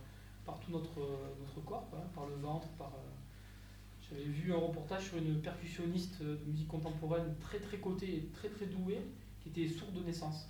par 0.45 0.59
tout 0.59 0.71
notre, 0.71 0.99
notre 1.39 1.65
corps, 1.65 1.85
par 2.15 2.25
le 2.25 2.35
ventre, 2.35 2.67
par... 2.77 2.87
Euh, 2.87 4.09
j'avais 4.09 4.23
vu 4.23 4.53
un 4.53 4.57
reportage 4.57 5.09
sur 5.09 5.17
une 5.17 5.41
percussionniste 5.41 6.21
de 6.21 6.39
musique 6.49 6.67
contemporaine 6.67 7.35
très 7.41 7.59
très 7.59 7.77
cotée 7.77 8.15
et 8.15 8.29
très 8.33 8.47
très 8.47 8.65
douée, 8.65 9.01
qui 9.41 9.49
était 9.49 9.67
sourde 9.67 9.93
de 9.93 10.03
naissance. 10.03 10.47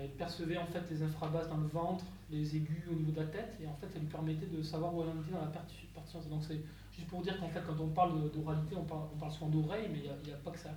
Elle 0.00 0.10
percevait 0.10 0.58
en 0.58 0.66
fait 0.66 0.82
les 0.90 1.02
infrabasses 1.02 1.48
dans 1.48 1.56
le 1.56 1.66
ventre, 1.66 2.04
les 2.30 2.56
aigus 2.56 2.84
au 2.90 2.94
niveau 2.94 3.12
de 3.12 3.20
la 3.20 3.26
tête, 3.26 3.56
et 3.62 3.66
en 3.66 3.74
fait 3.74 3.88
elle 3.94 4.02
lui 4.02 4.08
permettait 4.08 4.46
de 4.46 4.62
savoir 4.62 4.94
où 4.94 5.02
elle 5.02 5.08
en 5.08 5.20
était 5.20 5.32
dans 5.32 5.40
la 5.40 5.46
percussion. 5.46 5.88
Donc 6.30 6.42
c'est 6.46 6.60
juste 6.92 7.08
pour 7.08 7.22
dire 7.22 7.38
qu'en 7.40 7.48
fait 7.48 7.62
quand 7.66 7.80
on 7.80 7.88
parle 7.88 8.30
d'oralité, 8.30 8.76
on 8.76 8.84
parle, 8.84 9.32
souvent 9.32 9.50
d'oreille, 9.50 9.88
mais 9.90 9.98
il 9.98 10.28
n'y 10.28 10.32
a, 10.32 10.36
pas 10.36 10.50
que 10.50 10.58
ça. 10.58 10.70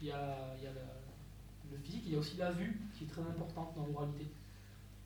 Il 0.00 0.08
y 0.08 0.10
a, 0.10 0.36
le 1.70 1.78
physique, 1.78 2.02
il 2.06 2.12
y 2.12 2.16
a 2.16 2.18
aussi 2.18 2.36
la 2.36 2.50
vue 2.50 2.80
qui 2.96 3.04
est 3.04 3.06
très 3.06 3.22
importante 3.22 3.74
dans 3.76 3.86
l'oralité. 3.86 4.26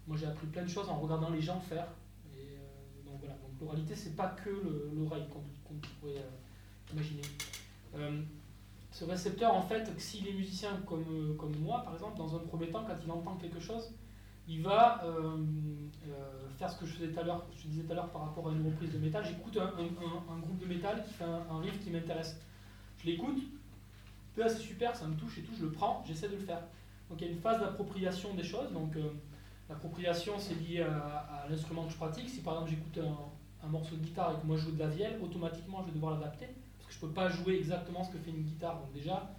Moi 0.06 0.16
j'ai 0.16 0.26
appris 0.26 0.46
plein 0.46 0.62
de 0.62 0.68
choses 0.68 0.88
en 0.88 0.98
regardant 0.98 1.30
les 1.30 1.40
gens 1.40 1.60
faire. 1.60 1.88
Et, 2.36 2.38
euh, 2.38 3.10
donc 3.10 3.18
voilà, 3.20 3.36
l'oralité 3.60 3.94
c'est 3.94 4.16
pas 4.16 4.28
que 4.28 4.50
l'oreille 4.94 5.26
qu'on 5.28 5.74
pourrait 6.00 6.18
euh, 6.18 6.92
imaginer. 6.92 7.22
Euh, 7.96 8.22
ce 8.96 9.04
récepteur 9.04 9.52
en 9.52 9.60
fait, 9.60 9.92
s'il 10.00 10.26
est 10.26 10.32
musicien 10.32 10.70
comme, 10.86 11.36
comme 11.38 11.54
moi 11.56 11.82
par 11.84 11.92
exemple, 11.92 12.16
dans 12.16 12.34
un 12.34 12.38
premier 12.38 12.70
temps, 12.70 12.82
quand 12.88 12.96
il 13.04 13.10
entend 13.10 13.34
quelque 13.36 13.60
chose, 13.60 13.92
il 14.48 14.62
va 14.62 15.04
faire 16.56 16.70
ce 16.70 16.78
que 16.78 16.86
je 16.86 16.94
faisais 16.94 17.12
tout 17.12 17.20
à 17.20 17.22
l'heure, 17.22 17.44
je 17.54 17.68
disais 17.68 17.82
tout 17.82 17.92
à 17.92 17.96
l'heure 17.96 18.08
par 18.08 18.22
rapport 18.22 18.48
à 18.48 18.52
une 18.52 18.64
reprise 18.64 18.90
de 18.90 18.98
métal. 18.98 19.22
J'écoute 19.22 19.58
un, 19.58 20.38
groupe 20.38 20.58
de 20.58 20.64
métal 20.64 21.04
qui 21.04 21.12
fait 21.12 21.24
un, 21.24 21.60
riff 21.60 21.78
qui 21.84 21.90
m'intéresse. 21.90 22.40
Je 22.96 23.10
l'écoute, 23.10 23.38
c'est 24.34 24.56
super, 24.56 24.96
ça 24.96 25.06
me 25.06 25.14
touche 25.14 25.36
et 25.38 25.42
tout, 25.42 25.52
je 25.58 25.64
le 25.64 25.72
prends, 25.72 26.02
j'essaie 26.06 26.28
de 26.28 26.36
le 26.36 26.40
faire. 26.40 26.62
Donc 27.10 27.20
il 27.20 27.26
y 27.26 27.30
a 27.30 27.32
une 27.34 27.40
phase 27.40 27.60
d'appropriation 27.60 28.32
des 28.32 28.44
choses. 28.44 28.72
Donc 28.72 28.96
euh, 28.96 29.10
l'appropriation, 29.68 30.38
c'est 30.38 30.54
lié 30.54 30.80
à, 30.80 31.44
l'instrument 31.50 31.84
que 31.84 31.92
je 31.92 31.98
pratique. 31.98 32.30
Si 32.30 32.40
par 32.40 32.54
exemple 32.54 32.70
j'écoute 32.70 33.04
un, 33.62 33.68
morceau 33.68 33.96
de 33.96 34.00
guitare 34.00 34.32
et 34.32 34.40
que 34.40 34.46
moi 34.46 34.56
je 34.56 34.62
joue 34.62 34.72
de 34.72 34.78
la 34.78 34.86
vielle, 34.86 35.20
automatiquement 35.22 35.82
je 35.82 35.88
vais 35.88 35.92
devoir 35.92 36.14
l'adapter. 36.14 36.46
Je 36.98 37.04
ne 37.04 37.08
peux 37.08 37.14
pas 37.14 37.28
jouer 37.28 37.56
exactement 37.56 38.02
ce 38.02 38.10
que 38.10 38.18
fait 38.18 38.30
une 38.30 38.42
guitare. 38.42 38.78
Donc 38.78 38.92
déjà, 38.92 39.30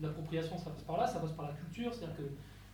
l'appropriation, 0.00 0.58
ça 0.58 0.70
passe 0.70 0.82
par 0.82 0.98
là, 0.98 1.06
ça 1.06 1.20
passe 1.20 1.32
par 1.32 1.46
la 1.46 1.52
culture. 1.52 1.92
C'est-à-dire 1.94 2.16
que 2.16 2.22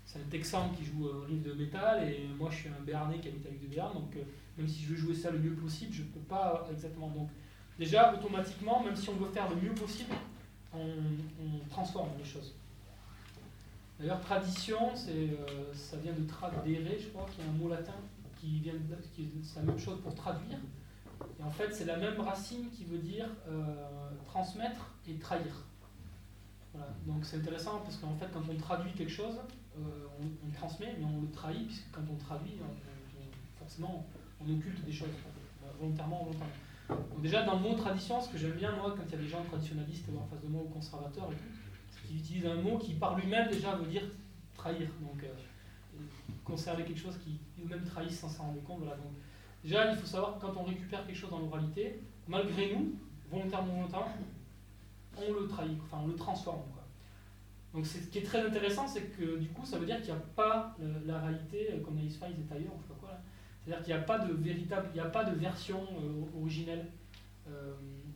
c'est 0.04 0.18
un 0.18 0.28
Texan 0.30 0.70
qui 0.76 0.84
joue 0.84 1.08
un 1.08 1.26
riff 1.26 1.42
de 1.42 1.52
métal 1.52 2.08
et 2.08 2.28
moi 2.38 2.50
je 2.50 2.56
suis 2.56 2.68
un 2.68 2.84
Béarnais 2.84 3.18
qui 3.18 3.28
habite 3.28 3.46
avec 3.46 3.60
du 3.60 3.68
Béarn. 3.68 3.94
Donc 3.94 4.14
euh, 4.16 4.22
même 4.58 4.68
si 4.68 4.82
je 4.82 4.88
veux 4.88 4.96
jouer 4.96 5.14
ça 5.14 5.30
le 5.30 5.38
mieux 5.38 5.54
possible, 5.54 5.92
je 5.92 6.02
ne 6.02 6.08
peux 6.08 6.20
pas 6.20 6.66
exactement. 6.70 7.08
Donc 7.08 7.28
déjà, 7.78 8.12
automatiquement, 8.12 8.82
même 8.82 8.96
si 8.96 9.08
on 9.08 9.14
veut 9.14 9.30
faire 9.30 9.48
le 9.48 9.56
mieux 9.56 9.74
possible, 9.74 10.14
on, 10.72 11.68
transforme 11.70 12.10
les 12.18 12.24
choses. 12.24 12.52
D'ailleurs, 13.98 14.20
tradition, 14.20 14.90
euh, 15.08 15.72
ça 15.72 15.96
vient 15.98 16.12
de 16.12 16.26
tradere, 16.26 16.98
je 16.98 17.08
crois, 17.08 17.26
qui 17.32 17.40
est 17.40 17.44
un 17.44 17.52
mot 17.52 17.68
latin 17.68 17.94
qui 18.40 18.58
vient 18.58 18.74
de, 18.74 18.96
qui 19.14 19.28
c'est 19.42 19.60
la 19.60 19.66
même 19.66 19.78
chose 19.78 20.00
pour 20.02 20.14
traduire. 20.14 20.58
Et 21.38 21.42
en 21.42 21.50
fait, 21.50 21.72
c'est 21.72 21.85
la 21.85 21.96
même 21.96 22.20
racine 22.20 22.68
qui 22.70 22.85
veut 22.85 22.98
dire 22.98 23.27
euh, 23.48 24.11
transmettre 24.27 24.94
et 25.09 25.14
trahir. 25.14 25.64
Donc 27.07 27.24
c'est 27.24 27.37
intéressant 27.37 27.79
parce 27.85 27.98
qu'en 27.98 28.16
fait, 28.16 28.27
quand 28.33 28.42
on 28.50 28.57
traduit 28.57 28.92
quelque 28.92 29.12
chose, 29.12 29.38
euh, 29.79 29.81
on, 30.20 30.50
transmet, 30.50 30.96
mais 30.98 31.05
on 31.05 31.22
le 31.22 31.31
trahit, 31.31 31.66
puisque 31.66 31.90
quand 31.92 32.03
on 32.12 32.16
traduit, 32.16 32.57
forcément, 33.57 34.05
on 34.40 34.53
occulte 34.53 34.85
des 34.85 34.92
choses, 34.92 35.09
volontairement 35.79 36.22
ou 36.22 36.24
volontairement 36.24 36.53
déjà, 37.18 37.42
dans 37.44 37.55
le 37.55 37.61
mot 37.61 37.74
tradition, 37.74 38.20
ce 38.20 38.29
que 38.29 38.38
j'aime 38.38 38.53
bien, 38.53 38.72
moi, 38.72 38.94
quand 38.96 39.05
il 39.07 39.12
y 39.12 39.14
a 39.14 39.18
des 39.18 39.29
gens 39.29 39.42
traditionnalistes 39.44 40.07
en 40.16 40.27
face 40.27 40.42
de 40.42 40.48
moi 40.48 40.62
ou 40.62 40.68
conservateurs 40.68 41.31
et 41.33 41.37
c'est 41.90 42.07
qu'ils 42.07 42.18
utilisent 42.18 42.46
un 42.46 42.61
mot 42.61 42.79
qui, 42.79 42.94
par 42.94 43.16
lui-même, 43.16 43.50
déjà 43.50 43.74
veut 43.77 43.87
dire 43.87 44.03
trahir. 44.55 44.88
Donc, 45.00 45.22
euh, 45.22 45.98
conserver 46.44 46.85
quelque 46.85 47.00
chose 47.00 47.16
qui 47.18 47.40
eux-mêmes 47.62 47.85
trahissent 47.85 48.20
sans 48.20 48.29
s'en 48.29 48.44
rendre 48.44 48.62
compte. 48.62 48.81
Donc, 48.81 49.14
déjà, 49.64 49.90
il 49.90 49.96
faut 49.96 50.07
savoir 50.07 50.38
que 50.38 50.46
quand 50.46 50.55
on 50.57 50.64
récupère 50.64 51.05
quelque 51.07 51.16
chose 51.16 51.31
dans 51.31 51.40
l'oralité, 51.40 52.00
malgré 52.29 52.74
nous, 52.74 52.94
volontairement 53.31 53.72
ou 53.72 53.77
volontairement, 53.77 54.12
on 55.16 55.33
le 55.33 55.48
trahit, 55.48 55.79
enfin, 55.83 55.98
on 56.05 56.09
le 56.09 56.16
transforme. 56.16 56.62
Donc, 57.72 57.87
ce 57.87 57.98
qui 57.98 58.18
est 58.18 58.22
très 58.22 58.46
intéressant, 58.46 58.87
c'est 58.87 59.16
que 59.16 59.37
du 59.37 59.48
coup, 59.48 59.64
ça 59.64 59.79
veut 59.79 59.87
dire 59.87 59.96
qu'il 59.96 60.14
n'y 60.14 60.20
a 60.20 60.22
pas 60.37 60.77
la, 61.05 61.18
réalité 61.18 61.72
euh, 61.72 61.81
comme 61.81 61.98
Alice 61.98 62.16
Files 62.16 62.37
est 62.38 62.55
ailleurs, 62.55 62.72
je 62.79 62.83
sais 62.83 62.94
pas 62.94 63.00
quoi, 63.00 63.18
c'est-à-dire 63.64 63.85
qu'il 63.85 63.94
n'y 63.94 64.00
a 64.00 64.05
pas 64.05 64.18
de 64.18 64.33
véritable, 64.33 64.88
il 64.92 64.94
n'y 64.94 65.00
a 65.00 65.11
pas 65.11 65.24
de 65.24 65.35
version 65.37 65.81
euh, 65.81 66.40
originelle. 66.40 66.87
Euh, 67.48 67.72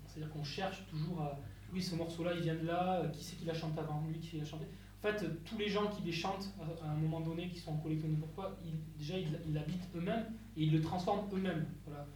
c'est-à-dire 0.07 0.33
qu'on 0.33 0.45
cherche 0.45 0.85
toujours 0.91 1.21
à, 1.21 1.39
oui, 1.73 1.83
ce 1.83 1.95
morceau-là, 1.95 2.33
il 2.35 2.43
vient 2.43 2.55
de 2.55 2.67
là, 2.67 3.01
euh, 3.01 3.09
qui 3.09 3.25
c'est 3.25 3.37
qui 3.37 3.45
l'a 3.45 3.55
chanté 3.55 3.81
avant 3.81 4.05
lui, 4.07 4.19
qui 4.19 4.39
l'a 4.39 4.45
chanté. 4.45 4.65
En 4.65 5.07
fait, 5.07 5.45
tous 5.45 5.57
les 5.59 5.69
gens 5.69 5.87
qui 5.89 6.03
les 6.03 6.13
chantent 6.13 6.49
à, 6.83 6.91
un 6.91 6.97
moment 6.97 7.21
donné, 7.21 7.49
qui 7.49 7.59
sont 7.59 7.73
en 7.73 7.77
collectif 7.77 8.11
pourquoi, 8.19 8.57
déjà 8.99 9.15
ils 9.17 9.55
l'habitent 9.55 9.89
eux-mêmes 9.95 10.25
et 10.59 10.64
ils 10.64 10.73
le 10.73 10.81
transforment 10.83 11.29
eux-mêmes. 11.33 11.66
Voilà. 11.87 12.07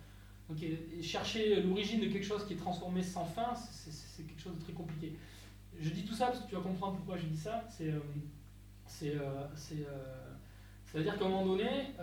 Donc, 0.48 0.58
chercher 1.00 1.62
l'origine 1.62 2.00
de 2.00 2.06
quelque 2.06 2.26
chose 2.26 2.44
qui 2.46 2.54
est 2.54 2.56
transformé 2.56 3.02
sans 3.02 3.24
fin, 3.24 3.54
c'est 3.54 4.26
quelque 4.26 4.40
chose 4.40 4.56
de 4.56 4.62
très 4.62 4.72
compliqué. 4.72 5.16
Je 5.78 5.88
dis 5.90 6.04
tout 6.04 6.14
ça 6.14 6.26
parce 6.26 6.40
que 6.40 6.48
tu 6.48 6.54
vas 6.54 6.60
comprendre 6.60 6.96
pourquoi 6.96 7.16
je 7.16 7.26
dis 7.26 7.38
ça. 7.38 7.64
C'est, 7.70 7.94
c'est, 8.86 9.16
c'est, 9.54 10.98
à 10.98 11.02
dire 11.02 11.16
qu'à 11.18 11.24
un 11.24 11.28
moment 11.28 11.46
donné, 11.46 11.94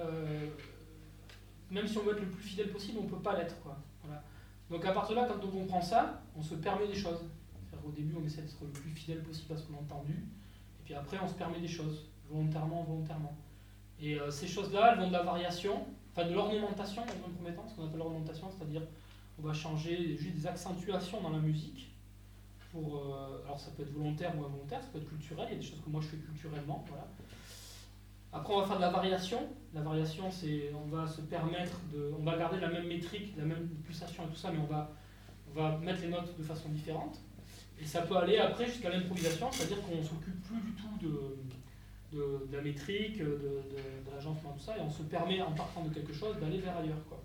même 1.69 1.87
si 1.87 1.97
on 1.97 2.03
veut 2.03 2.13
être 2.13 2.21
le 2.21 2.29
plus 2.29 2.43
fidèle 2.43 2.71
possible, 2.71 2.99
on 2.99 3.03
ne 3.03 3.09
peut 3.09 3.21
pas 3.21 3.37
l'être. 3.37 3.55
Voilà. 4.03 4.23
Donc 4.69 4.85
à 4.85 4.91
partir 4.91 5.15
de 5.15 5.21
là, 5.21 5.27
quand 5.27 5.45
on 5.45 5.51
comprend 5.51 5.81
ça, 5.81 6.21
on 6.35 6.41
se 6.41 6.55
permet 6.55 6.87
des 6.87 6.95
choses. 6.95 7.19
Au 7.85 7.91
début, 7.91 8.15
on 8.19 8.25
essaie 8.25 8.41
d'être 8.41 8.61
le 8.61 8.69
plus 8.69 8.89
fidèle 8.91 9.23
possible 9.23 9.53
à 9.53 9.57
ce 9.57 9.63
qu'on 9.63 9.75
a 9.75 9.79
entendu, 9.79 10.13
et 10.13 10.83
puis 10.83 10.93
après, 10.93 11.17
on 11.23 11.27
se 11.27 11.33
permet 11.33 11.59
des 11.59 11.67
choses, 11.67 12.07
volontairement, 12.29 12.83
volontairement. 12.83 13.35
Et 14.01 14.19
euh, 14.19 14.29
ces 14.29 14.47
choses-là, 14.47 14.93
elles 14.93 14.99
vont 14.99 15.07
de 15.07 15.13
la 15.13 15.23
variation, 15.23 15.85
de 16.23 16.33
l'ornementation 16.33 17.03
un 17.03 17.31
premier 17.35 17.55
temps, 17.55 17.67
ce 17.67 17.75
qu'on 17.75 17.87
appelle 17.87 17.99
l'ornementation, 17.99 18.49
c'est-à-dire 18.49 18.81
on 19.41 19.47
va 19.47 19.53
changer 19.53 20.17
juste 20.17 20.35
des 20.35 20.47
accentuations 20.47 21.21
dans 21.21 21.29
la 21.29 21.39
musique. 21.39 21.91
Pour, 22.71 22.97
euh, 22.97 23.43
alors 23.45 23.59
ça 23.59 23.71
peut 23.71 23.81
être 23.81 23.93
volontaire 23.93 24.31
ou 24.37 24.45
involontaire, 24.45 24.81
ça 24.81 24.89
peut 24.93 24.99
être 24.99 25.09
culturel, 25.09 25.47
il 25.49 25.53
y 25.53 25.57
a 25.57 25.59
des 25.59 25.65
choses 25.65 25.81
que 25.83 25.89
moi 25.89 26.01
je 26.01 26.07
fais 26.07 26.17
culturellement. 26.17 26.85
Voilà. 26.87 27.07
Après, 28.31 28.53
on 28.53 28.59
va 28.59 28.67
faire 28.67 28.75
de 28.75 28.81
la 28.81 28.91
variation. 28.91 29.39
La 29.73 29.81
variation, 29.81 30.29
c'est 30.29 30.71
on 30.73 30.87
va 30.87 31.07
se 31.07 31.21
permettre 31.21 31.79
de. 31.91 32.13
On 32.19 32.23
va 32.23 32.37
garder 32.37 32.59
la 32.59 32.69
même 32.69 32.87
métrique, 32.87 33.33
la 33.37 33.45
même 33.45 33.67
pulsation 33.83 34.23
et 34.25 34.27
tout 34.27 34.35
ça, 34.35 34.51
mais 34.51 34.59
on 34.59 34.71
va, 34.71 34.91
on 35.49 35.59
va 35.59 35.77
mettre 35.79 36.01
les 36.01 36.09
notes 36.09 36.37
de 36.37 36.43
façon 36.43 36.69
différente. 36.69 37.19
Et 37.81 37.85
ça 37.85 38.01
peut 38.01 38.17
aller 38.17 38.37
après 38.37 38.67
jusqu'à 38.67 38.89
l'improvisation, 38.89 39.51
c'est-à-dire 39.51 39.81
qu'on 39.81 39.97
ne 39.97 40.03
s'occupe 40.03 40.41
plus 40.43 40.61
du 40.61 40.71
tout 40.73 41.07
de, 41.07 41.37
de, 42.11 42.47
la 42.51 42.61
métrique, 42.61 43.19
de, 43.19 43.25
de, 43.25 44.11
l'agencement, 44.13 44.51
tout 44.53 44.63
ça, 44.63 44.77
et 44.77 44.81
on 44.81 44.89
se 44.89 45.03
permet, 45.03 45.41
en 45.41 45.51
partant 45.51 45.83
de 45.83 45.93
quelque 45.93 46.13
chose, 46.13 46.35
d'aller 46.39 46.59
vers 46.59 46.77
ailleurs. 46.77 47.03
Quoi. 47.07 47.21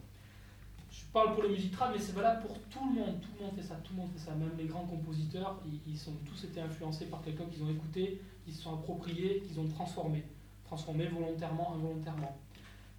je 0.90 1.05
parle 1.12 1.35
pour 1.35 1.42
les 1.42 1.51
musiques 1.51 1.73
trad, 1.73 1.90
mais 1.92 1.99
c'est 1.99 2.12
valable 2.12 2.47
pour 2.47 2.59
tout 2.70 2.87
le 2.88 3.01
monde. 3.01 3.20
Tout 3.20 3.29
le 3.38 3.47
monde 3.47 3.57
fait 3.57 3.62
ça, 3.62 3.77
tout 3.77 3.92
le 3.94 4.01
monde 4.01 4.11
fait 4.12 4.18
ça. 4.18 4.35
Même 4.35 4.53
les 4.59 4.66
grands 4.66 4.87
compositeurs, 4.87 5.61
ils, 5.66 5.92
ils 5.92 5.99
sont 5.99 6.14
tous 6.27 6.44
été 6.44 6.61
influencés 6.61 7.07
par 7.07 7.23
quelqu'un 7.23 7.44
qu'ils 7.47 7.62
ont 7.62 7.70
écouté, 7.70 8.20
qu'ils 8.44 8.55
se 8.55 8.62
sont 8.62 8.75
appropriés, 8.75 9.42
qu'ils 9.47 9.59
ont 9.59 9.68
transformé. 9.68 10.25
Transformé 10.64 11.07
volontairement, 11.07 11.75
involontairement. 11.75 12.38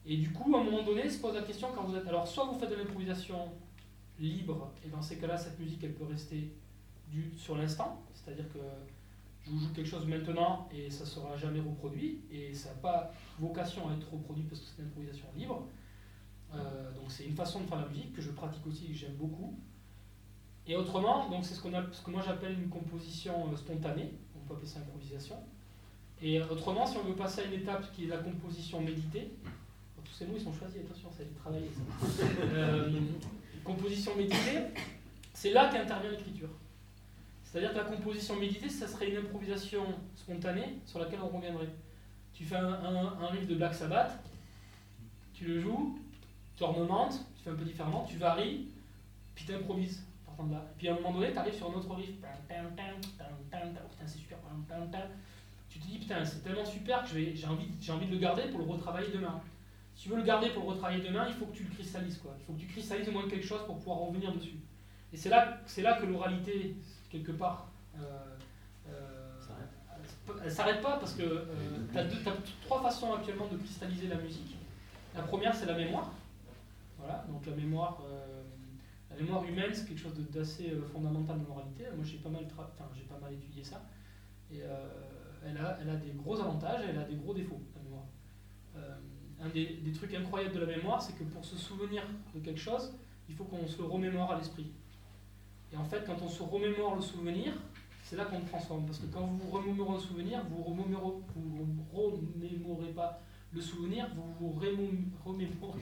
Et 0.06 0.17
du 0.17 0.32
coup, 0.32 0.56
à 0.56 0.60
un 0.60 0.63
moment 0.63 0.84
donné, 0.84 1.10
se 1.10 1.19
pose 1.19 1.36
la 1.36 1.41
question 1.41 1.69
quand 1.76 1.84
vous 1.84 1.95
êtes. 1.95 2.08
Alors, 2.08 2.28
soit 2.28 2.45
vous 2.45 2.60
faites 2.60 2.69
de 2.69 2.76
l'improvisation 2.76 3.38
libre, 4.19 4.71
et 4.86 4.89
dans 4.89 5.02
ces 5.02 5.17
cas-là, 5.17 5.38
cette 5.38 5.60
musique, 5.60 5.84
elle 5.84 5.93
peut 5.93 6.06
rester 6.06 6.52
du, 7.12 7.32
sur 7.38 7.58
l'instant, 7.58 8.02
c'est-à-dire 8.13 8.45
que 8.54 8.60
je 9.45 9.51
vous 9.51 9.60
joue 9.60 9.73
quelque 9.73 9.88
chose 9.89 10.08
maintenant 10.08 10.67
et 10.73 10.89
ça 10.89 11.03
ne 11.03 11.10
sera 11.10 11.38
jamais 11.38 11.60
reproduit, 11.60 12.21
et 12.31 12.53
ça 12.53 12.69
n'a 12.69 12.75
pas 12.75 13.12
vocation 13.39 13.89
à 13.89 13.93
être 13.93 14.12
reproduit 14.12 14.43
parce 14.43 14.62
que 14.62 14.67
c'est 14.67 14.81
une 14.81 14.88
improvisation 14.88 15.27
libre. 15.36 15.67
Euh, 16.53 16.93
donc 16.93 17.05
c'est 17.10 17.25
une 17.25 17.36
façon 17.36 17.62
de 17.62 17.67
faire 17.67 17.81
la 17.81 17.88
musique 17.88 18.13
que 18.13 18.21
je 18.21 18.31
pratique 18.31 18.65
aussi 18.65 18.86
et 18.86 18.88
que 18.89 18.93
j'aime 18.93 19.15
beaucoup. 19.15 19.58
Et 20.67 20.75
autrement, 20.75 21.29
donc 21.29 21.45
c'est 21.45 21.53
ce, 21.53 21.62
qu'on 21.62 21.73
a, 21.73 21.84
ce 21.91 22.01
que 22.01 22.10
moi 22.10 22.23
j'appelle 22.25 22.53
une 22.60 22.69
composition 22.69 23.51
euh, 23.51 23.55
spontanée, 23.55 24.13
on 24.36 24.47
peut 24.47 24.55
appeler 24.55 24.67
ça 24.67 24.79
improvisation. 24.79 25.36
Et 26.21 26.41
autrement, 26.41 26.86
si 26.86 26.97
on 26.97 27.03
veut 27.03 27.15
passer 27.15 27.41
à 27.41 27.43
une 27.45 27.53
étape 27.53 27.91
qui 27.91 28.05
est 28.05 28.08
la 28.08 28.17
composition 28.17 28.81
méditée, 28.81 29.31
tous 30.03 30.13
ces 30.13 30.25
mots 30.25 30.36
ils 30.38 30.43
sont 30.43 30.53
choisis, 30.53 30.79
attention, 30.81 31.12
ça 31.12 31.21
a 31.21 31.25
été 31.25 31.36
travaillé 31.36 31.69
ça. 31.73 32.23
Euh, 32.55 32.89
composition 33.63 34.15
méditée, 34.15 34.60
c'est 35.34 35.51
là 35.51 35.69
qu'intervient 35.69 36.12
l'écriture. 36.12 36.49
C'est-à-dire 37.56 37.72
que 37.72 37.78
la 37.78 37.86
composition 37.86 38.36
méditée, 38.36 38.68
ça 38.68 38.86
serait 38.86 39.10
une 39.10 39.15
improvisation 39.15 39.86
spontanée 40.13 40.82
sur 40.86 41.00
laquelle 41.00 41.22
on 41.22 41.30
reviendrait. 41.30 41.70
Tu 42.34 42.44
fais 42.44 42.58
un, 42.58 43.28
riff 43.28 43.48
de 43.48 43.56
Black 43.56 43.74
Sabbath, 43.74 44.20
tu 45.34 45.46
le 45.46 45.62
joues, 45.62 45.98
tu 46.58 46.63
ornementes, 46.63 47.26
tu 47.38 47.44
fais 47.46 47.52
un 47.52 47.56
peu 47.56 47.63
différemment, 47.63 48.04
tu 48.04 48.18
varies, 48.18 48.68
puis 49.36 49.46
tu 49.46 49.54
improvises. 49.54 50.04
Puis 50.78 50.89
à 50.89 50.96
un 50.96 50.96
moment 50.96 51.13
donné, 51.13 51.32
tu 51.32 51.38
arrives 51.38 51.54
sur 51.54 51.72
un 51.72 51.76
autre 51.76 51.96
riff. 51.96 52.10
Putain, 52.10 54.06
c'est 54.06 54.18
super. 54.18 54.38
Tu 55.70 55.80
te 55.80 55.88
dis, 55.88 55.98
putain, 56.00 56.26
c'est 56.26 56.44
tellement 56.44 56.65
super 56.65 57.04
que 57.04 57.08
j'ai 57.08 57.48
envie, 57.48 57.70
envie 57.89 58.08
de 58.08 58.12
le 58.12 58.18
garder 58.18 58.50
pour 58.50 58.60
le 58.60 58.65
retravailler 58.65 59.13
demain. 59.13 59.39
Si 59.96 60.04
tu 60.04 60.10
veux 60.10 60.18
le 60.18 60.24
garder 60.24 60.50
pour 60.50 60.63
le 60.63 60.70
retravailler 60.72 61.08
demain, 61.08 61.26
il 61.30 61.36
faut 61.36 61.46
que 61.46 61.56
tu 61.56 61.63
le 61.63 61.70
cristallises. 61.70 62.18
Quoi. 62.18 62.36
Il 62.38 62.44
faut 62.44 62.52
que 62.52 62.60
tu 62.60 62.68
cristallises 62.68 63.08
au 63.08 63.13
moins 63.13 63.30
quelque 63.30 63.48
chose 63.48 63.65
pour 63.65 63.78
pouvoir 63.78 64.00
revenir 64.00 64.34
dessus. 64.34 64.60
Et 65.13 65.15
c'est 65.15 65.30
là, 65.30 65.62
là 65.78 65.94
que 65.94 66.06
l'oralité, 66.06 66.76
quelque 67.15 67.32
part, 67.32 67.67
euh, 67.97 68.36
euh, 68.89 69.32
elle 70.43 70.51
s'arrête 70.51 70.82
pas 70.82 70.97
parce 70.97 71.13
que 71.13 71.23
euh, 71.23 71.45
tu 71.93 71.97
as, 71.97 72.34
trois 72.62 72.82
façons 72.82 73.13
actuellement 73.13 73.47
de 73.47 73.58
cristalliser 73.58 74.08
la 74.08 74.15
musique. 74.15 74.56
La 75.15 75.21
première, 75.21 75.56
c'est 75.56 75.65
la 75.65 75.78
mémoire. 75.78 76.12
Voilà, 76.97 77.25
donc 77.30 77.45
la 77.45 77.56
mémoire, 77.56 78.01
la 79.10 79.15
mémoire 79.15 79.45
humaine, 79.45 79.69
c'est 79.73 79.88
quelque 79.88 79.99
chose 79.99 80.13
d'assez 80.32 80.73
fondamental 80.91 81.39
de 81.39 81.45
moralité. 81.45 81.84
Moi, 81.95 82.04
j'ai 82.04 82.17
pas 82.17 82.30
mal, 82.30 82.45
j'ai 82.95 83.04
pas 83.04 83.19
mal 83.19 83.34
étudié 83.34 83.63
ça. 83.63 83.82
Et 84.51 84.60
elle 85.45 85.58
a, 85.58 85.78
elle, 85.82 85.89
a, 85.89 85.95
des 85.95 86.12
gros 86.12 86.39
avantages 86.39 86.82
et 86.86 86.89
elle 86.89 86.97
a 86.97 87.04
des 87.04 87.15
gros 87.15 87.34
défauts, 87.34 87.62
la 87.75 87.84
mémoire. 87.84 88.06
un 89.41 89.49
des, 89.49 89.78
des, 89.84 89.91
trucs 89.91 90.13
incroyables 90.15 90.56
de 90.56 90.60
la 90.60 90.78
mémoire, 90.78 91.01
c'est 91.01 91.13
que 91.13 91.23
pour 91.23 91.45
se 91.45 91.56
souvenir 91.56 92.04
de 92.34 92.39
quelque 92.39 92.60
chose, 92.60 92.93
il 93.30 93.36
faut 93.36 93.45
qu'on 93.45 93.67
se 93.67 93.78
le 93.78 93.86
remémore 93.86 94.32
à 94.32 94.38
l'esprit. 94.38 94.71
Et 95.73 95.78
en 95.78 95.84
fait, 95.84 96.04
quand 96.06 96.21
on 96.21 96.30
se 96.30 96.43
remémore 96.43 96.95
le 96.95 97.01
souvenir, 97.01 97.54
c'est 98.06 98.15
là 98.15 98.23
qu'on 98.25 98.39
le 98.39 98.45
transforme. 98.45 98.86
Parce 98.86 98.99
que 98.99 99.08
quand 99.08 99.25
vous 99.25 99.49
remémorez 99.49 99.95
un 99.95 99.99
souvenir, 99.99 100.43
vous 100.49 100.60
ne 100.60 100.63
remémorez, 100.63 101.15
pas 102.95 103.19
le 103.51 103.62
souvenir, 103.62 104.08
vous 104.15 104.32
vous 104.39 104.51
remémorez. 105.25 105.25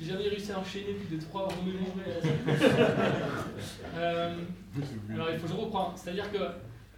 J'ai 0.00 0.06
jamais 0.06 0.28
réussi 0.28 0.50
à 0.50 0.58
enchaîner 0.58 0.94
plus 0.94 1.16
de 1.16 1.22
trois 1.22 1.46
remémorer. 1.48 2.20
euh, 3.94 4.36
alors 5.10 5.30
il 5.30 5.38
faut 5.38 5.46
que 5.46 5.52
je 5.52 5.56
reprends. 5.56 5.94
C'est-à-dire 5.96 6.32
que 6.32 6.38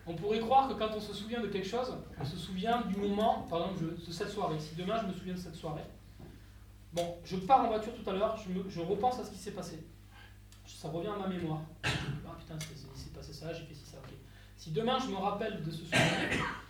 on 0.07 0.15
pourrait 0.15 0.39
croire 0.39 0.69
que 0.69 0.75
quand 0.75 0.91
on 0.97 1.01
se 1.01 1.13
souvient 1.13 1.41
de 1.41 1.49
quelque 1.49 1.67
chose, 1.67 1.95
on 2.19 2.25
se 2.25 2.37
souvient 2.37 2.81
du 2.83 2.97
moment, 2.97 3.47
par 3.51 3.63
exemple, 3.63 3.97
de 4.07 4.13
cette 4.13 4.31
soirée. 4.31 4.59
Si 4.59 4.75
demain 4.77 5.03
je 5.03 5.09
me 5.09 5.13
souviens 5.13 5.35
de 5.35 5.39
cette 5.39 5.57
soirée, 5.57 5.85
bon, 6.95 7.17
je 7.25 7.37
pars 7.37 7.65
en 7.65 7.69
voiture 7.69 7.93
tout 7.93 8.09
à 8.09 8.15
l'heure, 8.15 8.39
je, 8.39 8.49
je 8.71 8.81
repense 8.81 9.19
à 9.19 9.25
ce 9.25 9.33
qui 9.33 9.39
s'est 9.39 9.51
passé 9.51 9.85
ça 10.75 10.89
revient 10.89 11.09
à 11.09 11.17
ma 11.17 11.29
mémoire. 11.29 11.61
Ah 11.85 11.89
putain, 12.39 12.59
c'est 12.95 13.13
passé 13.13 13.33
ça, 13.33 13.53
j'ai 13.53 13.65
fait 13.65 13.75
ci, 13.75 13.85
ça, 13.85 13.99
ok. 13.99 14.13
Si 14.57 14.71
demain 14.71 14.99
je 14.99 15.09
me 15.09 15.17
rappelle 15.17 15.63
de 15.63 15.71
ce 15.71 15.85
souvenir, 15.85 16.01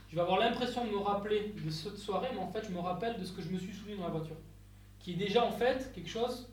je 0.08 0.14
vais 0.14 0.20
avoir 0.20 0.38
l'impression 0.38 0.84
de 0.84 0.90
me 0.90 0.98
rappeler 0.98 1.54
de 1.64 1.70
cette 1.70 1.98
soirée, 1.98 2.28
mais 2.32 2.40
en 2.40 2.50
fait 2.50 2.64
je 2.66 2.72
me 2.72 2.80
rappelle 2.80 3.18
de 3.18 3.24
ce 3.24 3.32
que 3.32 3.42
je 3.42 3.48
me 3.48 3.58
suis 3.58 3.72
souvenu 3.72 3.96
dans 3.96 4.04
la 4.04 4.10
voiture. 4.10 4.36
Qui 4.98 5.12
est 5.12 5.16
déjà 5.16 5.44
en 5.44 5.52
fait 5.52 5.92
quelque 5.94 6.08
chose 6.08 6.48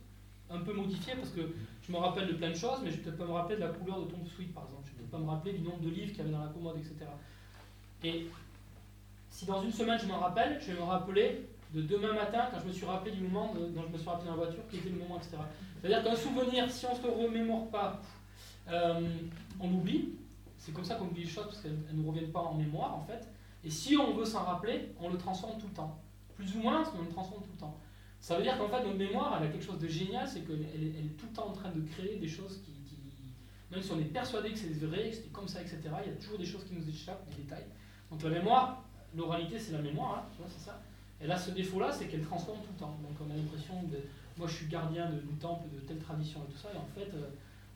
un 0.49 0.59
peu 0.59 0.73
modifié 0.73 1.15
parce 1.15 1.31
que 1.31 1.41
je 1.81 1.91
me 1.91 1.97
rappelle 1.97 2.27
de 2.27 2.33
plein 2.33 2.49
de 2.49 2.55
choses, 2.55 2.79
mais 2.83 2.91
je 2.91 2.97
ne 2.97 3.01
vais 3.01 3.03
peut-être 3.03 3.17
pas 3.17 3.25
me 3.25 3.33
rappeler 3.33 3.55
de 3.55 3.61
la 3.61 3.69
couleur 3.69 4.01
de 4.01 4.11
ton 4.11 4.25
suite 4.25 4.53
par 4.53 4.65
exemple. 4.65 4.83
Je 4.85 4.91
ne 4.91 4.93
vais 4.93 4.99
peut-être 4.99 5.11
pas 5.11 5.17
me 5.17 5.29
rappeler 5.29 5.53
du 5.53 5.61
nombre 5.61 5.79
de 5.79 5.89
livres 5.89 6.09
qu'il 6.09 6.19
y 6.19 6.21
avait 6.21 6.31
dans 6.31 6.43
la 6.43 6.51
commode, 6.51 6.77
etc. 6.77 6.95
Et 8.03 8.27
si 9.29 9.45
dans 9.45 9.61
une 9.63 9.71
semaine 9.71 9.99
je 9.99 10.05
m'en 10.05 10.19
rappelle, 10.19 10.59
je 10.61 10.71
vais 10.71 10.79
me 10.79 10.83
rappeler 10.83 11.49
de 11.73 11.81
demain 11.81 12.13
matin 12.13 12.47
quand 12.51 12.59
je 12.59 12.67
me 12.67 12.71
suis 12.71 12.85
rappelé 12.85 13.11
du 13.11 13.23
moment 13.23 13.53
dont 13.53 13.83
je 13.83 13.91
me 13.91 13.97
suis 13.97 14.09
rappelé 14.09 14.29
dans 14.29 14.37
la 14.37 14.43
voiture, 14.43 14.67
qui 14.69 14.77
était 14.77 14.89
le 14.89 14.97
moment, 14.97 15.17
etc. 15.17 15.37
C'est-à-dire 15.81 16.03
qu'un 16.03 16.15
souvenir, 16.15 16.69
si 16.69 16.85
on 16.85 16.95
ne 16.95 17.01
se 17.01 17.07
remémore 17.07 17.69
pas, 17.69 18.01
euh, 18.69 19.01
on 19.59 19.69
l'oublie. 19.69 20.13
C'est 20.57 20.71
comme 20.71 20.85
ça 20.85 20.95
qu'on 20.95 21.05
oublie 21.05 21.23
les 21.23 21.29
choses, 21.29 21.45
parce 21.45 21.61
qu'elles 21.61 21.77
ne 21.91 22.01
nous 22.01 22.07
reviennent 22.07 22.31
pas 22.31 22.39
en 22.39 22.53
mémoire, 22.53 22.95
en 22.95 23.03
fait. 23.03 23.27
Et 23.63 23.69
si 23.69 23.97
on 23.97 24.13
veut 24.13 24.25
s'en 24.25 24.43
rappeler, 24.43 24.93
on 24.99 25.09
le 25.09 25.17
transforme 25.17 25.59
tout 25.59 25.67
le 25.67 25.73
temps. 25.73 25.99
Plus 26.35 26.55
ou 26.55 26.59
moins, 26.59 26.83
on 26.97 27.01
le 27.01 27.09
transforme 27.09 27.41
tout 27.41 27.51
le 27.51 27.59
temps. 27.59 27.77
Ça 28.19 28.37
veut 28.37 28.43
dire 28.43 28.57
qu'en 28.57 28.69
fait, 28.69 28.83
notre 28.83 28.97
mémoire, 28.97 29.37
elle 29.37 29.47
a 29.47 29.51
quelque 29.51 29.65
chose 29.65 29.79
de 29.79 29.87
génial, 29.87 30.27
c'est 30.27 30.41
qu'elle 30.41 30.65
elle 30.73 30.83
est 30.83 31.17
tout 31.17 31.25
le 31.29 31.35
temps 31.35 31.47
en 31.47 31.53
train 31.53 31.71
de 31.71 31.81
créer 31.81 32.17
des 32.17 32.27
choses 32.27 32.61
qui, 32.63 32.71
même 33.71 33.81
si 33.81 33.91
on 33.91 33.99
est 33.99 34.03
persuadé 34.03 34.51
que 34.51 34.57
c'est 34.57 34.67
vrai, 34.85 35.09
que 35.09 35.15
c'est 35.15 35.31
comme 35.31 35.47
ça, 35.47 35.61
etc., 35.61 35.79
il 36.05 36.11
y 36.11 36.13
a 36.13 36.17
toujours 36.17 36.37
des 36.37 36.45
choses 36.45 36.63
qui 36.63 36.75
nous 36.75 36.87
échappent, 36.87 37.27
des 37.29 37.41
détails. 37.41 37.65
Donc 38.11 38.21
la 38.21 38.29
mémoire, 38.29 38.83
l'oralité, 39.15 39.57
c'est 39.57 39.71
la 39.71 39.81
mémoire, 39.81 40.19
hein, 40.19 40.29
tu 40.31 40.37
vois, 40.37 40.47
c'est 40.47 40.63
ça. 40.63 40.79
Elle 41.19 41.31
a 41.31 41.37
ce 41.37 41.51
défaut-là, 41.51 41.91
c'est 41.91 42.07
qu'elle 42.07 42.23
transforme 42.23 42.59
tout 42.59 42.71
le 42.73 42.79
temps. 42.79 42.97
Donc 43.01 43.15
on 43.21 43.31
a 43.31 43.35
l'impression 43.35 43.81
de 43.83 43.97
moi 44.37 44.47
je 44.47 44.53
suis 44.53 44.67
gardien 44.67 45.09
de, 45.09 45.19
du 45.19 45.35
temple, 45.35 45.67
de 45.73 45.79
telle 45.81 45.99
tradition 45.99 46.41
et 46.47 46.51
tout 46.51 46.57
ça, 46.57 46.69
et 46.73 46.77
en 46.77 46.85
fait, 46.95 47.09
euh, 47.15 47.29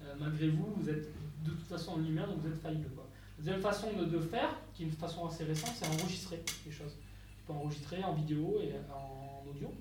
euh, 0.04 0.14
malgré 0.20 0.50
vous, 0.50 0.74
vous 0.76 0.90
êtes 0.90 1.08
de 1.44 1.52
toute 1.52 1.68
façon 1.68 1.94
en 1.94 1.98
lumière, 1.98 2.28
donc 2.28 2.40
vous 2.40 2.48
êtes 2.48 2.62
faillible. 2.62 2.90
Quoi. 2.96 3.08
La 3.38 3.44
deuxième 3.44 3.62
façon 3.62 3.88
de, 3.94 4.20
faire, 4.20 4.50
qui 4.74 4.84
est 4.84 4.86
une 4.88 4.92
façon 4.92 5.28
assez 5.28 5.44
récente, 5.44 5.74
c'est 5.76 5.88
enregistrer 5.88 6.44
les 6.66 6.72
choses. 6.72 6.96
Tu 7.38 7.44
peux 7.46 7.54
enregistrer 7.54 8.04
en 8.04 8.14
vidéo 8.14 8.60
et 8.62 8.74
en 8.92 9.48
audio. 9.48 9.72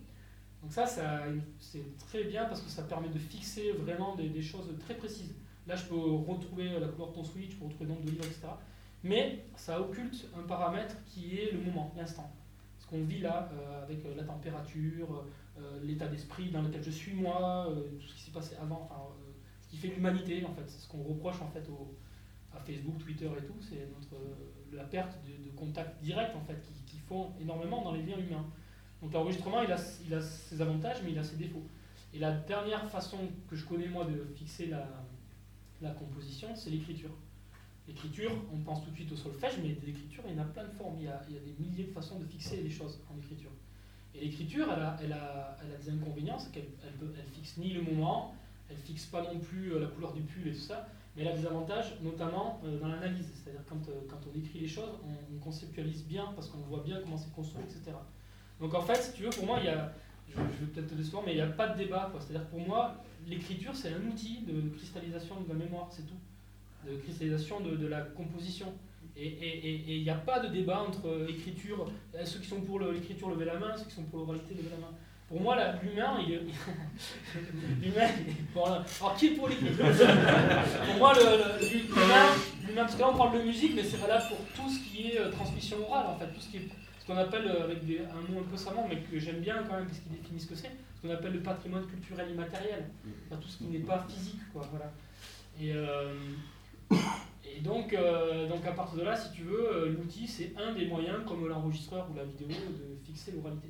Donc 0.63 0.73
ça, 0.73 0.87
c'est 0.87 1.97
très 2.07 2.25
bien 2.25 2.45
parce 2.45 2.61
que 2.61 2.69
ça 2.69 2.83
permet 2.83 3.09
de 3.09 3.19
fixer 3.19 3.73
vraiment 3.73 4.15
des, 4.17 4.43
choses 4.43 4.67
très 4.81 4.95
précises. 4.95 5.35
Là, 5.67 5.75
je 5.75 5.85
peux 5.85 5.95
retrouver 5.95 6.79
la 6.79 6.89
couleur 6.89 7.09
de 7.09 7.15
ton 7.15 7.25
switch, 7.25 7.53
je 7.53 7.57
peux 7.57 7.65
retrouver 7.65 7.87
le 7.87 7.91
nombre 7.93 8.05
de 8.05 8.11
livres, 8.11 8.25
etc. 8.25 8.49
Mais 9.03 9.45
ça 9.57 9.81
occulte 9.81 10.27
un 10.39 10.43
paramètre 10.43 10.97
qui 11.07 11.39
est 11.39 11.53
le 11.53 11.61
moment, 11.61 11.93
l'instant. 11.97 12.31
Ce 12.87 12.91
qu'on 12.91 13.05
vit 13.05 13.19
là, 13.19 13.51
euh, 13.53 13.83
avec 13.83 13.99
la 14.17 14.23
température, 14.23 15.25
euh, 15.59 15.81
l'état 15.83 16.07
d'esprit 16.07 16.51
dans 16.51 16.61
lequel 16.61 16.83
je 16.83 16.91
suis 16.91 17.15
moi, 17.15 17.67
euh, 17.71 17.89
tout 17.99 18.07
ce 18.07 18.15
qui 18.15 18.21
s'est 18.21 18.31
passé 18.31 18.57
avant, 18.61 18.83
enfin, 18.91 19.01
euh, 19.09 19.33
ce 19.63 19.69
qui 19.71 19.79
fait 19.79 19.89
l'humanité 19.89 20.45
en 20.45 20.53
fait, 20.53 20.69
ce 20.69 20.87
qu'on 20.87 21.03
reproche 21.03 21.41
en 21.41 21.49
fait 21.49 21.67
à 22.55 22.61
Facebook, 22.61 22.99
Twitter 22.99 23.25
et 23.39 23.47
tout, 23.47 23.57
c'est 23.63 23.89
notre 23.95 24.23
la 24.73 24.85
perte 24.85 25.17
de, 25.25 25.51
contact 25.57 26.03
direct 26.03 26.37
en 26.37 26.43
fait 26.43 26.61
qui, 26.61 26.75
qui, 26.85 26.99
font 26.99 27.33
énormément 27.41 27.83
dans 27.83 27.93
les 27.93 28.03
liens 28.03 28.19
humains. 28.19 28.45
Donc 29.01 29.15
l'enregistrement 29.15 29.63
il 29.63 29.73
a, 29.73 29.79
il 30.07 30.13
a 30.13 30.21
ses 30.21 30.61
avantages 30.61 30.99
mais 31.03 31.13
il 31.13 31.19
a 31.19 31.25
ses 31.25 31.37
défauts. 31.37 31.65
Et 32.13 32.19
la 32.19 32.33
dernière 32.33 32.87
façon 32.91 33.17
que 33.49 33.57
je 33.57 33.65
connais 33.65 33.89
moi 33.89 34.05
de 34.05 34.27
fixer 34.35 34.67
la, 34.67 34.87
la 35.81 35.93
composition, 35.93 36.55
c'est 36.55 36.69
l'écriture. 36.69 37.11
L'écriture, 37.89 38.33
on 38.53 38.59
pense 38.59 38.85
tout 38.85 38.91
de 38.91 38.97
suite 38.97 39.13
au 39.13 39.17
solfège, 39.17 39.59
mais 39.63 39.77
l'écriture, 39.87 40.25
il 40.27 40.35
y 40.35 40.39
en 40.39 40.43
a 40.43 40.47
plein 40.47 40.65
de 40.65 40.71
formes. 40.71 40.97
Il 40.99 41.05
y 41.05 41.09
a, 41.09 41.23
il 41.29 41.35
y 41.35 41.39
a, 41.39 41.41
des 41.41 41.55
milliers 41.59 41.85
de 41.85 41.93
façons 41.93 42.19
de 42.19 42.25
fixer 42.25 42.63
les 42.63 42.71
choses 42.71 43.01
en 43.13 43.17
écriture. 43.19 43.51
Et 44.15 44.25
l'écriture, 44.25 44.67
elle 44.73 44.83
a, 44.83 44.97
elle, 45.03 45.13
a, 45.13 45.57
elle 45.63 45.73
a, 45.73 45.77
des 45.77 45.91
inconvénients, 45.91 46.39
c'est 46.39 46.51
qu'elle 46.51 46.69
elle, 46.83 47.27
fixe 47.33 47.57
ni 47.59 47.73
le 47.73 47.83
moment, 47.83 48.35
elle 48.69 48.77
fixe 48.77 49.07
pas 49.07 49.23
non 49.23 49.39
plus 49.39 49.73
euh, 49.73 49.81
la 49.81 49.87
couleur 49.87 50.13
du 50.13 50.23
pull 50.23 50.49
et 50.49 50.53
tout 50.53 50.59
ça, 50.59 50.89
mais 51.15 51.23
elle 51.23 51.29
a 51.29 51.37
des 51.37 51.47
avantages, 51.47 51.95
notamment 52.03 52.61
euh, 52.65 52.81
dans 52.81 52.89
l'analyse. 52.89 53.31
C'est-à-dire 53.35 53.63
quand, 53.69 53.89
euh, 53.89 54.01
quand 54.09 54.19
on 54.33 54.37
écrit 54.37 54.61
les 54.61 54.69
choses, 54.69 54.91
on, 55.05 55.39
conceptualise 55.39 56.05
bien 56.05 56.33
parce 56.35 56.49
qu'on 56.49 56.59
voit 56.59 56.83
bien 56.83 56.99
comment 57.01 57.17
c'est 57.17 57.33
construit, 57.33 57.63
etc. 57.63 57.97
Donc 58.59 58.75
en 58.75 58.81
fait, 58.81 58.97
si 58.97 59.13
tu 59.13 59.23
veux, 59.23 59.31
pour 59.31 59.47
moi, 59.47 59.59
il 59.61 59.67
y 59.67 59.69
a, 59.69 59.93
je, 60.29 60.35
vais 60.35 60.73
peut-être 60.73 60.89
te 60.89 60.95
décevoir, 60.95 61.23
mais 61.25 61.35
il 61.35 61.37
n'y 61.37 61.43
a 61.43 61.47
pas 61.47 61.69
de 61.69 61.79
débat. 61.79 62.11
C'est-à-dire 62.19 62.49
pour 62.49 62.59
moi, 62.59 62.97
l'écriture, 63.29 63.77
c'est 63.77 63.93
un 63.93 64.01
outil 64.09 64.41
de 64.41 64.71
cristallisation 64.71 65.41
de 65.43 65.49
la 65.49 65.55
mémoire, 65.55 65.87
c'est 65.91 66.05
tout. 66.05 66.19
De 66.87 66.97
cristallisation 66.97 67.61
de, 67.61 67.87
la 67.87 68.01
composition. 68.01 68.73
Et 69.17 69.97
il 69.97 70.03
n'y 70.03 70.11
a 70.11 70.15
pas 70.15 70.41
de 70.41 70.49
débat 70.49 70.85
entre 70.87 71.27
écriture, 71.29 71.91
euh, 72.15 72.25
ceux 72.25 72.39
qui 72.39 72.49
sont 72.49 72.61
pour 72.61 72.81
l'écriture 72.81 73.31
lever 73.31 73.47
la 73.47 73.59
main, 73.59 73.75
ceux 73.75 73.87
qui 73.87 73.95
sont 73.95 74.03
pour 74.03 74.21
l'oralité 74.21 74.55
lever 74.55 74.69
la 74.71 74.77
main. 74.77 74.93
Pour 75.27 75.41
moi, 75.41 75.57
l'humain, 75.83 76.19
il 76.25 76.35
est. 76.35 76.41
l'humain, 77.83 78.09
alors 78.55 79.17
qui 79.17 79.29
est 79.29 79.31
pour 79.31 79.49
l'écriture? 79.49 79.87
Pour 80.87 80.97
moi, 80.99 81.15
l'humain, 81.15 82.83
parce 82.83 82.95
que 82.95 83.01
là 83.01 83.09
on 83.13 83.17
parle 83.17 83.39
de 83.39 83.45
musique, 83.45 83.73
mais 83.75 83.83
c'est 83.83 83.97
valable 83.97 84.25
pour 84.29 84.39
tout 84.55 84.71
ce 84.71 84.81
qui 84.81 85.11
est 85.11 85.19
euh, 85.19 85.31
transmission 85.31 85.79
orale, 85.89 86.07
en 86.09 86.19
fait, 86.19 86.27
tout 86.27 86.41
ce 86.41 86.51
qui 86.51 86.59
est 86.59 86.69
ce 87.01 87.07
qu'on 87.07 87.17
appelle, 87.17 87.49
avec 87.49 87.79
un 87.79 88.33
mot 88.33 88.41
un 88.41 88.51
peu 88.51 88.57
savant, 88.57 88.87
mais 88.89 88.99
que 88.99 89.19
j'aime 89.19 89.41
bien 89.41 89.63
quand 89.69 89.77
même, 89.77 89.87
parce 89.87 89.99
qu'il 89.99 90.13
définit 90.13 90.41
ce 90.41 90.47
que 90.47 90.55
c'est, 90.55 90.71
ce 90.95 91.03
qu'on 91.03 91.13
appelle 91.13 91.33
le 91.33 91.41
patrimoine 91.41 91.87
culturel 91.87 92.31
immatériel. 92.31 92.85
Enfin, 93.27 93.41
tout 93.41 93.49
ce 93.49 93.59
qui 93.59 93.65
n'est 93.65 93.79
pas 93.79 94.07
physique, 94.09 94.41
quoi, 94.53 94.69
voilà. 94.71 94.93
Et, 95.61 95.73
et 97.45 97.61
donc, 97.61 97.95
donc, 98.49 98.67
à 98.67 98.73
partir 98.73 98.99
de 98.99 99.05
là, 99.05 99.17
si 99.17 99.33
tu 99.33 99.43
veux, 99.43 99.89
l'outil, 99.89 100.27
c'est 100.27 100.53
un 100.57 100.75
des 100.75 100.87
moyens, 100.87 101.19
comme 101.27 101.47
l'enregistreur 101.47 102.09
ou 102.11 102.15
la 102.15 102.25
vidéo, 102.25 102.49
de 102.49 102.97
fixer 103.05 103.33
l'oralité. 103.33 103.69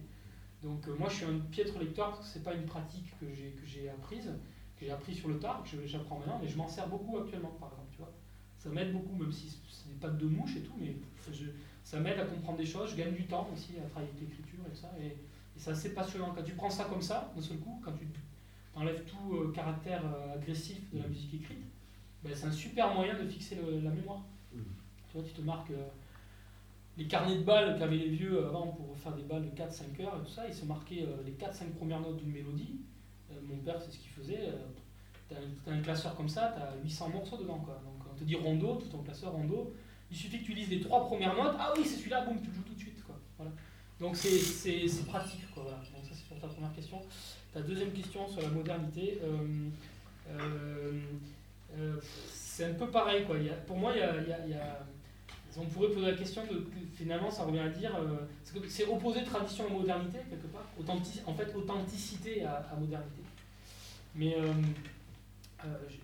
Donc 0.63 0.87
moi, 0.99 1.09
je 1.09 1.17
suis 1.17 1.25
un 1.25 1.39
piètre 1.51 1.79
lecteur, 1.79 2.11
parce 2.11 2.21
que 2.21 2.27
ce 2.27 2.39
n'est 2.39 2.45
pas 2.45 2.55
une 2.55 2.67
pratique 2.67 3.13
que 3.21 3.27
j'ai 3.65 3.89
apprise, 3.89 4.31
que 4.79 4.85
j'ai 4.85 4.93
appris 4.93 5.15
sur 5.15 5.29
le 5.29 5.39
tard, 5.39 5.63
que 5.65 5.87
j'apprends 5.87 6.19
maintenant, 6.19 6.39
mais 6.43 6.49
je 6.49 6.57
m'en 6.57 6.69
sers 6.69 6.89
beaucoup 6.89 7.19
actuellement, 7.19 7.57
par 7.61 7.71
exemple, 7.71 7.89
tu 7.93 7.99
vois. 7.99 8.13
Ça 8.59 8.69
m'aide 8.71 8.93
beaucoup, 8.93 9.15
même 9.15 9.33
si 9.33 9.49
ce 9.49 9.89
n'est 9.89 9.95
pas 10.01 10.09
de 10.09 10.27
mouche 10.27 10.57
et 10.57 10.61
tout, 10.61 10.75
mais 10.79 10.97
ça 11.85 12.01
m'aide 12.01 12.19
à 12.19 12.25
comprendre 12.25 12.59
des 12.59 12.67
choses, 12.67 12.91
je 12.91 12.97
gagne 12.97 13.15
du 13.15 13.27
temps 13.27 13.49
aussi 13.53 13.79
à 13.79 13.89
travailler 13.89 14.11
avec 14.17 14.29
l'écriture 14.29 14.61
et 14.71 14.75
ça, 14.75 14.91
et, 15.01 15.17
c'est 15.59 15.71
assez 15.71 15.95
passionnant. 15.95 16.33
Quand 16.37 16.43
tu 16.43 16.53
prends 16.53 16.69
ça 16.69 16.85
comme 16.85 17.01
ça, 17.01 17.33
d'un 17.35 17.41
seul 17.41 17.57
coup, 17.59 17.81
quand 17.83 17.93
tu 17.93 18.07
enlèves 18.75 19.05
tout 19.05 19.35
euh, 19.35 19.53
caractère 19.53 20.03
euh, 20.05 20.35
agressif 20.35 20.83
de 20.93 20.99
la 20.99 21.09
musique 21.09 21.33
écrite, 21.33 21.65
ben, 22.27 22.35
c'est 22.35 22.47
un 22.47 22.53
super 22.53 22.95
moyen 22.95 23.15
de 23.15 23.29
fixer 23.29 23.57
la 23.83 23.91
mémoire. 23.91 24.25
Mmh. 24.53 24.59
Tu 25.11 25.17
vois, 25.17 25.27
tu 25.27 25.33
te 25.33 25.41
marques... 25.41 25.71
Euh, 25.71 25.89
les 26.99 27.07
carnets 27.07 27.37
de 27.37 27.43
balles 27.43 27.79
qu'avaient 27.79 27.99
les 27.99 28.09
vieux 28.09 28.47
avant 28.47 28.69
pour 28.69 28.97
faire 28.97 29.13
des 29.13 29.23
balles 29.23 29.45
de 29.45 29.51
4-5 29.51 30.03
heures 30.03 30.19
et 30.19 30.25
tout 30.25 30.33
ça, 30.33 30.49
ils 30.49 30.55
se 30.55 30.65
marquaient 30.65 31.07
les 31.27 31.33
4-5 31.33 31.73
premières 31.77 32.01
notes 32.01 32.17
d'une 32.17 32.33
mélodie, 32.33 32.81
euh, 33.31 33.35
mon 33.49 33.57
père, 33.59 33.81
c'est 33.81 33.93
ce 33.93 33.99
qu'il 33.99 34.11
faisait. 34.11 34.49
Euh, 34.49 35.37
tu 35.65 35.71
as, 35.71 35.73
un 35.73 35.81
classeur 35.81 36.15
comme 36.15 36.29
ça, 36.29 36.55
tu 36.55 36.63
as 36.63 36.83
800 36.83 37.09
morceaux 37.11 37.37
dedans. 37.37 37.59
Quoi. 37.59 37.81
Donc 37.85 38.07
on 38.11 38.17
te 38.17 38.25
dit 38.25 38.37
rondo, 38.37 38.77
tout 38.77 38.89
ton 38.89 39.03
classeur 39.03 39.33
rondo. 39.33 39.75
Il 40.11 40.17
suffit 40.17 40.41
que 40.41 40.47
tu 40.47 40.55
lises 40.55 40.71
les 40.71 40.81
trois 40.81 41.05
premières 41.07 41.35
notes. 41.35 41.57
Ah 41.59 41.73
oui, 41.77 41.83
c'est 41.85 41.97
celui-là, 41.97 42.25
boum, 42.25 42.41
tu 42.41 42.49
le 42.49 42.55
joues 42.55 42.63
tout 42.63 42.75
de 42.75 42.79
suite. 42.79 43.03
Quoi. 43.05 43.17
Voilà. 43.37 43.53
Donc 43.99 44.17
c'est 44.17 44.39
pratique. 45.07 45.51
Quoi, 45.53 45.65
voilà. 45.65 45.79
Donc 45.79 46.05
ça, 46.05 46.15
c'est 46.15 46.29
pour 46.29 46.39
ta 46.39 46.47
première 46.47 46.73
question. 46.73 47.01
Ta 47.53 47.61
deuxième 47.61 47.91
question 47.93 48.29
sur 48.29 48.43
la 48.43 48.49
modernité. 48.49 49.19
Euh, 49.23 51.01
c'est 52.33 52.65
un 52.65 52.75
peu 52.75 52.87
pareil. 52.89 53.25
Quoi. 53.25 53.37
Pour 53.67 53.77
moi, 53.77 53.93
il 53.95 54.01
y 54.51 54.55
a, 54.55 54.87
on 55.59 55.65
pourrait 55.67 55.89
poser 55.89 56.11
la 56.11 56.17
question 56.17 56.43
de 56.45 56.67
finalement 56.95 57.31
ça 57.31 57.45
revient 57.45 57.61
à 57.61 57.69
dire 57.71 57.99
c'est 58.69 58.87
opposer 58.87 59.25
tradition 59.25 59.67
à 59.67 59.71
modernité 59.71 60.19
quelque 60.29 60.49
part 60.49 60.67
en 61.27 61.35
fait 61.35 61.57
authenticité 61.57 62.45
à, 62.45 62.75
modernité 62.79 63.23
mais 64.17 64.35
euh, 64.37 64.53
euh, 65.65 65.69
je, 65.89 65.95
vais 65.95 66.01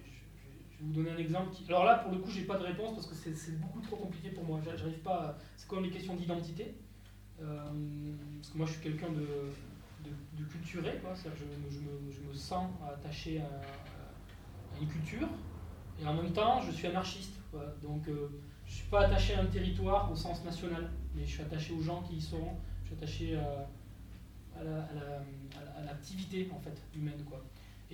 vous 0.80 0.92
donner 0.92 1.10
un 1.10 1.16
exemple. 1.16 1.50
Alors 1.68 1.84
là, 1.84 1.96
pour 1.96 2.12
le 2.12 2.18
coup, 2.18 2.30
j'ai 2.30 2.42
pas 2.42 2.58
de 2.58 2.64
réponse 2.64 2.94
parce 2.94 3.06
que 3.06 3.34
c'est 3.34 3.60
beaucoup 3.60 3.80
trop 3.80 3.96
compliqué 3.96 4.30
pour 4.30 4.44
moi. 4.44 4.60
J'arrive 4.64 4.98
pas. 4.98 5.38
C'est 5.56 5.66
comme 5.68 5.82
les 5.82 5.90
questions 5.90 6.14
d'identité. 6.14 6.74
Euh, 7.40 7.64
parce 8.38 8.50
que 8.50 8.58
moi, 8.58 8.66
je 8.66 8.72
suis 8.72 8.82
quelqu'un 8.82 9.08
de, 9.10 9.26
de, 10.38 10.44
culturé. 10.44 11.00
Je, 11.02 11.28
me, 11.28 12.12
je, 12.12 12.20
me, 12.20 12.34
sens 12.34 12.70
attaché 12.86 13.40
à, 13.40 13.60
une 14.80 14.88
culture. 14.88 15.28
Et 16.02 16.06
en 16.06 16.14
même 16.14 16.32
temps, 16.32 16.60
je 16.60 16.72
suis 16.72 16.88
anarchiste. 16.88 17.34
Donc, 17.82 18.08
je 18.66 18.72
suis 18.72 18.86
pas 18.88 19.06
attaché 19.06 19.34
à 19.34 19.42
un 19.42 19.46
territoire 19.46 20.10
au 20.10 20.16
sens 20.16 20.42
national, 20.44 20.90
mais 21.14 21.24
je 21.24 21.30
suis 21.30 21.42
attaché 21.42 21.72
aux 21.72 21.82
gens 21.82 22.02
qui 22.02 22.16
y 22.16 22.20
sont. 22.20 22.48
Je 22.82 22.88
suis 22.88 22.96
attaché 22.96 23.36
à, 23.36 23.68
à 24.58 25.84
l'activité 25.84 26.48
en 26.52 26.58
fait 26.60 26.82
humaine. 26.94 27.22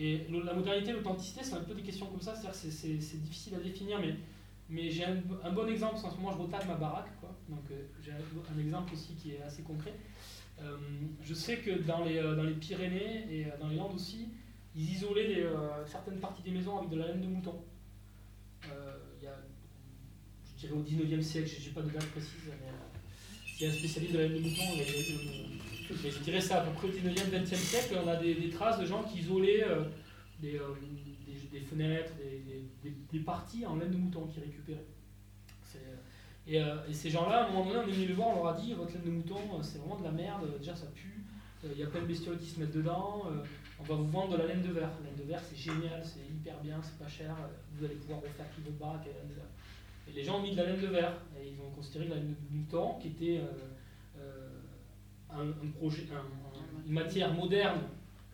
Et 0.01 0.21
la 0.44 0.55
modernité, 0.55 0.92
l'authenticité, 0.92 1.40
c'est 1.42 1.55
un 1.55 1.62
peu 1.62 1.75
des 1.75 1.83
questions 1.83 2.07
comme 2.07 2.21
ça, 2.21 2.33
c'est 2.53 3.18
difficile 3.21 3.57
à 3.57 3.59
définir, 3.59 3.99
mais, 4.01 4.14
mais 4.71 4.88
j'ai 4.90 5.05
un, 5.05 5.51
bon 5.51 5.66
exemple, 5.66 5.97
en 5.97 6.11
ce 6.11 6.16
moment 6.16 6.31
je 6.31 6.38
retape 6.38 6.68
ma 6.68 6.77
baraque, 6.77 7.11
donc 7.49 7.64
euh, 7.73 7.83
j'ai 8.01 8.12
un, 8.12 8.61
exemple 8.61 8.92
aussi 8.92 9.14
qui 9.14 9.33
est 9.33 9.42
assez 9.42 9.62
concret. 9.62 9.94
Euh, 10.61 10.77
je 11.21 11.35
sais 11.35 11.57
que 11.57 11.71
euh, 11.71 12.37
dans 12.37 12.44
les 12.44 12.55
Pyrénées 12.55 13.27
et 13.29 13.47
dans 13.61 13.66
les 13.66 13.75
Landes 13.75 13.94
aussi, 13.94 14.29
ils 14.77 14.92
isolaient 14.92 15.44
certaines 15.87 16.21
parties 16.21 16.42
des 16.42 16.53
maisons 16.53 16.79
avec 16.79 16.90
de 16.90 16.97
la 16.97 17.09
laine 17.09 17.21
de 17.21 17.27
mouton. 17.27 17.57
Il 18.64 19.25
y 19.25 19.27
a, 19.27 19.37
je 20.57 20.66
dirais 20.66 20.73
au 20.73 20.83
19e 20.83 21.23
siècle, 21.23 21.49
je 21.49 21.68
n'ai 21.68 21.75
pas 21.75 21.83
de 21.83 21.90
date 21.90 22.07
précise, 22.07 22.33
mais 22.47 22.73
il 23.59 23.66
y 23.66 23.66
a 23.66 23.73
un 23.73 23.75
spécialiste 23.75 24.12
de 24.12 24.18
la 24.18 24.29
laine 24.29 24.42
de 24.42 24.49
mouton, 24.49 24.62
mais 24.77 26.11
je 26.11 26.18
dirais 26.21 26.40
ça 26.40 26.62
à 26.62 26.66
peu 26.66 26.73
près 26.73 26.88
au 26.88 26.90
19e, 26.90 27.31
20e 27.31 27.55
siècle, 27.57 27.99
on 28.05 28.09
a 28.09 28.16
des, 28.16 28.51
traces 28.51 28.79
de 28.79 28.87
gens 28.87 29.03
qui 29.03 29.18
isolaient 29.18 29.64
euh, 29.64 29.85
euh, 30.44 30.75
des, 31.53 31.61
fenêtres, 31.61 32.12
des, 33.12 33.18
parties 33.21 33.66
en 33.66 33.77
laine 33.77 33.90
de 33.90 33.97
mouton 33.97 34.27
qui 34.27 34.40
récupéraient. 34.40 34.87
Euh, 36.51 36.87
et, 36.88 36.94
ces 36.94 37.11
gens-là, 37.11 37.44
à 37.44 37.47
un 37.47 37.51
moment 37.51 37.66
donné, 37.66 37.81
on 37.85 37.88
est 37.88 37.92
venu 37.92 38.07
les 38.07 38.14
voir, 38.14 38.29
on 38.29 38.37
leur 38.37 38.49
a 38.49 38.61
dit 38.61 38.73
votre 38.75 38.94
laine 38.94 39.05
de 39.05 39.11
mouton, 39.11 39.62
c'est 39.62 39.79
vraiment 39.79 39.99
de 39.99 40.05
la 40.05 40.12
merde, 40.12 40.59
déjà 40.59 40.75
ça 40.75 40.87
pue, 40.94 41.25
il 41.64 41.79
y 41.79 41.83
a 41.83 41.87
plein 41.87 42.03
de 42.03 42.07
bestioles 42.07 42.38
qui 42.38 42.47
se 42.47 42.61
mettent 42.61 42.75
dedans, 42.75 43.25
on 43.81 43.85
va 43.85 43.95
vous 43.95 44.09
vendre 44.09 44.33
de 44.33 44.38
la 44.38 44.47
laine 44.47 44.62
de 44.62 44.73
verre. 44.73 44.91
La 45.03 45.11
laine 45.11 45.19
de 45.19 45.31
verre, 45.31 45.43
c'est 45.43 45.57
génial, 45.57 46.03
c'est 46.05 46.21
hyper 46.21 46.61
bien, 46.61 46.81
c'est 46.83 46.99
pas 46.99 47.09
cher, 47.09 47.35
vous 47.73 47.85
allez 47.85 47.95
pouvoir 47.95 48.21
refaire 48.21 48.47
laine 48.57 49.29
de 49.29 49.35
verre. 49.35 49.45
Et 50.09 50.12
les 50.12 50.25
gens 50.25 50.38
ont 50.38 50.43
mis 50.43 50.53
de 50.53 50.57
la 50.57 50.67
laine 50.67 50.81
de 50.81 50.87
verre, 50.87 51.12
et 51.38 51.49
ils 51.49 51.61
ont 51.61 51.71
considéré 51.71 52.07
que 52.07 52.11
la 52.11 52.17
laine 52.17 52.35
de 52.51 52.57
mouton, 52.57 52.95
qui 53.01 53.09
était 53.09 53.43
un, 55.31 55.71
projet, 55.79 56.07
une 56.87 56.93
matière 56.93 57.33
moderne 57.35 57.81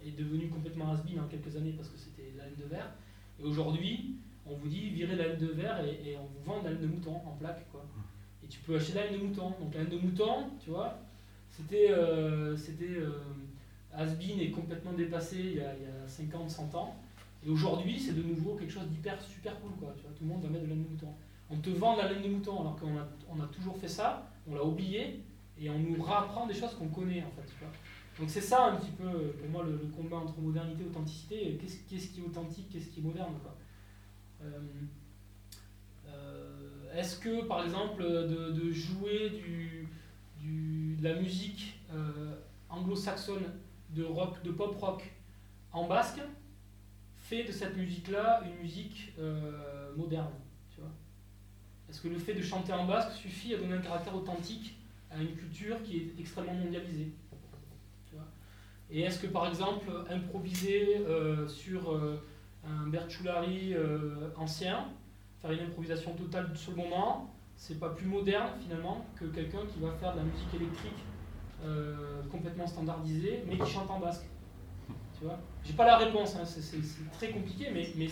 est 0.04 0.16
devenue 0.16 0.48
complètement 0.48 0.92
has 0.92 1.00
en 1.18 1.28
quelques 1.28 1.56
années 1.56 1.72
parce 1.76 1.88
que 1.88 1.98
c'était 1.98 2.32
la 2.36 2.44
laine 2.44 2.56
de 2.58 2.66
verre. 2.66 2.90
Et 3.40 3.44
aujourd'hui, 3.44 4.16
on 4.46 4.54
vous 4.54 4.68
dit 4.68 4.90
virez 4.90 5.16
la 5.16 5.28
laine 5.28 5.38
de 5.38 5.52
verre 5.52 5.84
et, 5.84 6.16
on 6.16 6.26
vous 6.26 6.44
vend 6.44 6.60
de 6.60 6.64
la 6.64 6.70
laine 6.72 6.82
de 6.82 6.86
mouton 6.86 7.16
en 7.26 7.36
plaque. 7.38 7.70
Quoi. 7.70 7.84
Et 8.42 8.46
tu 8.46 8.60
peux 8.60 8.76
acheter 8.76 8.92
de 8.92 8.98
la 8.98 9.06
laine 9.06 9.20
de 9.20 9.26
mouton. 9.26 9.50
Donc 9.60 9.74
la 9.74 9.80
laine 9.80 9.90
de 9.90 9.98
mouton, 9.98 10.50
tu 10.62 10.70
vois, 10.70 10.98
c'était 11.50 11.90
euh, 11.90 12.56
c'était 12.56 12.96
has 13.96 14.06
et 14.20 14.50
complètement 14.50 14.92
dépassé 14.92 15.38
il 15.38 15.56
y 15.56 15.60
a, 15.60 15.74
il 15.76 15.82
y 15.82 15.86
a 15.86 16.06
50, 16.06 16.50
100 16.50 16.74
ans. 16.74 16.96
Et 17.46 17.50
aujourd'hui, 17.50 17.98
c'est 18.00 18.14
de 18.14 18.22
nouveau 18.22 18.54
quelque 18.54 18.72
chose 18.72 18.88
d'hyper 18.88 19.20
super 19.20 19.58
cool. 19.60 19.72
Quoi, 19.78 19.92
tu 19.96 20.02
vois, 20.02 20.12
tout 20.16 20.24
le 20.24 20.30
monde 20.30 20.42
va 20.42 20.48
mettre 20.48 20.64
de 20.64 20.68
la 20.68 20.74
laine 20.74 20.84
de 20.84 20.90
mouton. 20.90 21.08
On 21.50 21.56
te 21.58 21.70
vend 21.70 21.96
de 21.96 22.02
la 22.02 22.12
laine 22.12 22.22
de 22.22 22.28
mouton 22.28 22.60
alors 22.60 22.76
qu'on 22.76 22.96
a, 22.96 23.06
on 23.30 23.40
a 23.40 23.46
toujours 23.46 23.76
fait 23.76 23.88
ça, 23.88 24.30
on 24.48 24.54
l'a 24.54 24.64
oublié, 24.64 25.22
et 25.58 25.70
on 25.70 25.78
nous 25.78 26.02
rapprend 26.02 26.46
des 26.46 26.54
choses 26.54 26.74
qu'on 26.74 26.88
connaît 26.88 27.22
en 27.22 27.30
fait. 27.30 27.52
Donc 28.18 28.30
c'est 28.30 28.40
ça 28.40 28.66
un 28.66 28.76
petit 28.76 28.92
peu 28.92 29.32
pour 29.38 29.48
moi 29.48 29.64
le, 29.64 29.78
combat 29.94 30.16
entre 30.16 30.38
modernité 30.40 30.84
et 30.84 30.86
authenticité. 30.86 31.58
Qu'est-ce 31.60 32.08
qui 32.08 32.20
est 32.20 32.24
authentique, 32.24 32.68
qu'est-ce 32.70 32.88
qui 32.88 33.00
est 33.00 33.02
moderne. 33.02 33.34
Euh, 34.42 34.60
euh, 36.06 36.94
est-ce 36.94 37.18
que 37.18 37.44
par 37.44 37.64
exemple 37.64 38.02
de, 38.02 38.70
jouer 38.70 39.30
du, 39.30 39.88
du, 40.40 40.96
de 40.96 41.04
la 41.04 41.14
musique 41.14 41.80
euh, 41.92 42.36
anglo-saxonne, 42.68 43.44
de 43.94 44.04
rock, 44.04 44.42
de 44.42 44.50
pop 44.50 44.76
rock 44.76 45.02
en 45.72 45.86
basque, 45.86 46.20
fait 47.16 47.44
de 47.44 47.52
cette 47.52 47.76
musique-là 47.76 48.42
une 48.44 48.62
musique 48.62 49.12
moderne 49.96 50.32
Est-ce 51.88 52.00
que 52.00 52.08
le 52.08 52.18
fait 52.18 52.34
de 52.34 52.42
chanter 52.42 52.72
en 52.72 52.86
basque 52.86 53.12
suffit 53.12 53.54
à 53.54 53.58
donner 53.58 53.74
un 53.74 53.80
caractère 53.80 54.14
authentique 54.14 54.76
à 55.14 55.22
une 55.22 55.34
culture 55.34 55.82
qui 55.82 55.96
est 55.98 56.20
extrêmement 56.20 56.54
mondialisée. 56.54 57.12
et 58.90 59.02
est-ce 59.02 59.18
que 59.18 59.26
par 59.28 59.48
exemple 59.48 59.90
improviser 60.10 60.98
euh, 60.98 61.48
sur 61.48 61.92
euh, 61.92 62.22
un 62.66 62.86
Bertulari 62.88 63.74
euh, 63.74 64.30
ancien, 64.36 64.88
faire 65.40 65.52
une 65.52 65.60
improvisation 65.60 66.14
totale 66.14 66.50
sur 66.56 66.72
le 66.72 66.78
moment, 66.78 67.34
c'est 67.56 67.78
pas 67.78 67.90
plus 67.90 68.06
moderne 68.06 68.50
finalement 68.60 69.06
que 69.16 69.26
quelqu'un 69.26 69.64
qui 69.72 69.80
va 69.80 69.92
faire 69.92 70.12
de 70.12 70.18
la 70.18 70.24
musique 70.24 70.54
électrique 70.54 71.04
complètement 72.30 72.66
standardisée 72.66 73.44
mais 73.46 73.56
qui 73.58 73.70
chante 73.70 73.90
en 73.90 73.98
basque 73.98 74.24
Tu 75.18 75.24
vois? 75.24 75.38
J'ai 75.64 75.72
pas 75.72 75.86
la 75.86 75.96
réponse, 75.96 76.36
hein, 76.36 76.44
c'est 76.44 77.10
très 77.12 77.30
compliqué, 77.30 77.68
mais, 77.72 78.08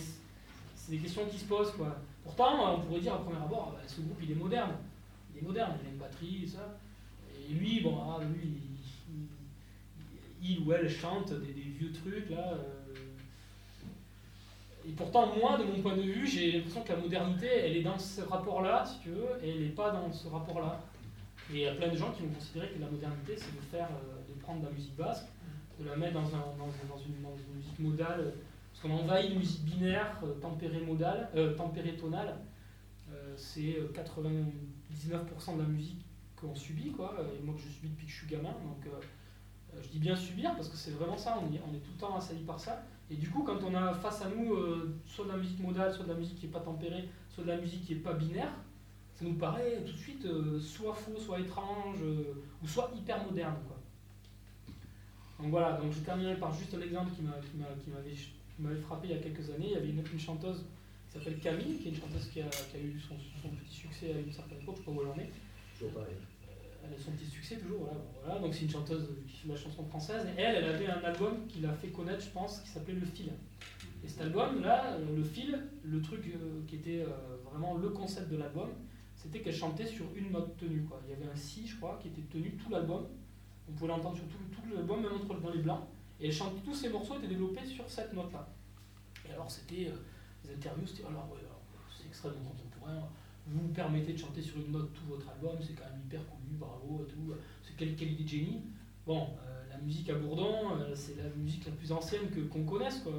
c'est 0.74 0.90
des 0.92 0.98
questions 0.98 1.26
qui 1.26 1.38
se 1.38 1.44
posent. 1.44 1.72
Quoi. 1.72 1.96
Pourtant, 2.24 2.74
on 2.74 2.80
pourrait 2.80 3.00
dire 3.00 3.14
à 3.14 3.18
premier 3.18 3.36
abord, 3.36 3.72
bah, 3.72 3.80
ce 3.86 4.00
groupe 4.00 4.18
il 4.22 4.32
est 4.32 4.36
moderne. 4.36 4.72
Il 5.34 5.38
est 5.38 5.46
moderne, 5.46 5.72
il 5.82 5.88
a 5.88 5.90
une 5.90 5.98
batterie, 5.98 6.48
ça. 6.48 6.78
Et 7.34 7.52
lui, 7.52 7.80
bon, 7.80 7.98
ah, 8.00 8.22
lui, 8.24 8.58
il, 10.42 10.60
ou 10.60 10.72
elle 10.72 10.90
chante 10.90 11.32
des, 11.32 11.52
vieux 11.52 11.92
trucs, 11.92 12.30
là. 12.30 12.54
Euh. 12.54 12.94
Et 14.88 14.92
pourtant, 14.92 15.32
moi, 15.36 15.58
de 15.58 15.64
mon 15.64 15.80
point 15.80 15.96
de 15.96 16.02
vue, 16.02 16.26
j'ai 16.26 16.52
l'impression 16.52 16.82
que 16.82 16.92
la 16.92 16.98
modernité, 16.98 17.46
elle 17.46 17.76
est 17.76 17.82
dans 17.82 17.98
ce 17.98 18.22
rapport-là, 18.22 18.84
si 18.84 18.98
tu 19.00 19.10
veux, 19.10 19.38
et 19.42 19.50
elle 19.50 19.60
n'est 19.62 19.68
pas 19.68 19.90
dans 19.90 20.12
ce 20.12 20.26
rapport-là. 20.26 20.80
Et 21.50 21.54
il 21.54 21.60
y 21.60 21.66
a 21.66 21.74
plein 21.74 21.88
de 21.88 21.96
gens 21.96 22.12
qui 22.12 22.22
vont 22.22 22.32
considérer 22.34 22.70
que 22.70 22.80
la 22.80 22.88
modernité, 22.88 23.34
c'est 23.36 23.54
de 23.54 23.60
faire, 23.70 23.88
euh, 23.90 24.32
de 24.32 24.40
prendre 24.40 24.64
la 24.64 24.70
musique 24.70 24.96
basque, 24.96 25.26
de 25.78 25.86
la 25.86 25.96
mettre 25.96 26.14
dans, 26.14 26.26
un, 26.34 26.56
dans, 26.58 26.96
une, 26.98 27.56
musique 27.56 27.78
modale, 27.78 28.34
parce 28.70 28.82
qu'on 28.82 29.02
envahit 29.02 29.32
une 29.32 29.38
musique 29.38 29.64
binaire, 29.64 30.18
euh, 30.24 30.34
tempérée 30.40 30.80
modale, 30.80 31.30
tempérée 31.56 31.96
tonale. 31.96 32.36
c'est 33.36 33.76
99% 33.92 35.56
de 35.56 35.62
la 35.62 35.68
musique 35.68 36.04
qu'on 36.42 36.54
subit, 36.54 36.90
quoi, 36.90 37.16
et 37.38 37.42
moi 37.42 37.54
que 37.54 37.60
je 37.60 37.68
subis 37.68 37.88
depuis 37.88 38.06
que 38.06 38.12
je 38.12 38.16
suis 38.18 38.26
gamin. 38.26 38.50
Donc, 38.50 38.86
euh, 38.86 39.00
euh, 39.74 39.80
je 39.82 39.88
dis 39.88 39.98
bien 39.98 40.16
subir 40.16 40.54
parce 40.54 40.68
que 40.68 40.76
c'est 40.76 40.90
vraiment 40.90 41.16
ça, 41.16 41.38
on 41.40 41.54
est, 41.54 41.58
tout 41.78 41.92
le 41.94 42.00
temps 42.00 42.16
assailli 42.16 42.42
par 42.42 42.58
ça. 42.58 42.82
Et 43.10 43.16
du 43.16 43.30
coup, 43.30 43.42
quand 43.42 43.62
on 43.62 43.74
a 43.74 43.92
face 43.94 44.22
à 44.22 44.28
nous 44.28 44.54
euh, 44.54 44.98
soit 45.06 45.24
de 45.24 45.30
la 45.30 45.36
musique 45.36 45.60
modale, 45.60 45.92
soit 45.92 46.04
de 46.04 46.10
la 46.10 46.18
musique 46.18 46.38
qui 46.38 46.46
n'est 46.46 46.52
pas 46.52 46.60
tempérée, 46.60 47.08
soit 47.28 47.44
de 47.44 47.48
la 47.48 47.58
musique 47.58 47.84
qui 47.84 47.94
n'est 47.94 48.00
pas 48.00 48.14
binaire, 48.14 48.52
ça 49.22 49.28
nous 49.28 49.34
paraît 49.34 49.82
tout 49.86 49.92
de 49.92 49.98
suite 49.98 50.24
euh, 50.24 50.58
soit 50.58 50.94
faux, 50.94 51.18
soit 51.18 51.40
étrange, 51.40 51.98
euh, 52.02 52.42
ou 52.62 52.66
soit 52.66 52.90
hyper 52.96 53.24
moderne. 53.24 53.56
Quoi. 53.68 53.78
Donc 55.38 55.50
voilà, 55.50 55.72
donc 55.74 55.92
je 55.92 56.00
terminerai 56.00 56.36
par 56.36 56.52
juste 56.52 56.74
un 56.74 56.80
exemple 56.80 57.12
qui 57.14 57.22
m'avait 57.22 58.80
frappé 58.80 59.08
il 59.08 59.14
y 59.14 59.18
a 59.18 59.22
quelques 59.22 59.48
années. 59.50 59.66
Il 59.66 59.72
y 59.72 59.76
avait 59.76 59.88
une, 59.88 60.18
chanteuse 60.18 60.64
qui 61.06 61.18
s'appelle 61.18 61.38
Camille, 61.38 61.78
qui 61.78 61.88
est 61.88 61.90
une 61.92 62.00
chanteuse 62.00 62.28
qui 62.30 62.40
a, 62.40 62.46
eu 62.46 62.98
son, 62.98 63.14
petit 63.48 63.74
succès 63.74 64.12
à 64.12 64.18
une 64.18 64.32
certaine 64.32 64.58
époque, 64.58 64.76
je 64.76 64.80
ne 64.80 64.84
sais 64.84 64.90
pas 64.90 65.02
où 65.02 65.02
elle 65.02 65.20
en 65.20 65.24
est. 65.24 65.30
Toujours 65.78 65.92
pareil. 65.92 66.14
Euh, 66.14 66.84
elle 66.84 66.94
a 66.94 66.98
son 66.98 67.12
petit 67.12 67.30
succès 67.30 67.56
toujours, 67.58 67.88
voilà. 68.24 68.40
Donc 68.40 68.54
c'est 68.54 68.62
une 68.62 68.70
chanteuse 68.70 69.08
qui 69.28 69.36
fait 69.36 69.48
de 69.48 69.52
la 69.52 69.58
chanson 69.58 69.84
française. 69.84 70.26
Et 70.36 70.40
elle, 70.40 70.56
elle 70.56 70.74
avait 70.74 70.88
un 70.88 71.02
album 71.04 71.46
qui 71.48 71.60
l'a 71.60 71.72
fait 71.74 71.88
connaître, 71.88 72.24
je 72.24 72.30
pense, 72.30 72.60
qui 72.60 72.68
s'appelait 72.68 72.94
Le 72.94 73.06
Fil. 73.06 73.30
Et 74.04 74.08
cet 74.08 74.22
album-là, 74.22 74.98
Le 74.98 75.22
Fil, 75.22 75.60
le 75.84 76.02
truc 76.02 76.22
qui 76.66 76.74
était 76.74 77.04
vraiment 77.44 77.76
le 77.76 77.88
concept 77.90 78.30
de 78.30 78.36
l'album, 78.36 78.70
c'était 79.22 79.40
qu'elle 79.40 79.54
chantait 79.54 79.86
sur 79.86 80.06
une 80.16 80.32
note 80.32 80.56
tenue. 80.56 80.82
Quoi. 80.82 81.00
Il 81.06 81.10
y 81.10 81.14
avait 81.14 81.30
un 81.30 81.36
si, 81.36 81.64
je 81.64 81.76
crois, 81.76 81.96
qui 82.02 82.08
était 82.08 82.22
tenu 82.22 82.56
tout 82.56 82.68
l'album. 82.70 83.06
On 83.68 83.72
pouvait 83.72 83.88
l'entendre 83.88 84.16
sur 84.16 84.26
tout, 84.26 84.38
tout 84.52 84.74
l'album, 84.74 85.00
même 85.00 85.12
entre, 85.12 85.40
dans 85.40 85.50
les 85.50 85.60
blancs. 85.60 85.84
Et 86.20 86.26
elle 86.26 86.32
chantait, 86.32 86.60
tous 86.64 86.74
ces 86.74 86.88
morceaux 86.88 87.18
étaient 87.18 87.28
développés 87.28 87.64
sur 87.64 87.88
cette 87.88 88.12
note-là. 88.12 88.48
Et 89.28 89.32
alors, 89.32 89.48
c'était 89.48 89.86
euh, 89.86 89.96
les 90.44 90.54
interviews, 90.54 90.86
c'était 90.86 91.06
alors, 91.06 91.30
ouais, 91.32 91.40
c'est 91.96 92.08
extrêmement 92.08 92.50
contemporain. 92.50 93.08
Vous 93.46 93.60
vous 93.60 93.68
permettez 93.68 94.12
de 94.12 94.18
chanter 94.18 94.42
sur 94.42 94.56
une 94.56 94.72
note 94.72 94.92
tout 94.92 95.06
votre 95.08 95.28
album, 95.28 95.56
c'est 95.60 95.74
quand 95.74 95.84
même 95.84 96.00
hyper 96.04 96.20
connu, 96.26 96.56
bravo, 96.58 97.06
tout. 97.08 97.34
C'est 97.62 97.76
quelle, 97.76 97.94
qualité 97.94 98.24
de 98.24 98.28
génie. 98.28 98.62
Bon, 99.06 99.28
euh, 99.46 99.68
la 99.70 99.78
musique 99.78 100.10
à 100.10 100.14
Bourdon, 100.14 100.76
euh, 100.80 100.94
c'est 100.96 101.16
la 101.16 101.28
musique 101.36 101.64
la 101.66 101.72
plus 101.72 101.92
ancienne 101.92 102.28
que, 102.30 102.40
qu'on 102.40 102.64
connaisse. 102.64 102.98
Quoi. 102.98 103.12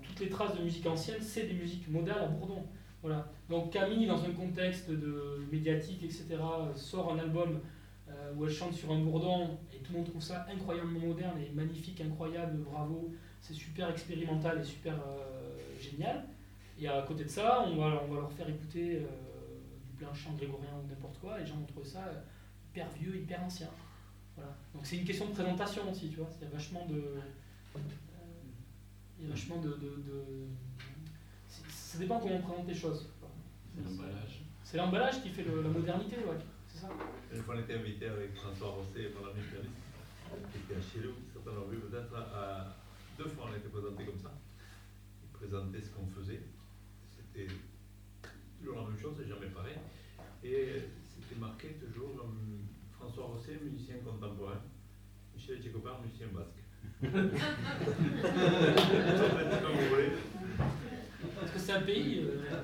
Toutes 0.00 0.20
les 0.20 0.28
traces 0.28 0.56
de 0.56 0.62
musique 0.62 0.86
ancienne, 0.86 1.20
c'est 1.20 1.46
des 1.46 1.54
musiques 1.54 1.88
modales 1.88 2.22
à 2.22 2.26
Bourdon. 2.26 2.64
Voilà. 3.02 3.26
Donc 3.50 3.72
Camille, 3.72 4.06
dans 4.06 4.24
un 4.24 4.30
contexte 4.30 4.88
de 4.90 5.44
médiatique, 5.50 6.04
etc., 6.04 6.36
sort 6.76 7.12
un 7.12 7.18
album 7.18 7.60
euh, 8.08 8.32
où 8.36 8.44
elle 8.44 8.52
chante 8.52 8.74
sur 8.74 8.92
un 8.92 9.00
bourdon 9.00 9.58
et 9.72 9.78
tout 9.78 9.92
le 9.92 9.98
monde 9.98 10.08
trouve 10.08 10.22
ça 10.22 10.46
incroyablement 10.50 11.00
moderne 11.00 11.40
et 11.40 11.52
magnifique, 11.52 12.00
incroyable, 12.00 12.58
bravo, 12.58 13.12
c'est 13.40 13.54
super 13.54 13.90
expérimental 13.90 14.60
et 14.60 14.64
super 14.64 14.94
euh, 14.94 15.56
génial. 15.80 16.24
Et 16.78 16.86
à 16.86 17.02
côté 17.02 17.24
de 17.24 17.28
ça, 17.28 17.64
on 17.66 17.76
va, 17.76 18.02
on 18.04 18.12
va 18.12 18.20
leur 18.20 18.32
faire 18.32 18.48
écouter 18.48 18.96
euh, 18.96 19.06
du 19.84 19.92
plein 19.96 20.14
chant 20.14 20.32
grégorien 20.34 20.70
ou 20.82 20.88
n'importe 20.88 21.18
quoi, 21.18 21.38
et 21.38 21.40
les 21.40 21.46
gens 21.46 21.56
vont 21.56 21.66
trouver 21.66 21.86
ça 21.86 22.04
hyper 22.70 22.88
vieux, 22.90 23.16
hyper 23.16 23.42
ancien. 23.42 23.68
Voilà. 24.36 24.56
Donc 24.74 24.86
c'est 24.86 24.96
une 24.96 25.04
question 25.04 25.26
de 25.26 25.32
présentation 25.32 25.90
aussi, 25.90 26.08
tu 26.08 26.16
vois. 26.16 26.28
Il 26.40 26.44
y 26.44 26.46
a 26.46 26.50
vachement 26.50 26.86
de. 26.86 27.02
il 29.18 29.24
y 29.24 29.28
a 29.28 29.30
vachement 29.30 29.60
de 29.60 29.76
ça 31.92 31.98
dépend 31.98 32.18
comment 32.20 32.36
on 32.36 32.40
présente 32.40 32.66
les 32.68 32.74
choses. 32.74 33.06
C'est 33.74 33.84
l'emballage. 33.84 34.40
C'est 34.64 34.76
l'emballage 34.78 35.22
qui 35.22 35.28
fait 35.28 35.44
la 35.44 35.68
modernité, 35.68 36.16
ouais. 36.16 36.38
C'est 36.66 36.78
ça. 36.78 36.88
Une 37.30 37.42
fois, 37.42 37.54
on 37.54 37.60
était 37.60 37.74
invité 37.74 38.06
avec 38.06 38.34
François 38.34 38.68
Rosset 38.68 39.02
et 39.02 39.12
Madame 39.12 39.36
Michalis, 39.36 39.68
qui 40.50 40.58
était 40.58 40.76
à 40.76 40.80
Chilou, 40.80 41.12
certains 41.30 41.52
l'ont 41.52 41.68
vu 41.68 41.76
peut-être, 41.80 42.14
à, 42.16 42.76
deux 43.18 43.28
fois 43.28 43.44
on 43.50 43.52
a 43.52 43.58
été 43.58 43.68
présenté 43.68 44.06
comme 44.06 44.18
ça. 44.18 44.32
Ils 45.22 45.28
présentaient 45.36 45.82
ce 45.82 45.90
qu'on 45.90 46.06
faisait. 46.06 46.40
C'était 47.14 47.52
toujours 48.58 48.76
la 48.80 48.88
même 48.88 48.98
chose, 48.98 49.12
c'est 49.18 49.28
jamais 49.28 49.48
pareil. 49.48 49.76
Et 50.42 50.88
c'était 51.12 51.38
marqué 51.38 51.76
toujours 51.76 52.24
François 52.90 53.24
Rosset, 53.24 53.60
musicien 53.62 53.96
contemporain, 53.96 54.62
Michel 55.34 55.60
Tchekopar, 55.62 56.00
musicien 56.00 56.28
basque. 56.28 56.62
comme 57.02 57.12
vous 59.76 59.88
voulez. 59.90 60.12
Parce 61.40 61.50
que 61.52 61.58
c'est 61.58 61.72
un 61.72 61.82
pays. 61.82 62.24
Euh, 62.24 62.56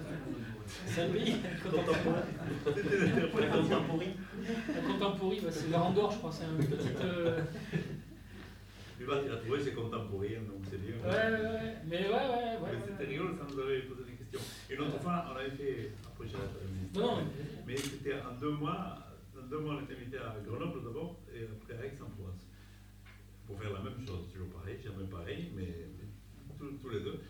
c'est 0.86 1.02
un 1.02 1.08
pays 1.08 1.36
contemporain. 1.62 2.22
La 3.40 3.46
contemporain. 3.48 4.04
La 4.74 4.80
contemporain, 4.80 5.36
bah, 5.42 5.48
c'est 5.50 5.70
l'Arandor, 5.70 6.10
je 6.12 6.18
crois. 6.18 6.32
C'est 6.32 6.44
un 6.44 6.56
petit. 6.56 6.88
Euh... 7.02 7.40
il 9.00 9.10
a 9.10 9.36
trouvé 9.36 9.62
ses 9.62 9.72
contemporains, 9.72 10.42
donc 10.46 10.62
c'est 10.70 10.80
bien. 10.80 10.96
Ouais, 11.02 11.08
ouais, 11.08 11.50
ouais. 11.50 11.74
Mais 11.86 11.98
ouais, 11.98 12.10
ouais, 12.10 12.58
ouais. 12.62 12.72
Mais 12.72 12.86
c'était 12.86 13.04
rigolo, 13.04 13.34
ça 13.36 13.46
nous 13.50 13.60
avait 13.60 13.82
posé 13.82 14.02
des 14.04 14.12
questions. 14.12 14.40
Et 14.70 14.76
l'autre 14.76 15.00
fois, 15.00 15.24
on 15.32 15.36
avait 15.36 15.50
fait. 15.50 15.92
Après, 16.04 16.26
j'ai 16.26 16.34
la 16.34 17.00
Non, 17.00 17.16
non. 17.16 17.22
Mais 17.66 17.76
c'était 17.76 18.14
en 18.14 18.38
deux 18.40 18.50
mois. 18.52 18.98
En 19.38 19.46
deux 19.46 19.58
mois, 19.58 19.78
on 19.78 19.84
était 19.84 19.94
invité 19.94 20.18
à 20.18 20.36
Grenoble 20.44 20.82
d'abord 20.82 21.20
et 21.32 21.44
après 21.44 21.74
à 21.80 21.86
Aix-en-Provence. 21.86 22.46
Pour 23.46 23.58
faire 23.58 23.72
la 23.72 23.80
même 23.80 24.04
chose, 24.06 24.28
toujours 24.30 24.48
pareil, 24.48 24.76
jamais 24.84 25.06
pareil, 25.08 25.52
mais 25.56 25.86
tous 26.58 26.90
les 26.90 27.00
deux. 27.00 27.20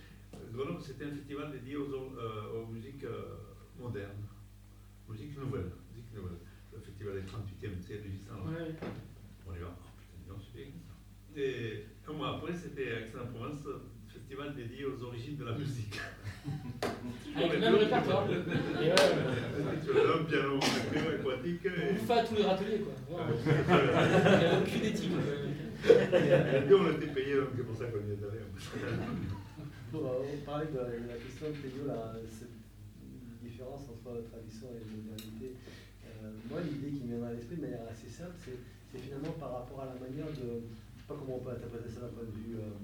C'était 0.81 1.05
un 1.05 1.11
festival 1.11 1.51
dédié 1.53 1.77
aux, 1.77 1.93
euh, 1.93 2.63
aux 2.63 2.67
musiques 2.67 3.05
euh, 3.05 3.37
modernes, 3.79 4.25
musique 5.09 5.37
nouvelle, 5.39 5.71
musique 5.93 6.15
nouvelle. 6.15 6.39
Le 6.73 6.81
festival 6.81 7.17
est 7.19 7.23
38e, 7.23 7.75
c'est 7.81 8.05
1800. 8.05 8.33
Ouais. 8.47 8.75
On 9.47 9.55
y 9.55 9.59
va. 9.59 9.75
Oh, 9.77 9.83
putain, 9.99 10.19
non, 10.29 10.39
bien. 10.55 10.67
Et 11.37 11.85
un 12.09 12.13
mois 12.13 12.37
après, 12.37 12.55
c'était 12.55 12.87
Aix-en-Provence, 12.87 13.67
festival 14.09 14.55
dédié 14.55 14.85
aux 14.85 15.03
origines 15.03 15.37
de 15.37 15.45
la 15.45 15.53
musique. 15.53 15.99
Avec 17.37 17.53
le 17.55 17.61
même 17.61 17.75
répertoire. 17.75 18.25
Un 18.25 18.35
piano, 20.25 20.57
un 20.57 20.91
piano 20.93 21.11
aquatique. 21.11 21.67
Et... 21.67 22.01
On 22.01 22.07
fait 22.07 22.13
à 22.13 22.25
tous 22.25 22.35
les 22.37 22.45
râteliers, 22.45 22.81
quoi. 22.81 22.95
Il 23.11 24.39
n'y 24.39 24.45
a 24.45 24.59
aucune 24.61 24.85
éthique. 24.85 25.13
Et 25.85 26.61
puis 26.67 26.75
on 26.75 26.91
était 26.93 27.07
payé, 27.09 27.37
donc 27.37 27.49
c'est 27.57 27.67
pour 27.67 27.77
ça 27.77 27.85
qu'on 27.87 27.99
y 27.99 28.11
est 28.11 28.25
allé. 28.25 28.41
Pour 29.91 30.05
on 30.05 30.45
parlait 30.45 30.69
de 30.69 31.09
la 31.09 31.17
question 31.17 31.49
de 31.49 32.29
cette 32.29 32.53
différence 33.41 33.89
entre 33.89 34.21
tradition 34.29 34.69
et 34.77 34.85
modernité. 34.85 35.57
Euh, 36.05 36.29
moi, 36.51 36.61
l'idée 36.61 36.93
qui 36.93 37.05
me 37.09 37.17
vient 37.17 37.27
à 37.27 37.33
l'esprit 37.33 37.57
de 37.57 37.63
manière 37.63 37.89
assez 37.89 38.09
simple, 38.09 38.37
c'est 38.37 39.01
finalement 39.01 39.33
par 39.41 39.65
rapport 39.65 39.81
à 39.81 39.87
la 39.87 39.97
manière 39.97 40.29
de. 40.29 40.61
Je 40.93 41.01
sais 41.01 41.09
pas 41.09 41.17
comment 41.17 41.41
on 41.41 41.45
peut 41.45 41.57
interpréter 41.57 41.89
ça 41.89 42.05
d'un 42.05 42.13
point 42.13 42.29
de 42.29 42.37
vue 42.37 42.61
euh, 42.61 42.77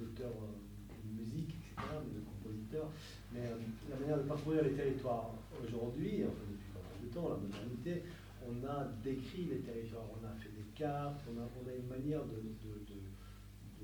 d'auteur 0.00 0.32
euh, 0.40 0.56
de 1.04 1.20
musique, 1.20 1.52
etc., 1.52 1.84
de 2.00 2.24
compositeur, 2.24 2.88
mais 3.34 3.44
la 3.90 3.96
manière 4.00 4.16
de 4.16 4.24
parcourir 4.24 4.64
les 4.64 4.72
territoires. 4.72 5.36
Aujourd'hui, 5.52 6.24
enfin 6.24 6.48
depuis 6.48 6.72
pas 6.72 6.80
mal 6.80 6.96
de 6.96 7.08
temps, 7.12 7.28
la 7.28 7.38
modernité, 7.44 8.08
on 8.40 8.56
a 8.64 8.88
décrit 9.04 9.52
les 9.52 9.60
territoires, 9.60 10.08
on 10.16 10.24
a 10.24 10.32
fait 10.40 10.48
des 10.56 10.72
cartes, 10.72 11.20
on 11.28 11.36
a, 11.36 11.44
on 11.44 11.64
a 11.68 11.74
une 11.76 11.92
manière 11.92 12.24
de, 12.24 12.40
de, 12.40 12.72
de, 12.88 12.96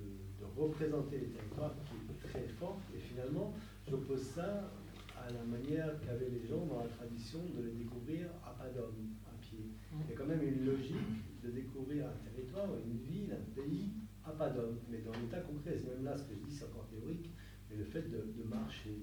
de 0.01 0.45
représenter 0.57 1.29
les 1.29 1.31
territoires 1.35 1.77
qui 1.85 2.04
très 2.35 2.49
forte. 2.49 2.83
Et 2.95 2.99
finalement, 2.99 3.55
j'oppose 3.89 4.23
ça 4.23 4.71
à 5.17 5.31
la 5.31 5.45
manière 5.45 5.99
qu'avaient 6.01 6.29
les 6.29 6.47
gens 6.47 6.67
dans 6.67 6.81
la 6.81 6.89
tradition 6.89 7.39
de 7.57 7.63
les 7.63 7.73
découvrir 7.73 8.27
à 8.45 8.51
pas 8.51 8.69
d'homme, 8.69 9.15
à 9.27 9.35
pied. 9.41 9.71
Il 9.93 10.11
y 10.11 10.13
a 10.13 10.17
quand 10.17 10.27
même 10.27 10.43
une 10.43 10.67
logique 10.67 11.41
de 11.43 11.51
découvrir 11.51 12.07
un 12.07 12.19
territoire, 12.29 12.69
une 12.85 12.99
ville, 12.99 13.33
un 13.33 13.55
pays 13.55 13.91
à 14.25 14.33
pas 14.33 14.51
d'homme. 14.51 14.79
Mais 14.91 14.99
dans 14.99 15.13
l'état 15.13 15.41
concret, 15.41 15.79
c'est 15.79 15.95
même 15.95 16.05
là 16.05 16.17
ce 16.17 16.25
que 16.25 16.35
je 16.35 16.41
dis, 16.45 16.55
c'est 16.55 16.65
encore 16.65 16.87
théorique, 16.89 17.31
mais 17.71 17.77
le 17.77 17.85
fait 17.85 18.03
de, 18.11 18.45
marcher, 18.45 19.01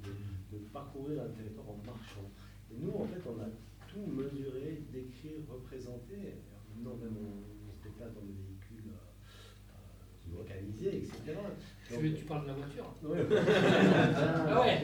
de, 0.51 0.57
parcourir 0.73 1.23
un 1.23 1.29
territoire 1.29 1.69
en 1.69 1.79
marchant. 1.85 2.29
Et 2.71 2.77
nous, 2.77 2.91
en 2.91 3.05
fait, 3.05 3.21
on 3.25 3.39
a 3.41 3.47
tout 3.87 4.05
mesuré, 4.11 4.83
décrit, 4.91 5.43
représenté. 5.49 6.35
Maintenant, 6.75 6.97
même 6.97 7.15
on, 7.17 7.71
se 7.71 7.83
déplace 7.83 8.13
dans 8.13 8.21
des 8.21 8.33
véhicules 8.33 8.91
euh, 8.91 10.29
euh 10.29 10.37
localisés, 10.37 11.03
Tu, 11.99 12.13
tu, 12.13 12.25
parles 12.25 12.43
de 12.43 12.47
la 12.47 12.53
voiture 12.53 12.95
Oui. 13.03 13.17
ah 14.47 14.61
ouais. 14.61 14.81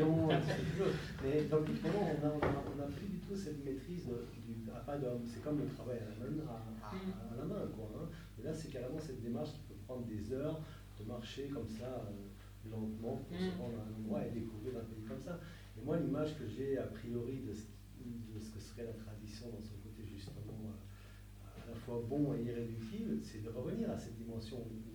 Mais 1.23 1.41
donc, 1.43 1.69
vraiment, 1.69 2.03
on 2.03 2.25
n'a 2.25 2.33
on 2.33 2.81
a, 2.81 2.87
plus 2.87 3.07
du 3.07 3.17
tout 3.19 3.35
cette 3.35 3.63
maîtrise 3.63 4.09
du 4.45 4.69
à 4.71 4.79
pas 4.79 4.97
d'homme? 4.97 5.23
C'est 5.25 5.41
comme 5.41 5.59
le 5.59 5.67
travail 5.67 5.99
à 5.99 6.23
la 6.23 6.29
main, 6.29 6.43
à, 6.49 6.87
à, 6.87 7.37
la 7.37 7.45
main 7.45 7.67
quoi. 7.75 7.89
Hein. 7.95 8.09
Et 8.39 8.43
là, 8.43 8.53
c'est 8.53 8.69
carrément 8.69 8.99
cette 8.99 9.21
démarche 9.21 9.53
qui 9.53 9.61
peut 9.61 9.79
prendre 9.85 10.05
des 10.05 10.33
heures 10.33 10.59
de 10.99 11.05
marcher 11.05 11.47
comme 11.47 11.67
ça, 11.67 11.85
euh, 11.85 12.69
lentement, 12.69 13.17
pour 13.27 13.37
se 13.37 13.57
rendre 13.57 13.79
à 13.79 13.83
un 13.83 13.99
endroit 13.99 14.25
et 14.25 14.31
découvrir 14.31 14.77
un 14.77 14.85
pays 14.85 15.03
comme 15.07 15.21
ça. 15.21 15.39
Et 15.77 15.85
moi, 15.85 15.97
l'image 15.97 16.37
que 16.37 16.47
j'ai 16.47 16.77
a 16.77 16.87
priori 16.87 17.41
de 17.47 17.53
ce, 17.53 17.63
de 18.03 18.39
ce, 18.39 18.49
que 18.51 18.59
serait 18.59 18.85
la 18.85 18.93
tradition 18.93 19.47
dans 19.49 19.61
son 19.61 19.75
côté 19.83 20.03
justement 20.05 20.57
euh, 20.65 21.63
à 21.63 21.69
la 21.69 21.75
fois 21.75 22.03
bon 22.07 22.33
et 22.33 22.43
irréductible, 22.43 23.19
c'est 23.21 23.43
de 23.43 23.49
revenir 23.49 23.91
à 23.91 23.97
cette 23.97 24.17
dimension 24.17 24.57
où 24.57 24.87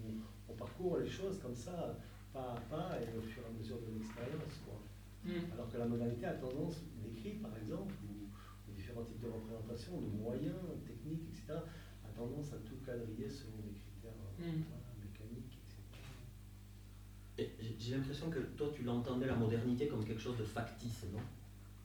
on 0.53 0.57
parcourt 0.57 0.99
les 0.99 1.09
choses 1.09 1.39
comme 1.41 1.55
ça, 1.55 1.97
pas 2.33 2.55
à 2.55 2.61
pas 2.69 2.99
et 3.01 3.17
au 3.17 3.23
fur 3.23 3.43
et 3.43 3.47
à 3.47 3.59
mesure 3.59 3.79
de 3.81 3.93
l'expérience. 3.95 4.61
Mm. 5.25 5.53
Alors 5.53 5.71
que 5.71 5.79
la 5.79 5.87
modalité 5.87 6.27
a 6.27 6.35
tendance, 6.35 6.83
l'écrit 7.03 7.39
par 7.39 7.57
exemple, 7.57 7.95
ou, 8.05 8.29
différents 8.75 9.05
types 9.05 9.21
de 9.21 9.29
représentations, 9.29 10.01
de 10.01 10.07
moyens, 10.07 10.57
techniques, 10.85 11.25
etc., 11.29 11.61
a 12.05 12.09
tendance 12.17 12.53
à 12.53 12.57
tout 12.59 12.77
quadriller 12.85 13.29
selon 13.29 13.59
des 13.59 13.73
critères 13.73 14.13
mm. 14.39 14.65
mécaniques, 15.01 15.59
etc. 17.39 17.51
J'ai 17.79 17.95
l'impression 17.97 18.31
que 18.31 18.41
toi, 18.57 18.71
tu 18.75 18.83
l'entendais 18.83 19.27
la 19.27 19.37
modernité 19.37 19.87
comme 19.89 20.05
quelque 20.05 20.21
chose 20.21 20.39
de 20.39 20.45
factice, 20.45 21.05
non? 21.13 21.21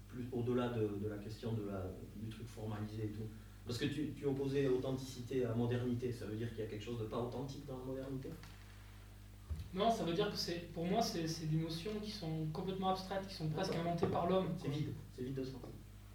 Plus 0.07 0.26
au-delà 0.32 0.70
de, 0.70 0.88
de, 1.03 1.07
la 1.09 1.18
question 1.18 1.53
de 1.53 1.68
la, 1.70 1.91
du 2.15 2.30
truc 2.30 2.47
formalisé 2.47 3.05
et 3.05 3.11
tout. 3.11 3.28
Parce 3.65 3.78
que 3.78 3.86
tu, 3.86 4.13
tu 4.13 4.26
opposais 4.26 4.68
authenticité 4.68 5.45
à 5.45 5.53
modernité, 5.53 6.11
ça 6.11 6.26
veut 6.26 6.38
dire 6.38 6.49
qu'il 6.49 6.59
y 6.59 6.63
a 6.63 6.68
quelque 6.68 6.84
chose 6.84 6.99
de 6.99 7.05
pas 7.05 7.20
authentique 7.20 7.65
dans 7.65 7.78
la 7.78 7.84
modernité? 7.84 8.30
Non, 9.74 9.91
ça 9.91 10.03
veut 10.03 10.13
dire 10.13 10.32
que 10.32 10.38
c'est, 10.38 10.72
pour 10.74 10.86
moi, 10.86 11.01
c'est, 11.01 11.49
des 11.49 11.57
notions 11.57 11.91
qui 12.01 12.11
sont 12.11 12.47
complètement 12.53 12.89
abstraites, 12.89 13.28
qui 13.28 13.36
sont 13.36 13.49
presque 13.49 13.76
inventées 13.76 14.07
par 14.07 14.28
l'homme. 14.28 14.47
C'est 14.57 14.70
vide, 14.70 14.93
c'est 15.15 15.24
vide 15.24 15.36
de 15.36 15.43
sens. 15.43 15.61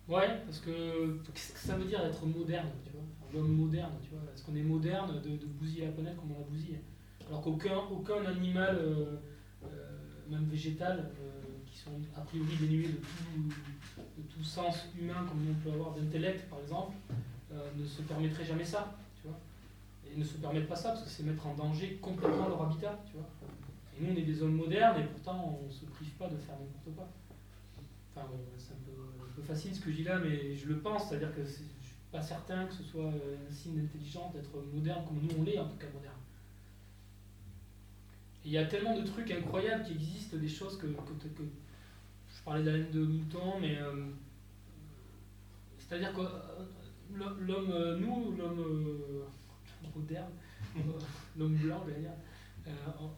Ouais, 0.08 0.40
parce 0.44 0.58
que 0.58 1.20
qu'est-ce 1.32 1.52
que 1.52 1.58
ça 1.58 1.76
veut 1.76 1.84
dire 1.84 2.04
être 2.04 2.26
moderne, 2.26 2.68
tu 2.84 2.92
vois? 2.92 3.02
L'homme 3.32 3.56
moderne, 3.56 3.92
tu 4.02 4.10
vois. 4.10 4.20
Est-ce 4.34 4.44
qu'on 4.44 4.56
est 4.56 4.62
moderne 4.62 5.20
de, 5.22 5.30
de, 5.30 5.46
bousiller 5.46 5.86
la 5.86 5.92
planète 5.92 6.16
comme 6.16 6.32
on 6.32 6.40
la 6.40 6.44
bousille? 6.44 6.78
Alors 7.28 7.40
qu'aucun 7.40 7.76
aucun 7.90 8.26
animal, 8.26 8.76
euh, 8.78 9.16
euh, 9.64 9.68
même 10.28 10.44
végétal, 10.46 11.10
euh, 11.20 11.40
qui 11.64 11.78
sont 11.78 11.92
a 12.16 12.20
priori 12.22 12.56
dénués 12.60 12.88
de 12.88 12.96
tout, 12.96 14.02
de 14.18 14.22
tout 14.28 14.42
sens 14.42 14.86
humain, 15.00 15.24
comme 15.28 15.46
on 15.48 15.54
peut 15.62 15.72
avoir 15.72 15.94
d'intellect 15.94 16.48
par 16.50 16.58
exemple, 16.60 16.96
ne 17.76 17.84
se 17.84 18.02
permettrait 18.02 18.44
jamais 18.44 18.64
ça, 18.64 18.96
Et 20.12 20.18
ne 20.18 20.24
se 20.24 20.36
permettent 20.36 20.68
pas 20.68 20.76
ça 20.76 20.90
parce 20.90 21.02
que 21.02 21.08
c'est 21.08 21.22
mettre 21.22 21.46
en 21.46 21.54
danger 21.54 21.98
complètement 22.02 22.48
leur 22.48 22.62
habitat, 22.62 23.02
tu 23.06 23.14
vois 23.14 23.28
Et 23.98 24.04
nous, 24.04 24.12
on 24.12 24.16
est 24.16 24.22
des 24.22 24.42
hommes 24.42 24.56
modernes 24.56 25.00
et 25.00 25.04
pourtant 25.04 25.58
on 25.62 25.66
ne 25.66 25.72
se 25.72 25.86
prive 25.86 26.10
pas 26.12 26.28
de 26.28 26.36
faire 26.36 26.54
n'importe 26.54 26.94
quoi. 26.94 27.08
Enfin 28.14 28.26
bon, 28.30 28.38
c'est 28.58 28.72
un 28.72 28.76
peu, 28.84 29.42
facile 29.42 29.74
ce 29.74 29.80
que 29.80 29.90
je 29.90 29.96
dis 29.96 30.04
là, 30.04 30.18
mais 30.18 30.54
je 30.54 30.68
le 30.68 30.78
pense, 30.78 31.08
c'est-à-dire 31.08 31.34
que 31.34 31.42
je 31.42 31.48
ne 31.48 31.54
suis 31.54 31.96
pas 32.12 32.20
certain 32.20 32.66
que 32.66 32.74
ce 32.74 32.82
soit 32.82 33.06
un 33.06 33.52
signe 33.52 33.80
d'intelligence 33.80 34.32
d'être 34.34 34.50
moderne 34.72 35.02
comme 35.06 35.20
nous 35.22 35.40
on 35.40 35.42
l'est, 35.42 35.58
en 35.58 35.66
tout 35.66 35.78
cas 35.78 35.86
moderne. 35.92 36.14
Il 38.44 38.50
y 38.50 38.58
a 38.58 38.64
tellement 38.66 38.98
de 38.98 39.06
trucs 39.06 39.30
incroyables 39.30 39.84
qui 39.84 39.92
existent, 39.92 40.36
des 40.36 40.48
choses 40.48 40.76
que, 40.76 40.86
je 40.86 42.42
parlais 42.44 42.62
d'Alain 42.62 42.84
de 42.92 43.00
mouton, 43.00 43.58
mais 43.60 43.78
euh, 43.78 44.06
c'est-à-dire 45.78 46.12
que 46.12 46.20
euh, 46.20 46.64
l'homme, 47.14 47.70
euh, 47.70 47.98
nous, 47.98 48.34
l'homme 48.36 48.64
l'homme 51.36 51.56
blanc, 51.56 51.84
je 51.86 51.92
euh, 52.68 52.70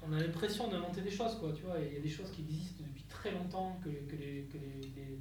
on 0.07 0.13
a 0.13 0.19
l'impression 0.21 0.69
d'inventer 0.69 1.03
des 1.03 1.11
choses, 1.11 1.37
quoi, 1.39 1.51
il 1.79 1.95
y 1.95 1.97
a 1.97 2.01
des 2.01 2.09
choses 2.09 2.31
qui 2.31 2.43
existent 2.43 2.83
depuis 2.87 3.05
très 3.09 3.31
longtemps, 3.31 3.79
que, 3.83 3.91
les, 3.91 4.47
que 4.51 4.57
les, 4.57 5.19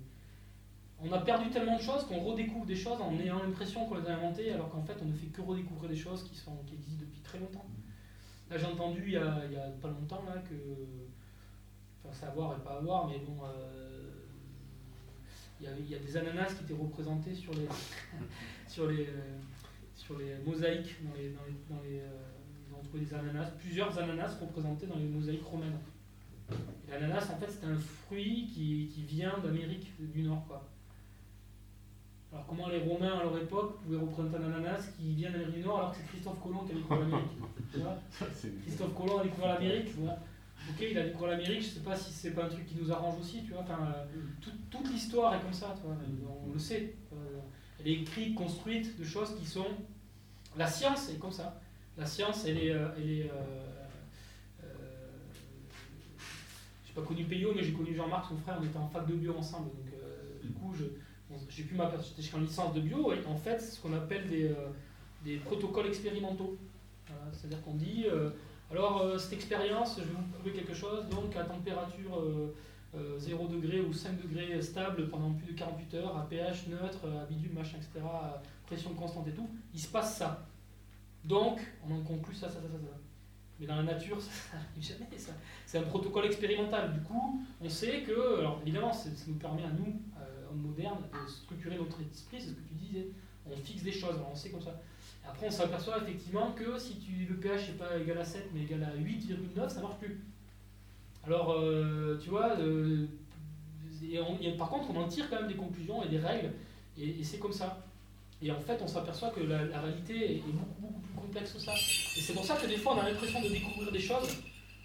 On 1.01 1.11
a 1.11 1.19
perdu 1.19 1.49
tellement 1.49 1.77
de 1.77 1.81
choses 1.81 2.05
qu'on 2.05 2.21
redécouvre 2.21 2.65
des 2.65 2.75
choses 2.75 3.01
en 3.01 3.13
ayant 3.19 3.43
l'impression 3.43 3.85
qu'on 3.85 3.95
les 3.95 4.07
a 4.07 4.15
inventées, 4.15 4.53
alors 4.53 4.69
qu'en 4.69 4.83
fait 4.83 4.95
on 5.01 5.05
ne 5.05 5.13
fait 5.13 5.27
que 5.27 5.41
redécouvrir 5.41 5.89
des 5.89 5.97
choses 5.97 6.23
qui, 6.23 6.37
sont, 6.37 6.55
qui 6.65 6.75
existent 6.75 7.01
depuis 7.01 7.19
très 7.19 7.39
longtemps. 7.39 7.65
Là 8.49 8.57
j'ai 8.57 8.65
entendu 8.65 9.03
il 9.07 9.13
y, 9.13 9.17
a, 9.17 9.69
pas 9.81 9.89
longtemps 9.89 10.23
là, 10.25 10.41
que... 10.49 10.55
Enfin 12.05 12.13
savoir 12.13 12.57
et 12.57 12.63
pas 12.63 12.77
avoir, 12.77 13.07
mais 13.07 13.19
bon... 13.19 13.43
Euh, 13.45 13.83
il, 15.59 15.89
y 15.89 15.95
a, 15.95 15.99
des 15.99 16.17
ananas 16.17 16.53
qui 16.55 16.63
étaient 16.63 16.81
représentés 16.81 17.33
sur 17.35 17.53
les, 17.53 17.67
sur 18.67 18.87
les, 18.87 19.05
euh, 19.07 19.37
sur 19.95 20.17
les 20.17 20.35
mosaïques 20.45 20.95
dans 21.03 21.15
les, 21.15 21.29
dans 21.29 21.45
les, 21.45 21.75
dans 21.75 21.81
les 21.83 21.99
euh, 21.99 22.97
des 22.97 23.13
ananas, 23.13 23.51
plusieurs 23.59 23.97
ananas 23.97 24.37
représentés 24.39 24.87
dans 24.87 24.97
les 24.97 25.05
mosaïques 25.05 25.45
romaines. 25.45 25.79
L'ananas, 26.89 27.29
en 27.31 27.37
fait, 27.37 27.49
c'est 27.49 27.65
un 27.65 27.77
fruit 27.77 28.49
qui, 28.53 28.91
qui 28.93 29.03
vient 29.03 29.39
d'Amérique 29.43 29.91
du 29.99 30.21
Nord. 30.21 30.45
Quoi. 30.47 30.63
Alors, 32.31 32.45
comment 32.47 32.67
les 32.67 32.79
Romains 32.79 33.19
à 33.19 33.23
leur 33.23 33.37
époque 33.37 33.81
pouvaient 33.81 33.97
représenter 33.97 34.37
un 34.37 34.53
ananas 34.53 34.89
qui 34.97 35.13
vient 35.13 35.31
d'Amérique 35.31 35.55
du 35.55 35.61
Nord 35.61 35.77
alors 35.77 35.91
que 35.91 35.97
c'est 35.97 36.07
Christophe 36.07 36.41
Colomb 36.41 36.65
qui 36.65 36.71
a 36.71 36.75
découvert 36.75 36.99
l'Amérique 36.99 37.29
Christophe 38.63 38.93
Colomb 38.95 39.19
a 39.19 39.23
découvert 39.23 39.53
l'Amérique. 39.53 39.89
Ok, 40.69 40.85
il 40.91 40.97
a 40.97 41.03
découvert 41.03 41.29
l'Amérique, 41.31 41.61
je 41.61 41.67
ne 41.67 41.73
sais 41.73 41.79
pas 41.81 41.95
si 41.95 42.13
c'est 42.13 42.31
pas 42.31 42.45
un 42.45 42.49
truc 42.49 42.65
qui 42.65 42.75
nous 42.75 42.91
arrange 42.91 43.19
aussi, 43.19 43.43
tu 43.43 43.51
vois? 43.51 43.61
Enfin, 43.61 43.93
euh, 43.95 44.47
toute 44.69 44.89
l'histoire 44.91 45.35
est 45.35 45.41
comme 45.41 45.53
ça, 45.53 45.75
tu 45.75 45.87
vois? 45.87 45.97
on 46.47 46.53
le 46.53 46.59
sait. 46.59 46.95
Elle 47.83 47.91
est 47.91 47.95
écrite, 47.95 48.35
construite 48.35 48.97
de 48.97 49.03
choses 49.03 49.35
qui 49.37 49.45
sont. 49.45 49.67
La 50.55 50.67
science 50.67 51.09
est 51.09 51.19
comme 51.19 51.31
ça. 51.31 51.59
La 51.97 52.05
science, 52.05 52.45
elle 52.45 52.57
est. 52.57 52.71
Euh, 52.71 52.87
elle 52.97 53.09
est 53.09 53.29
euh, 53.29 53.33
euh, 54.63 54.67
pas 56.95 57.01
connu 57.01 57.25
Payot, 57.25 57.53
mais 57.55 57.63
j'ai 57.63 57.73
connu 57.73 57.95
Jean-Marc, 57.95 58.29
son 58.29 58.37
frère, 58.37 58.57
on 58.61 58.63
était 58.63 58.77
en 58.77 58.87
fac 58.87 59.07
de 59.07 59.13
bio 59.13 59.35
ensemble. 59.35 59.69
Donc, 59.69 59.93
du 60.43 60.49
coup, 60.51 60.73
j'ai 61.49 61.63
pu 61.63 61.73
m'apercevoir, 61.75 62.21
j'étais 62.21 62.35
en 62.35 62.41
licence 62.41 62.73
de 62.73 62.81
bio, 62.81 63.11
et 63.13 63.25
en 63.25 63.35
fait, 63.35 63.59
ce 63.59 63.79
qu'on 63.79 63.93
appelle 63.93 64.29
des, 64.29 64.51
des, 65.25 65.37
protocoles 65.37 65.87
expérimentaux. 65.87 66.55
C'est-à-dire 67.31 67.63
qu'on 67.63 67.73
dit, 67.73 68.05
alors 68.69 69.19
cette 69.19 69.33
expérience, 69.33 69.95
je 69.97 70.03
vais 70.03 70.13
vous 70.13 70.27
prouver 70.33 70.51
quelque 70.51 70.75
chose, 70.75 71.09
donc 71.09 71.35
à 71.35 71.43
température 71.45 72.23
0 73.17 73.47
degré 73.47 73.81
ou 73.81 73.91
5 73.91 74.21
degrés 74.21 74.61
stable 74.61 75.09
pendant 75.09 75.31
plus 75.33 75.53
de 75.53 75.57
48 75.57 75.93
heures, 75.95 76.17
à 76.17 76.27
pH 76.27 76.67
neutre, 76.67 77.07
à 77.09 77.25
bidule, 77.25 77.53
machin, 77.53 77.77
etc., 77.77 78.05
à 78.05 78.41
pression 78.65 78.93
constante 78.93 79.27
et 79.27 79.33
tout, 79.33 79.49
il 79.73 79.79
se 79.79 79.87
passe 79.87 80.17
ça. 80.17 80.47
Donc, 81.23 81.59
on 81.87 81.95
en 81.95 82.01
conclut 82.01 82.35
ça, 82.35 82.47
ça, 82.47 82.55
ça, 82.55 82.67
ça. 82.67 82.97
Mais 83.59 83.67
dans 83.67 83.75
la 83.75 83.83
nature, 83.83 84.21
ça 84.21 84.57
n'arrive 84.57 84.83
jamais. 84.83 85.17
Ça. 85.17 85.31
C'est 85.65 85.77
un 85.77 85.83
protocole 85.83 86.25
expérimental. 86.25 86.93
Du 86.93 87.01
coup, 87.01 87.45
on 87.61 87.69
sait 87.69 88.01
que, 88.01 88.39
alors 88.39 88.59
évidemment, 88.63 88.91
ça 88.91 89.09
nous 89.27 89.35
permet 89.35 89.63
à 89.63 89.69
nous, 89.69 90.01
euh, 90.19 90.49
hommes 90.49 90.61
modernes, 90.61 91.03
de 91.11 91.29
structurer 91.29 91.77
notre 91.77 91.99
esprit, 92.01 92.39
c'est 92.39 92.49
ce 92.49 92.53
que 92.53 92.67
tu 92.67 92.73
disais. 92.75 93.07
On 93.45 93.55
fixe 93.57 93.83
des 93.83 93.91
choses, 93.91 94.15
on 94.29 94.35
sait 94.35 94.49
comme 94.49 94.61
ça. 94.61 94.79
Après, 95.25 95.47
on 95.47 95.51
s'aperçoit 95.51 95.97
effectivement 96.03 96.51
que 96.51 96.77
si 96.77 96.97
le 97.29 97.35
pH 97.35 97.69
n'est 97.69 97.75
pas 97.75 97.97
égal 97.97 98.17
à 98.17 98.25
7, 98.25 98.49
mais 98.53 98.63
égal 98.63 98.83
à 98.83 98.95
8,9, 98.95 99.69
ça 99.69 99.77
ne 99.77 99.81
marche 99.81 99.97
plus. 99.97 100.21
Alors, 101.25 101.53
euh, 101.53 102.19
tu 102.21 102.29
vois, 102.29 102.57
euh, 102.59 103.05
et 104.41 104.51
par 104.51 104.69
contre, 104.69 104.89
on 104.91 105.01
en 105.01 105.07
tire 105.07 105.29
quand 105.29 105.37
même 105.37 105.47
des 105.47 105.55
conclusions 105.55 106.03
et 106.03 106.09
des 106.09 106.19
règles, 106.19 106.51
et, 106.97 107.23
c'est 107.23 107.39
comme 107.39 107.53
ça. 107.53 107.85
Et 108.41 108.51
en 108.51 108.59
fait, 108.59 108.79
on 108.81 108.87
s'aperçoit 108.87 109.29
que 109.29 109.39
la, 109.41 109.79
réalité 109.79 110.35
est 110.35 110.43
beaucoup, 110.45 110.99
plus 110.99 111.13
complexe 111.13 111.53
que 111.53 111.59
ça. 111.59 111.73
Et 111.73 112.21
c'est 112.21 112.33
pour 112.33 112.43
ça 112.43 112.55
que 112.57 112.67
des 112.67 112.77
fois, 112.77 112.95
on 112.95 112.99
a 112.99 113.09
l'impression 113.09 113.41
de 113.41 113.47
découvrir 113.47 113.91
des 113.91 113.99
choses. 113.99 114.27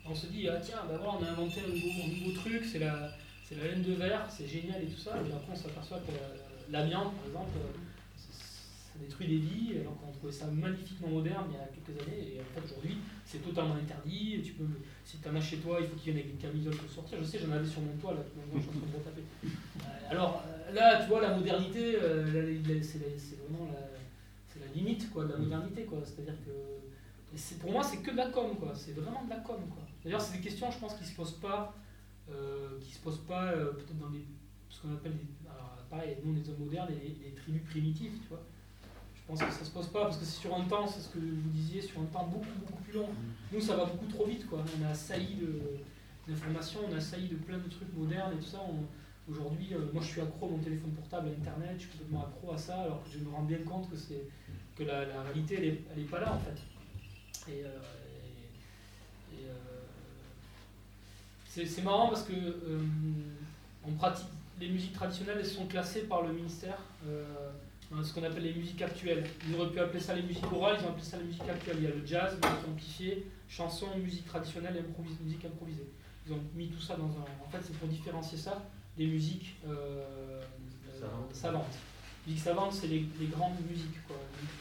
On 0.06 0.14
se 0.14 0.26
dit, 0.26 0.48
ah 0.48 0.56
tiens, 0.62 0.78
bah 0.88 0.96
voilà, 0.96 1.18
on 1.20 1.24
a 1.24 1.30
inventé 1.30 1.60
un 1.60 1.68
nouveau, 1.68 1.88
un 2.04 2.08
nouveau 2.08 2.40
truc, 2.40 2.64
c'est 2.64 2.78
la, 2.78 3.10
la 3.50 3.64
laine 3.64 3.82
de 3.82 3.92
verre, 3.94 4.26
c'est 4.30 4.46
génial 4.46 4.82
et 4.82 4.86
tout 4.86 5.00
ça. 5.00 5.10
Et 5.16 5.32
après, 5.32 5.52
on 5.52 5.56
s'aperçoit 5.56 5.98
que 5.98 6.72
l'amiante, 6.72 7.12
par 7.14 7.26
exemple, 7.26 7.58
détruit 9.00 9.28
des 9.28 9.36
vies, 9.38 9.78
alors 9.80 9.96
qu'on 9.98 10.12
trouvait 10.12 10.32
ça 10.32 10.46
magnifiquement 10.46 11.08
moderne 11.08 11.46
il 11.50 11.54
y 11.54 11.60
a 11.60 11.66
quelques 11.66 12.00
années. 12.02 12.34
Et 12.34 12.40
en 12.40 12.44
fait, 12.54 12.64
aujourd'hui, 12.64 12.98
c'est 13.24 13.38
totalement 13.38 13.74
interdit. 13.74 14.40
Tu 14.42 14.52
peux, 14.52 14.64
si 15.04 15.18
tu 15.18 15.28
en 15.28 15.34
as 15.36 15.40
chez 15.40 15.58
toi, 15.58 15.78
il 15.80 15.86
faut 15.86 15.96
qu'il 15.96 16.14
y 16.14 16.18
ait 16.18 16.22
une 16.22 16.38
camisole 16.38 16.76
pour 16.76 16.90
sortir. 16.90 17.18
Je 17.20 17.24
sais, 17.24 17.38
j'en 17.38 17.52
avais 17.52 17.66
sur 17.66 17.80
mon 17.80 17.96
toit, 17.96 18.14
là, 18.14 18.20
je 18.24 18.60
suis 18.60 18.68
en 18.68 19.00
train 19.00 19.10
de. 19.10 19.20
Euh, 19.20 20.10
alors 20.10 20.42
euh, 20.46 20.72
là, 20.72 21.02
tu 21.02 21.08
vois, 21.08 21.20
la 21.20 21.36
modernité, 21.36 21.96
euh, 21.96 22.82
c'est 22.82 23.38
vraiment 23.40 23.70
la, 23.72 24.66
la, 24.66 24.72
limite 24.74 25.10
quoi, 25.10 25.24
de 25.24 25.32
la 25.32 25.38
modernité. 25.38 25.86
C'est-à-dire 26.04 26.36
que 26.44 27.60
pour 27.60 27.72
moi, 27.72 27.82
c'est 27.82 27.98
que 27.98 28.10
de 28.10 28.16
la 28.16 28.30
com. 28.30 28.56
C'est 28.74 28.92
vraiment 28.92 29.24
de 29.24 29.30
la 29.30 29.36
com. 29.36 29.56
D'ailleurs, 30.04 30.20
c'est 30.20 30.38
des 30.38 30.42
questions, 30.42 30.70
je 30.70 30.78
pense, 30.78 30.94
qui 30.94 31.04
se 31.04 31.14
posent 31.14 31.38
pas, 31.38 31.74
qui 32.80 32.94
se 32.94 33.00
posent 33.00 33.24
pas 33.28 33.52
peut-être 33.52 33.98
dans 33.98 34.12
ce 34.70 34.82
qu'on 34.82 34.94
appelle, 34.94 35.12
les, 35.12 35.50
alors, 35.50 35.76
pareil, 35.90 36.16
nous, 36.24 36.36
hommes 36.48 36.64
modernes 36.64 36.88
les, 36.90 37.16
les 37.24 37.34
tribus 37.34 37.62
primitives, 37.68 38.12
tu 38.22 38.28
vois. 38.28 38.42
Je 39.28 39.34
pense 39.34 39.42
que 39.42 39.52
ça 39.58 39.64
se 39.66 39.70
pose 39.70 39.88
pas 39.88 40.04
parce 40.04 40.16
que 40.16 40.24
c'est 40.24 40.40
sur 40.40 40.54
un 40.54 40.64
temps, 40.64 40.86
c'est 40.86 41.00
ce 41.00 41.10
que 41.10 41.18
vous 41.18 41.50
disiez, 41.50 41.82
sur 41.82 42.00
un 42.00 42.06
temps 42.06 42.26
beaucoup 42.26 42.46
beaucoup 42.60 42.82
plus 42.82 42.94
long. 42.94 43.08
Nous 43.52 43.60
ça 43.60 43.76
va 43.76 43.84
beaucoup 43.84 44.06
trop 44.06 44.24
vite 44.24 44.48
quoi. 44.48 44.64
On 44.80 44.86
a 44.86 44.88
assailli 44.88 45.36
d'informations, 46.26 46.80
on 46.88 46.94
a 46.94 46.96
assailli 46.96 47.28
de 47.28 47.34
plein 47.34 47.58
de 47.58 47.68
trucs 47.68 47.94
modernes 47.94 48.32
et 48.32 48.36
tout 48.36 48.48
ça. 48.48 48.62
Aujourd'hui, 49.30 49.74
euh, 49.74 49.92
moi 49.92 50.02
je 50.02 50.08
suis 50.08 50.20
accro 50.22 50.46
à 50.46 50.50
mon 50.52 50.58
téléphone 50.58 50.92
portable, 50.92 51.28
à 51.28 51.32
internet, 51.32 51.74
je 51.74 51.82
suis 51.82 51.90
complètement 51.90 52.24
accro 52.26 52.52
à 52.52 52.56
ça 52.56 52.80
alors 52.80 53.04
que 53.04 53.10
je 53.10 53.18
me 53.18 53.28
rends 53.28 53.42
bien 53.42 53.58
compte 53.58 53.90
que, 53.90 53.96
c'est, 53.96 54.22
que 54.74 54.84
la, 54.84 55.04
réalité 55.22 55.56
elle 55.58 55.64
est, 55.64 55.84
elle 55.92 56.02
est, 56.02 56.06
pas 56.06 56.20
là 56.20 56.32
en 56.32 56.38
fait. 56.38 57.52
Et, 57.52 57.64
euh, 57.64 57.68
euh, 59.34 59.52
c'est, 61.44 61.82
marrant 61.82 62.08
parce 62.08 62.22
que 62.22 62.32
on 63.86 63.92
pratique, 63.92 64.28
les 64.58 64.70
musiques 64.70 64.94
traditionnelles 64.94 65.36
elles 65.40 65.46
sont 65.46 65.66
classées 65.66 66.04
par 66.04 66.22
le 66.22 66.32
ministère 66.32 66.78
ce 68.02 68.12
qu'on 68.12 68.22
appelle 68.22 68.42
les 68.42 68.54
musiques 68.54 68.82
actuelles. 68.82 69.24
Ils 69.48 69.56
auraient 69.56 69.70
pu 69.70 69.80
appeler 69.80 70.00
ça 70.00 70.14
les 70.14 70.22
musiques 70.22 70.52
orales, 70.52 70.76
ils 70.80 70.84
ont 70.84 70.90
appelé 70.90 71.04
ça 71.04 71.16
les 71.16 71.24
musiques 71.24 71.48
actuelles. 71.48 71.76
Il 71.78 71.84
y 71.84 71.86
a 71.86 71.90
le 71.90 72.06
jazz, 72.06 72.34
musique 72.34 72.68
amplifiée, 72.68 73.26
chanson, 73.48 73.86
musique 73.96 74.26
traditionnelle 74.26 74.76
et 74.76 75.24
musique 75.24 75.44
improvisée. 75.44 75.88
Ils 76.26 76.32
ont 76.32 76.40
mis 76.54 76.68
tout 76.68 76.80
ça 76.80 76.96
dans 76.96 77.08
un. 77.08 77.24
En 77.44 77.50
fait, 77.50 77.58
c'est 77.62 77.76
pour 77.78 77.88
différencier 77.88 78.36
ça 78.36 78.62
des 78.96 79.06
musiques 79.06 79.56
euh, 79.66 80.42
euh 80.86 81.00
savantes. 81.32 81.78
Musique 82.26 82.42
savante, 82.42 82.72
c'est 82.74 82.88
les, 82.88 83.06
grandes 83.30 83.56
musiques, 83.70 84.06
quoi, 84.06 84.16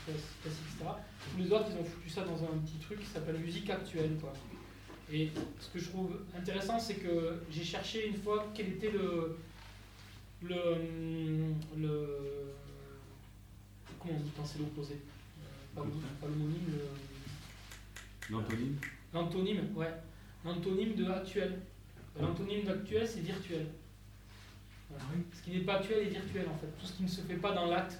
classiques, 0.06 0.46
etc. 0.46 0.90
Tous 1.32 1.44
les 1.44 1.52
autres, 1.52 1.66
ils 1.72 1.82
ont 1.82 1.84
foutu 1.84 2.10
ça 2.10 2.24
dans 2.24 2.42
un 2.44 2.58
petit 2.60 2.78
truc 2.78 3.00
qui 3.00 3.08
s'appelle 3.08 3.38
musique 3.40 3.70
actuelle, 3.70 4.12
quoi. 4.22 4.32
Et 5.12 5.32
ce 5.60 5.70
que 5.70 5.80
je 5.80 5.90
trouve 5.90 6.20
intéressant, 6.38 6.80
c'est 6.80 6.96
que 6.96 7.42
j'ai 7.50 7.64
cherché 7.64 8.08
une 8.08 8.16
fois 8.16 8.46
quel 8.54 8.70
était 8.70 8.92
le, 8.92 9.38
le, 10.44 10.76
le 11.78 12.37
on 14.12 14.20
dit 14.20 14.32
quand 14.36 14.46
c'est 14.46 14.60
l'opposé 14.60 14.96
euh, 14.96 15.82
Pas 16.22 16.28
l'homonyme, 16.28 16.80
L'antonyme 18.30 18.78
L'antonyme, 19.14 19.62
ouais. 19.76 19.94
L'antonyme 20.44 20.96
de 20.96 21.06
actuel. 21.06 21.60
L'antonyme 22.20 22.66
d'actuel, 22.66 23.08
c'est 23.08 23.22
virtuel. 23.22 23.68
Ah 24.98 25.04
ce 25.34 25.42
qui 25.44 25.52
n'est 25.52 25.64
pas 25.64 25.76
actuel 25.76 26.08
est 26.08 26.10
virtuel 26.10 26.46
en 26.48 26.58
fait. 26.58 26.68
Tout 26.80 26.86
ce 26.86 26.94
qui 26.94 27.04
ne 27.04 27.08
se 27.08 27.22
fait 27.22 27.36
pas 27.36 27.54
dans 27.54 27.68
l'acte, 27.68 28.00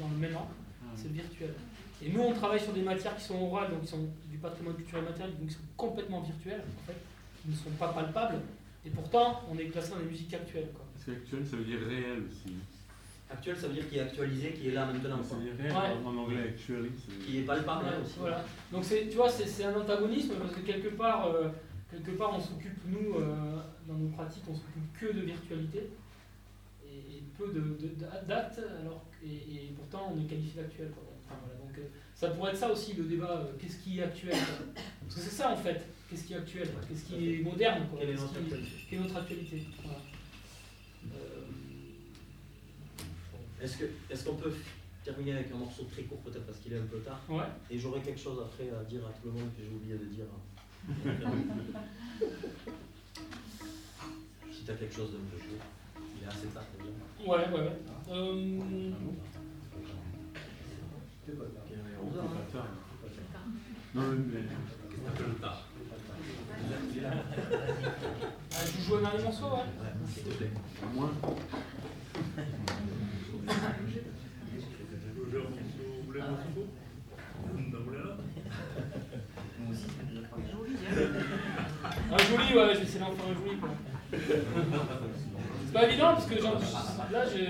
dans 0.00 0.08
le 0.08 0.16
maintenant, 0.16 0.48
ah 0.82 0.92
c'est 0.94 1.10
virtuel. 1.12 1.54
Et 2.02 2.10
nous, 2.10 2.20
on 2.20 2.32
travaille 2.32 2.60
sur 2.60 2.72
des 2.72 2.82
matières 2.82 3.16
qui 3.16 3.24
sont 3.24 3.40
orales, 3.40 3.70
donc 3.70 3.82
qui 3.82 3.88
sont 3.88 4.08
du 4.30 4.38
patrimoine 4.38 4.76
culturel 4.76 5.04
matériel, 5.04 5.36
donc 5.38 5.48
qui 5.48 5.54
sont 5.54 5.60
complètement 5.76 6.20
virtuelles, 6.20 6.62
en 6.62 6.86
fait, 6.86 6.98
qui 7.42 7.48
ne 7.48 7.54
sont 7.54 7.70
pas 7.78 7.88
palpables. 7.88 8.40
Et 8.84 8.90
pourtant, 8.90 9.42
on 9.50 9.58
est 9.58 9.66
classé 9.66 9.90
dans 9.90 9.98
les 9.98 10.04
musiques 10.04 10.34
actuelles. 10.34 10.70
Quoi. 10.74 10.84
Parce 10.92 11.06
qu'actuel, 11.06 11.46
ça 11.46 11.56
veut 11.56 11.64
dire 11.64 11.80
réel 11.80 12.24
aussi. 12.28 12.54
Actuel, 13.30 13.56
ça 13.56 13.66
veut 13.68 13.74
dire 13.74 13.88
qu'il 13.88 13.98
est 13.98 14.02
actualisé, 14.02 14.52
qu'il 14.52 14.66
est 14.68 14.72
là 14.72 14.86
maintenant. 14.86 15.22
Ça 15.22 15.30
quoi. 15.30 15.38
veut 15.38 15.44
dire 15.44 15.54
réel 15.58 15.72
Ouais. 15.72 16.06
en 16.06 16.16
anglais, 16.16 16.42
actually. 16.50 16.90
Qui 17.26 17.38
est 17.38 17.42
palpable 17.42 17.84
Ouais, 17.86 18.02
aussi. 18.04 18.14
Voilà. 18.18 18.44
Donc 18.70 18.84
c'est, 18.84 19.08
tu 19.08 19.16
vois, 19.16 19.28
c'est, 19.28 19.46
c'est 19.46 19.64
un 19.64 19.74
antagonisme 19.74 20.34
parce 20.40 20.52
que 20.54 20.60
quelque 20.60 20.88
part, 20.88 21.26
euh, 21.28 21.48
quelque 21.90 22.12
part, 22.12 22.34
on 22.36 22.40
s'occupe 22.40 22.78
nous 22.86 23.14
euh, 23.14 23.56
dans 23.88 23.94
nos 23.94 24.08
pratiques, 24.10 24.44
on 24.48 24.54
s'occupe 24.54 24.92
que 25.00 25.06
de 25.06 25.20
virtualité 25.22 25.90
et, 26.86 27.16
et 27.16 27.22
peu 27.36 27.48
de, 27.48 27.60
de- 27.60 27.94
de- 27.94 28.26
d'actes, 28.28 28.60
alors 28.80 29.04
et, 29.24 29.28
et 29.34 29.74
pourtant 29.74 30.12
on 30.14 30.20
est 30.22 30.26
qualifié 30.26 30.60
d'actuel. 30.62 30.90
Enfin, 31.26 31.40
voilà. 31.44 31.58
Donc 31.58 31.76
euh, 31.78 31.88
ça 32.14 32.28
pourrait 32.28 32.50
être 32.52 32.58
ça 32.58 32.70
aussi 32.70 32.92
le 32.92 33.04
débat. 33.04 33.40
euh, 33.40 33.52
qu'est-ce 33.58 33.78
qui 33.78 33.98
est 33.98 34.02
actuel 34.04 34.32
quoi. 34.36 34.82
Parce 35.00 35.14
que 35.16 35.20
c'est 35.22 35.30
ça 35.36 35.50
en 35.50 35.56
fait. 35.56 35.82
Qu'est-ce 36.10 36.24
qui 36.24 36.34
est 36.34 36.36
actuel 36.36 36.68
Qu'est-ce 36.88 37.04
qui 37.06 37.34
est 37.34 37.42
moderne 37.42 37.86
quoi. 37.90 37.98
Quelle 38.00 38.10
est 38.10 38.14
notre 38.14 38.32
qui- 38.32 38.38
actualité? 38.38 38.70
quelle 38.90 38.98
est 38.98 39.02
notre 39.02 39.16
actualité? 39.16 39.62
Voilà. 39.82 39.98
Est-ce 43.64 43.78
que, 43.78 43.84
est-ce 44.10 44.24
qu'on 44.26 44.34
peut 44.34 44.52
terminer 45.02 45.32
avec 45.36 45.50
un 45.50 45.56
morceau 45.56 45.84
très 45.90 46.02
court 46.02 46.18
peut-être 46.20 46.44
parce 46.44 46.58
qu'il 46.58 46.74
est 46.74 46.78
un 46.78 46.84
peu 46.84 46.98
tard 46.98 47.18
ouais. 47.30 47.44
et 47.70 47.78
j'aurai 47.78 48.02
quelque 48.02 48.20
chose 48.20 48.38
après 48.44 48.68
à 48.68 48.84
dire 48.84 49.00
à 49.06 49.10
tout 49.12 49.28
le 49.28 49.32
monde 49.32 49.48
que 49.56 49.62
j'ai 49.62 49.70
oublié 49.74 49.96
de 49.96 50.04
dire. 50.04 50.26
si 54.52 54.64
tu 54.64 54.70
as 54.70 54.74
quelque 54.74 54.94
chose 54.94 55.12
de 55.12 55.16
peu 55.16 55.38
chaud, 55.38 55.56
il 56.18 56.24
est 56.24 56.26
assez 56.26 56.48
tard 56.48 56.64
déjà. 56.76 56.90
Ouais, 57.26 57.48
ouais, 57.48 57.60
ouais. 57.68 57.78
Euh, 58.10 58.60
C'est 61.26 61.38
pas 61.38 61.44
tard. 61.44 61.62
Ok, 61.64 61.72
on 61.72 61.88
est 61.88 61.94
à 61.94 61.96
On 62.02 62.06
11 62.06 62.12
peut 62.12 62.18
heures, 62.18 62.24
hein. 62.24 62.28
pas 62.52 62.58
tard. 62.58 62.68
C'est 63.02 63.08
pas 63.08 63.14
tard. 63.32 63.46
Non, 63.94 64.02
mais 64.30 64.44
Un 65.08 65.12
peu 65.12 65.24
le 65.24 65.34
tard. 65.36 65.60
C'est 65.78 65.88
pas 65.88 65.96
tard. 65.96 66.18
ah, 68.52 68.62
je 68.66 68.80
joue 68.82 68.96
un 68.96 69.00
dernier 69.00 69.22
morceau, 69.24 69.46
ouais. 69.46 69.66
Ouais, 69.80 69.92
s'il 70.12 70.22
te 70.24 70.28
plaît. 70.34 70.50
à 70.82 70.84
moins. 70.94 71.12
Un 82.12 82.18
joli, 82.18 82.54
ouais, 82.54 82.74
je 82.74 82.78
vais 82.78 82.84
essayer 82.84 83.00
d'en 83.00 83.12
faire 83.12 83.26
un 83.26 83.34
joli. 83.34 83.58
C'est 85.66 85.72
pas 85.72 85.88
évident 85.88 86.14
parce 86.14 86.26
que 86.26 86.34
là, 87.12 87.24
j'ai. 87.32 87.48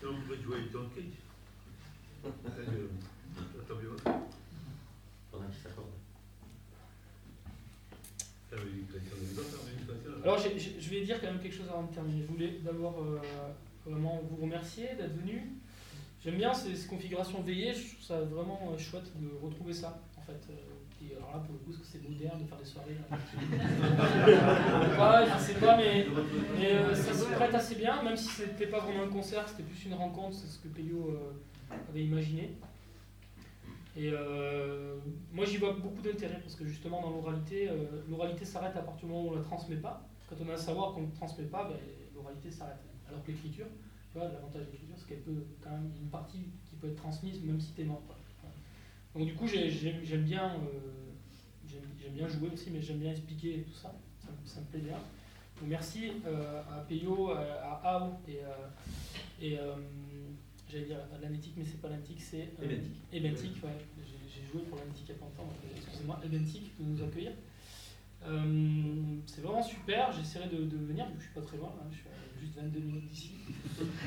Pouvez 0.00 0.42
jouer 0.42 0.56
avec 0.56 0.72
ton 0.72 0.88
cake. 0.94 1.18
Attends, 2.24 2.34
Pendant 5.30 5.46
qu'il 5.46 5.62
s'accorde. 5.62 5.86
Alors, 10.22 10.38
je 10.38 10.90
vais 10.90 11.00
dire 11.02 11.20
quand 11.20 11.28
même 11.28 11.40
quelque 11.40 11.54
chose 11.56 11.68
avant 11.70 11.84
de 11.84 11.92
terminer. 11.94 12.22
Je 12.22 12.26
voulais 12.32 12.58
d'abord 12.64 12.98
euh, 13.00 13.18
vraiment 13.86 14.20
vous 14.30 14.36
remercier 14.42 14.88
d'être 14.96 15.16
venu. 15.16 15.52
J'aime 16.22 16.36
bien 16.36 16.52
ces, 16.52 16.76
ces 16.76 16.86
configurations 16.86 17.40
veillées, 17.40 17.72
je 17.72 17.92
trouve 17.94 18.02
ça 18.02 18.20
vraiment 18.20 18.60
euh, 18.74 18.78
chouette 18.78 19.10
de 19.18 19.28
retrouver 19.42 19.72
ça, 19.72 20.02
en 20.18 20.20
fait. 20.20 20.32
Euh, 20.50 20.54
Et 21.02 21.16
alors 21.16 21.30
là, 21.32 21.38
pour 21.38 21.54
le 21.54 21.58
coup, 21.60 21.70
parce 21.70 21.78
que 21.78 21.86
c'est 21.86 22.06
moderne 22.06 22.42
de 22.42 22.46
faire 22.46 22.58
des 22.58 22.64
soirées. 22.66 22.98
Ouais, 25.00 25.26
je 25.32 25.42
sais 25.42 25.54
pas, 25.58 25.76
mais, 25.78 26.06
mais, 26.58 26.72
euh, 26.72 26.94
ça 26.94 27.14
se 27.14 27.24
prête 27.24 27.54
assez 27.54 27.74
bien, 27.76 28.02
même 28.02 28.16
si 28.18 28.28
c'était 28.28 28.66
pas 28.66 28.80
vraiment 28.80 29.04
un 29.04 29.08
concert, 29.08 29.48
c'était 29.48 29.62
plus 29.62 29.86
une 29.86 29.94
rencontre, 29.94 30.36
c'est 30.36 30.46
ce 30.46 30.58
que 30.58 30.68
Peyo 30.68 31.16
euh, 31.16 31.74
avait 31.88 32.04
imaginé. 32.04 32.52
Et 34.00 34.10
euh, 34.14 34.96
moi 35.30 35.44
j'y 35.44 35.58
vois 35.58 35.74
beaucoup 35.74 36.00
d'intérêt 36.00 36.40
parce 36.40 36.54
que 36.54 36.64
justement 36.64 37.02
dans 37.02 37.10
l'oralité, 37.10 37.68
euh, 37.68 37.74
l'oralité 38.08 38.46
s'arrête 38.46 38.74
à 38.74 38.80
partir 38.80 39.06
du 39.06 39.12
moment 39.12 39.24
où 39.26 39.28
on 39.28 39.32
ne 39.32 39.36
la 39.38 39.44
transmet 39.44 39.76
pas. 39.76 40.08
Quand 40.26 40.36
on 40.42 40.48
a 40.48 40.54
un 40.54 40.56
savoir 40.56 40.94
qu'on 40.94 41.02
ne 41.02 41.10
transmet 41.14 41.44
pas, 41.44 41.64
ben, 41.64 41.76
l'oralité 42.14 42.50
s'arrête. 42.50 42.78
Alors 43.06 43.22
que 43.22 43.30
l'écriture, 43.30 43.66
l'avantage 44.14 44.62
de 44.66 44.70
l'écriture, 44.72 44.94
c'est 44.96 45.06
qu'elle 45.06 45.20
peut 45.20 45.44
quand 45.62 45.70
même, 45.70 45.90
une 46.00 46.08
partie 46.08 46.38
qui 46.68 46.76
peut 46.80 46.86
être 46.88 46.96
transmise 46.96 47.42
même 47.42 47.60
si 47.60 47.72
tu 47.74 47.82
es 47.82 47.84
mort. 47.84 48.00
Donc 49.14 49.26
du 49.26 49.34
coup 49.34 49.46
j'ai- 49.46 49.68
j'aime 49.70 50.22
bien, 50.22 50.54
euh, 50.54 51.10
j'aime 51.68 52.12
bien 52.14 52.26
jouer 52.28 52.48
aussi, 52.54 52.70
mais 52.70 52.80
j'aime 52.80 52.98
bien 53.00 53.10
expliquer 53.10 53.66
tout 53.68 53.74
ça. 53.76 53.92
Ça, 54.46 54.60
me- 54.60 54.66
plaît 54.66 54.80
bien. 54.80 54.96
Donc 55.60 55.68
merci 55.68 56.12
à 56.24 56.80
Peyo, 56.88 57.32
à, 57.32 57.80
Ao 57.84 58.12
et, 58.26 58.38
et 59.46 59.58
j'allais 60.70 60.84
dire 60.86 60.98
à 60.98 61.18
l'analytique, 61.20 61.54
mais 61.56 61.64
c'est 61.64 61.80
pas 61.80 61.88
l'analytique, 61.88 62.20
c'est 62.22 62.50
euh, 62.62 62.64
Ebentic. 62.64 62.92
Ebentic, 63.12 63.64
ouais. 63.64 63.70
J'ai 64.32 64.52
joué 64.52 64.62
pour 64.68 64.78
l'analytique 64.78 65.06
il 65.08 65.12
y 65.12 65.14
a 65.14 65.18
pas 65.18 65.24
longtemps, 65.26 65.44
donc, 65.44 65.60
euh, 65.64 65.76
excusez-moi, 65.76 66.20
Ebentic 66.24 66.72
de 66.78 66.84
nous 66.84 67.02
accueillir. 67.02 67.32
Euh, 68.26 69.16
c'est 69.26 69.40
vraiment 69.40 69.62
super, 69.62 70.12
j'essaierai 70.12 70.48
de, 70.48 70.64
de 70.64 70.76
venir, 70.76 71.06
vu 71.06 71.12
que 71.14 71.20
je 71.20 71.24
suis 71.26 71.34
pas 71.34 71.40
très 71.40 71.56
loin, 71.56 71.72
hein, 71.80 71.86
je 71.90 71.96
suis 71.96 72.08
à 72.08 72.40
juste 72.40 72.54
22 72.56 72.80
minutes 72.80 73.08
d'ici. 73.10 73.30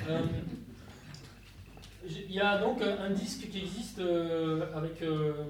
Euh, 0.10 0.20
Il 2.06 2.32
y 2.32 2.40
a 2.40 2.58
donc 2.58 2.82
un, 2.82 3.10
disque 3.12 3.50
qui 3.50 3.60
existe 3.60 4.00
euh, 4.00 4.76
avec 4.76 5.02
euh, 5.02 5.46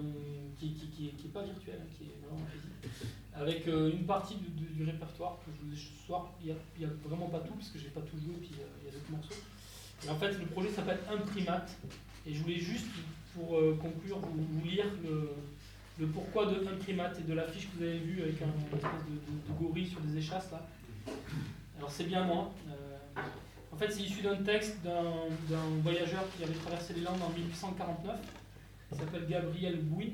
qui, 0.59 0.72
qui, 0.74 0.88
qui, 0.88 1.07
est- 1.07 1.11
qui 1.18 1.28
est 1.28 1.32
pas 1.32 1.41
virtuel, 1.43 1.76
hein, 1.82 1.88
qui 1.97 2.03
est 2.05 2.26
vraiment 2.28 2.45
physique, 2.45 3.03
avec 3.34 3.68
euh, 3.68 3.91
une 3.91 4.05
partie 4.05 4.36
du, 4.36 4.49
du- 4.49 4.72
du 4.74 4.84
répertoire 4.84 5.39
que 5.43 5.51
je 5.51 5.66
vous 5.66 5.74
ai 5.74 5.76
ce 5.76 6.05
soir. 6.05 6.32
Il 6.41 6.45
n'y 6.45 6.86
a, 6.86 6.88
a 6.88 6.93
vraiment 7.07 7.28
pas 7.28 7.39
tout, 7.39 7.53
parce 7.55 7.70
que 7.70 7.80
j'ai 7.80 7.89
pas 7.89 8.01
tout 8.01 8.18
joué, 8.20 8.36
puis 8.39 8.51
euh, 8.59 8.66
il 8.82 8.86
y 8.86 8.89
a 8.89 8.91
d'autres 8.91 9.11
morceaux. 9.11 9.34
Et 10.06 10.10
en 10.10 10.16
fait, 10.16 10.38
le 10.38 10.45
projet 10.45 10.70
s'appelle 10.70 10.99
Imprimate, 11.10 11.76
et 12.26 12.34
je 12.34 12.41
voulais 12.41 12.60
juste, 12.60 12.88
pour 13.36 13.58
euh, 13.58 13.78
conclure, 13.82 14.20
vous, 14.20 14.66
lire 14.66 14.86
le, 15.99 16.08
pourquoi 16.08 16.47
de 16.47 16.68
Imprimate 16.68 17.20
et 17.20 17.24
de 17.24 17.34
l'affiche 17.34 17.70
que 17.70 17.78
vous 17.78 17.84
avez 17.84 17.99
vue 17.99 18.22
avec 18.22 18.41
un 18.41 18.45
une 18.45 18.78
espèce 18.78 18.82
de, 18.82 19.54
gorille 19.64 19.88
sur 19.88 20.01
des 20.01 20.18
échasses 20.18 20.51
là. 20.51 20.68
Alors 21.78 21.91
c'est 21.91 22.06
bien 22.06 22.24
moi. 22.24 22.51
Euh, 22.70 23.22
en 23.72 23.76
fait, 23.76 23.91
c'est 23.91 24.01
issu 24.01 24.22
d'un 24.22 24.38
texte 24.38 24.78
d'un 24.84 25.70
voyageur 25.82 26.24
qui 26.36 26.43
avait 26.43 26.54
traversé 26.54 26.93
les 26.93 27.01
Landes 27.01 27.22
en 27.22 27.30
1849. 27.30 28.16
Il 28.91 28.97
s'appelle 28.97 29.28
Gabriel 29.28 29.80
Bouin. 29.82 30.06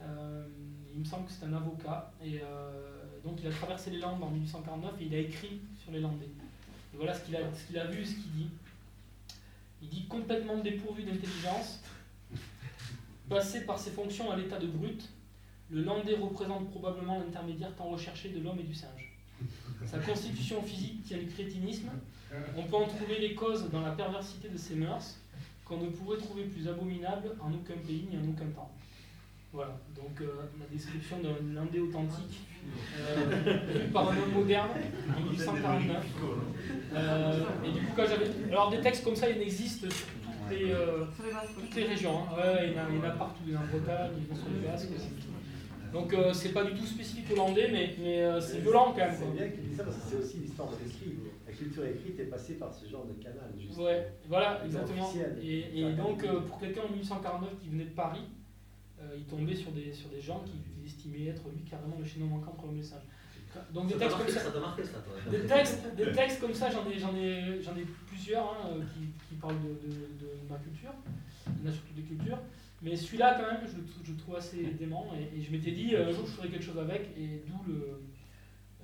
Euh, 0.00 0.46
il 0.94 1.00
me 1.00 1.04
semble 1.04 1.26
que 1.26 1.32
c'est 1.32 1.46
un 1.46 1.52
avocat. 1.52 2.12
Et 2.24 2.40
donc 3.24 3.38
il 3.42 3.48
a 3.48 3.50
traversé 3.50 3.90
les 3.90 3.98
Landes 3.98 4.22
en 4.22 4.30
1849 4.30 4.92
et 5.00 5.04
il 5.04 5.14
a 5.14 5.18
écrit 5.18 5.60
sur 5.82 5.92
les 5.92 6.00
Landais. 6.00 6.26
Et 6.94 6.96
voilà 6.96 7.14
ce 7.14 7.24
qu'il 7.24 7.36
a, 7.36 7.40
ce 7.54 7.66
qu'il 7.66 7.78
a 7.78 7.86
vu, 7.86 8.04
ce 8.04 8.14
qu'il 8.14 8.30
dit. 8.32 8.50
Il 9.82 9.88
dit 9.88 10.06
complètement 10.06 10.58
dépourvu 10.58 11.04
d'intelligence, 11.04 11.80
passé 13.28 13.64
par 13.64 13.78
ses 13.78 13.90
fonctions 13.90 14.30
à 14.30 14.36
l'état 14.36 14.58
de 14.58 14.66
brute, 14.66 15.08
le 15.70 15.82
Landais 15.82 16.16
représente 16.16 16.68
probablement 16.70 17.18
l'intermédiaire 17.18 17.74
tant 17.76 17.88
recherché 17.88 18.28
de 18.30 18.40
l'homme 18.40 18.58
et 18.58 18.64
du 18.64 18.74
singe. 18.74 19.12
Sa 19.86 19.98
constitution 19.98 20.62
physique 20.62 21.04
tient 21.04 21.18
le 21.18 21.26
crétinisme. 21.26 21.90
On 22.56 22.62
peut 22.64 22.76
en 22.76 22.86
trouver 22.86 23.18
les 23.18 23.34
causes 23.34 23.70
dans 23.70 23.80
la 23.80 23.92
perversité 23.92 24.48
de 24.48 24.58
ses 24.58 24.74
mœurs, 24.74 25.16
qu'on 25.64 25.78
ne 25.78 25.88
pourrait 25.88 26.18
trouver 26.18 26.44
plus 26.44 26.68
abominable 26.68 27.36
en 27.40 27.52
aucun 27.52 27.76
pays 27.86 28.06
ni 28.10 28.18
en 28.18 28.28
aucun 28.28 28.46
temps. 28.50 28.70
Voilà, 29.52 29.80
donc 29.96 30.20
euh, 30.20 30.26
la 30.60 30.66
description 30.72 31.16
d'un 31.18 31.34
Landais 31.60 31.80
authentique, 31.80 32.40
euh, 33.00 33.56
vu 33.84 33.88
par 33.92 34.08
un 34.10 34.16
homme 34.16 34.32
moderne 34.32 34.68
en 35.16 35.20
1849. 35.28 36.06
Euh, 36.94 37.40
et 37.64 37.72
du 37.72 37.80
coup, 37.80 37.92
quand 37.96 38.04
j'avais. 38.06 38.26
Alors, 38.50 38.70
des 38.70 38.80
textes 38.80 39.02
comme 39.02 39.16
ça, 39.16 39.28
il 39.28 39.42
existe 39.42 39.90
sur 39.90 40.06
toutes 40.06 40.50
les, 40.56 40.70
euh, 40.70 41.04
toutes 41.58 41.74
les 41.74 41.84
régions. 41.84 42.18
hein. 42.20 42.36
Ouais, 42.36 42.68
il, 42.68 42.76
y 42.76 42.78
en 42.78 42.84
a, 42.84 42.86
il 42.90 42.96
y 42.96 43.00
en 43.00 43.04
a 43.04 43.10
partout, 43.10 43.42
il 43.44 43.52
y 43.52 43.56
en 43.56 43.60
a 43.60 43.62
en 43.64 43.66
Bretagne, 43.66 44.10
il 44.18 44.26
y 44.28 44.30
en 44.30 44.34
a 44.34 44.38
sur 44.38 44.48
les 44.54 44.68
Basques. 44.68 44.88
Donc, 45.92 46.14
euh, 46.14 46.32
c'est 46.32 46.50
pas 46.52 46.62
du 46.62 46.74
tout 46.78 46.86
spécifique 46.86 47.26
hollandais, 47.32 47.68
mais, 47.72 47.96
mais 48.00 48.40
c'est 48.40 48.60
violent 48.60 48.92
quand 48.92 48.98
même. 48.98 49.14
C'est 49.18 49.32
bien 49.36 49.48
que 49.48 49.56
tu 49.56 49.62
dis 49.62 49.74
ça 49.74 49.82
parce 49.82 49.96
que 49.96 50.02
c'est 50.10 50.16
aussi 50.18 50.36
l'histoire 50.38 50.68
de 50.68 50.76
l'écrit. 50.84 51.18
La 51.48 51.52
culture 51.52 51.84
écrite 51.84 52.20
est 52.20 52.24
passée 52.30 52.54
par 52.54 52.72
ce 52.72 52.88
genre 52.88 53.04
de 53.06 53.14
canal. 53.20 53.50
justement. 53.58 53.84
Ouais, 53.86 54.12
voilà, 54.28 54.60
exactement. 54.64 55.12
Et, 55.42 55.80
et 55.80 55.92
donc, 55.94 56.24
pour 56.46 56.60
quelqu'un 56.60 56.82
en 56.88 56.92
1849 56.92 57.50
qui 57.60 57.68
venait 57.70 57.84
de 57.86 57.90
Paris, 57.90 58.20
euh, 59.00 59.14
il 59.16 59.24
tombait 59.24 59.54
sur 59.56 59.72
des, 59.72 59.92
sur 59.92 60.08
des 60.10 60.20
gens 60.20 60.40
qui 60.44 60.84
estimaient 60.86 61.26
être 61.26 61.42
lui 61.48 61.62
carrément 61.68 61.96
le 61.98 62.04
chaînon 62.04 62.26
manquant 62.26 62.52
pour 62.52 62.68
le 62.68 62.74
message. 62.74 63.02
Donc, 63.72 63.88
des 63.88 63.94
textes 63.96 64.16
comme 64.16 64.26
marqué, 64.26 64.32
ça. 64.32 64.52
ça 64.52 64.60
marqué 64.60 64.84
ça, 64.84 64.98
toi 65.00 65.14
Des 65.30 65.46
textes, 65.46 65.94
des 65.96 66.12
textes 66.12 66.40
comme 66.40 66.54
ça, 66.54 66.70
j'en 66.70 66.88
ai, 66.88 66.98
j'en 66.98 67.14
ai, 67.16 67.60
j'en 67.60 67.76
ai 67.76 67.84
plusieurs 68.06 68.44
hein, 68.44 68.68
euh, 68.76 68.82
qui, 68.94 69.08
qui 69.28 69.34
parlent 69.40 69.60
de, 69.60 69.88
de- 69.88 70.24
de 70.24 70.48
ma 70.48 70.56
culture. 70.58 70.92
Il 71.48 71.64
y 71.64 71.66
en 71.66 71.70
a 71.70 71.74
surtout 71.74 71.94
des 71.94 72.02
cultures. 72.02 72.38
Mais 72.82 72.94
celui-là, 72.94 73.34
quand 73.40 73.50
même, 73.52 73.66
je 73.66 74.04
je 74.06 74.12
le 74.12 74.16
trouve 74.18 74.36
assez 74.36 74.62
dément. 74.78 75.12
Et, 75.18 75.38
et 75.38 75.42
je 75.42 75.50
m'étais 75.50 75.72
dit, 75.72 75.94
euh, 75.96 76.08
un 76.08 76.12
jour, 76.12 76.24
je 76.26 76.30
ferais 76.32 76.48
quelque 76.48 76.64
chose 76.64 76.78
avec. 76.78 77.10
Et 77.18 77.42
d'où 77.46 77.60
le, 77.66 78.00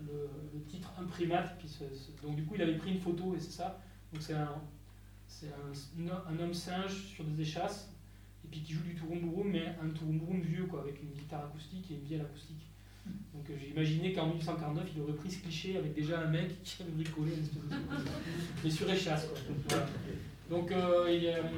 le, 0.05 0.29
le 0.55 0.61
titre 0.65 0.93
imprimate. 0.99 1.57
Puis 1.59 1.69
ce- 1.69 1.95
ce- 1.95 2.27
donc, 2.27 2.35
du 2.35 2.45
coup, 2.45 2.57
il 2.57 2.63
avait 2.63 2.77
pris 2.77 2.91
une 2.93 3.01
photo 3.01 3.35
et 3.37 3.41
c'est 3.41 3.53
ça. 3.53 3.79
Donc, 4.13 4.21
c'est 4.21 4.35
un, 4.35 4.61
c'est 5.29 5.47
un, 5.49 6.33
un 6.35 6.39
homme 6.41 6.55
singe 6.55 7.05
sur 7.05 7.23
des 7.25 7.41
échasses. 7.41 7.89
Et 8.47 8.49
puis 8.51 8.61
qui 8.61 8.73
joue 8.75 8.83
du 8.85 8.95
turumburum, 8.95 9.51
mais 9.51 9.67
un 9.83 9.89
turumburum 9.91 10.41
vieux, 10.41 10.65
quoi, 10.67 10.81
avec 10.81 11.03
une 11.03 11.11
guitare 11.11 11.45
acoustique 11.47 11.91
et 11.91 11.95
une 11.95 12.05
vielle 12.05 12.21
acoustique. 12.21 12.63
Donc 13.35 13.49
euh, 13.51 13.55
j'ai 13.61 13.69
imaginé 13.71 14.13
qu'en 14.13 14.27
1849, 14.27 14.85
il 14.97 15.03
aurait 15.03 15.13
pris 15.15 15.31
ce 15.31 15.41
cliché 15.43 15.77
avec 15.77 15.95
déjà 15.95 16.21
un 16.21 16.27
mec 16.27 16.63
qui 16.63 16.83
avait 16.83 16.91
bricolé 16.93 17.33
de. 17.33 17.77
Mais 18.65 18.71
sur 18.71 18.89
échasse, 18.91 19.27
quoi. 19.29 19.79
Donc 20.51 20.71
euh, 20.73 21.07
a- 21.07 21.49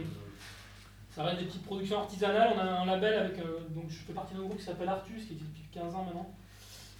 ça 1.15 1.25
reste 1.25 1.41
des 1.41 1.47
petites 1.47 1.63
productions 1.63 1.99
artisanales. 2.01 2.53
On 2.55 2.59
a 2.59 2.81
un 2.81 2.87
label 2.87 3.15
avec. 3.15 3.39
euh, 3.39 3.61
donc 3.75 3.85
je 3.91 3.97
fais 3.97 4.13
partie 4.13 4.35
d'un 4.35 4.41
groupe 4.43 4.57
qui 4.59 4.65
s'appelle 4.65 4.89
Artus, 4.89 5.27
qui 5.27 5.33
existe 5.35 5.51
depuis 5.51 5.65
15 5.73 5.95
ans 5.95 6.05
maintenant. 6.05 6.35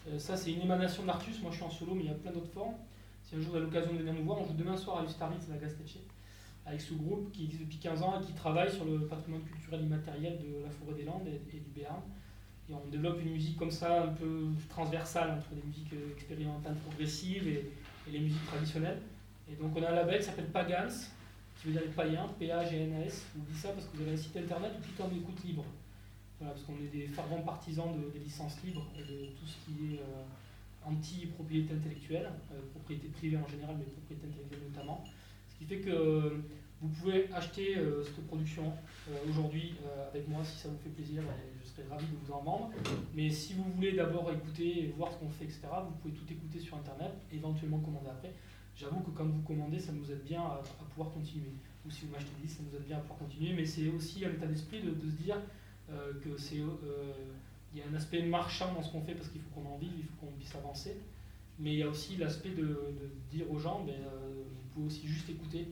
Euh, 0.09 0.19
ça, 0.19 0.37
c'est 0.37 0.53
une 0.53 0.63
émanation 0.63 1.05
d'Artus. 1.05 1.41
Moi, 1.43 1.51
je 1.51 1.57
suis 1.57 1.65
en 1.65 1.71
solo, 1.71 1.95
mais 1.95 2.05
il 2.05 2.09
y 2.09 2.11
a 2.11 2.15
plein 2.15 2.33
d'autres 2.33 2.53
formes. 2.53 2.75
Si 3.25 3.37
un 3.37 3.41
jour 3.41 3.51
vous 3.51 3.57
avez 3.57 3.67
l'occasion 3.67 3.93
de 3.93 3.99
venir 3.99 4.15
nous 4.15 4.25
voir, 4.25 4.39
on 4.41 4.47
joue 4.47 4.55
demain 4.55 4.77
soir 4.77 5.01
à 5.01 5.05
Ustaritz, 5.05 5.45
à 5.51 5.55
la 5.55 5.59
Gastecce, 5.61 5.99
avec 6.69 6.81
ce 6.81 6.93
groupe 6.95 7.33
qui 7.33 7.45
existe 7.45 7.63
depuis 7.63 7.79
15 7.79 8.03
ans 8.03 8.21
et 8.21 8.25
qui 8.25 8.33
travaille 8.35 8.71
sur 8.71 8.85
le 8.85 9.07
patrimoine 9.07 9.43
culturel 9.43 9.83
immatériel 9.83 10.39
de 10.39 10.65
la 10.65 10.71
forêt 10.71 10.95
des 10.95 11.05
Landes 11.05 11.27
et, 11.27 11.57
du 11.59 11.71
Béarn. 11.75 12.01
Et 12.69 12.75
on 12.75 12.87
développe 12.91 13.21
une 13.23 13.33
musique 13.33 13.57
comme 13.57 13.71
ça, 13.71 14.05
un 14.05 14.09
peu 14.09 14.49
transversale 14.69 15.31
entre 15.31 15.49
les 15.57 15.63
musiques 15.63 15.93
euh, 15.95 16.13
expérimentales 16.15 16.77
progressives 16.87 17.49
et, 17.49 17.71
les 18.11 18.21
musiques 18.21 18.45
traditionnelles. 18.47 19.01
Et 19.51 19.57
donc 19.57 19.77
on 19.77 19.83
a 19.83 19.89
un 19.91 19.95
label 19.95 20.19
qui 20.19 20.25
s'appelle 20.25 20.47
Pagans, 20.49 20.89
qui 21.61 21.67
veut 21.67 21.73
dire 21.73 21.83
les 21.83 21.89
païens, 21.93 22.27
P-A-G-N-A-S. 22.39 23.27
Je 23.35 23.39
vous 23.41 23.47
dis 23.51 23.59
ça 23.59 23.71
parce 23.71 23.87
que 23.87 23.97
vous 23.97 24.03
avez 24.03 24.13
un 24.13 24.17
site 24.17 24.37
internet 24.37 24.73
où 24.79 24.81
tout 24.83 25.03
en 25.03 25.09
écoute 25.15 25.43
libre. 25.45 25.65
Voilà, 26.39 26.55
parce 26.55 26.65
qu'on 26.65 26.77
est 26.77 26.91
des 26.91 27.07
fervents 27.09 27.43
partisans 27.43 27.93
de- 27.95 28.11
des 28.13 28.21
licences 28.25 28.63
libres 28.65 28.87
et 28.97 29.01
de 29.03 29.27
tout 29.39 29.45
ce 29.47 29.57
qui 29.65 29.95
est 29.95 29.99
euh, 29.99 30.25
anti-propriété 30.87 31.75
intellectuelle, 31.75 32.31
euh, 32.53 32.61
propriété 32.73 33.09
privée 33.09 33.37
en 33.37 33.49
général, 33.49 33.77
mais 33.79 33.85
propriété 33.85 34.27
intellectuelle 34.27 34.71
notamment. 34.73 35.05
Ce 35.51 35.59
qui 35.59 35.65
fait 35.65 35.81
que 35.81 36.41
vous 36.81 36.89
pouvez 36.89 37.29
acheter 37.33 37.77
euh, 37.77 38.05
cette 38.05 38.25
production 38.29 38.73
euh, 39.11 39.17
aujourd'hui 39.29 39.75
euh, 39.85 40.09
avec 40.09 40.29
moi 40.29 40.45
si 40.45 40.59
ça 40.59 40.69
vous 40.69 40.79
fait 40.79 40.91
plaisir, 40.91 41.23
et 41.23 41.59
je 41.61 41.69
serais 41.69 41.89
ravi 41.91 42.07
de 42.07 42.17
vous 42.25 42.33
en 42.33 42.41
vendre. 42.43 42.71
Mais 43.15 43.31
si 43.31 43.55
vous 43.55 43.65
voulez 43.75 43.93
d'abord 43.93 44.31
écouter 44.31 44.85
et 44.85 44.95
voir 44.97 45.11
ce 45.13 45.19
qu'on 45.19 45.29
fait, 45.29 45.45
etc., 45.45 45.63
vous 45.85 45.95
pouvez 46.01 46.15
tout 46.15 46.33
écouter 46.33 46.61
sur 46.61 46.77
internet, 46.77 47.13
éventuellement 47.33 47.81
commander 47.81 48.11
après. 48.11 48.33
J'avoue 48.77 49.01
que 49.01 49.11
quand 49.11 49.25
vous 49.25 49.43
commandez, 49.43 49.81
ça 49.81 49.91
nous 49.91 50.09
aide 50.13 50.23
bien 50.23 50.41
à, 50.41 50.63
à 50.81 50.85
pouvoir 50.91 51.11
continuer. 51.11 51.51
Ou 51.85 51.91
si 51.91 52.07
vous 52.07 52.13
m'achetez 52.13 52.31
des 52.41 52.47
disques, 52.47 52.59
ça 52.59 52.63
nous 52.71 52.77
aide 52.77 52.87
bien 52.87 52.99
à 52.99 53.01
pouvoir 53.01 53.19
continuer. 53.19 53.55
Mais 53.55 53.67
c'est 53.67 53.89
aussi 53.89 54.25
un 54.25 54.31
état 54.31 54.47
d'esprit 54.47 54.81
de, 54.81 54.93
se 54.93 55.17
dire 55.23 55.37
que 56.23 56.37
c'est 56.37 56.57
il 56.57 57.79
y 57.79 57.83
a 57.83 57.85
un 57.91 57.95
aspect 57.95 58.23
marchand 58.23 58.73
dans 58.75 58.83
ce 58.83 58.93
qu'on 58.93 59.03
fait 59.03 59.15
parce 59.15 59.29
qu'il 59.29 59.41
faut 59.41 59.61
qu'on 59.61 59.69
en 59.69 59.79
vive, 59.79 59.91
il 59.97 60.05
faut 60.05 60.27
qu'on 60.27 60.33
puisse 60.33 60.55
avancer. 60.55 60.97
Mais 61.59 61.73
il 61.73 61.79
y 61.81 61.83
a 61.83 61.89
aussi 61.89 62.17
l'aspect 62.17 62.51
de, 62.51 62.63
de 62.63 63.11
dire 63.31 63.51
aux 63.51 63.59
gens, 63.59 63.83
ben, 63.85 63.95
vous 63.95 64.75
pouvez 64.75 64.87
aussi 64.87 65.09
juste 65.09 65.29
écouter 65.29 65.67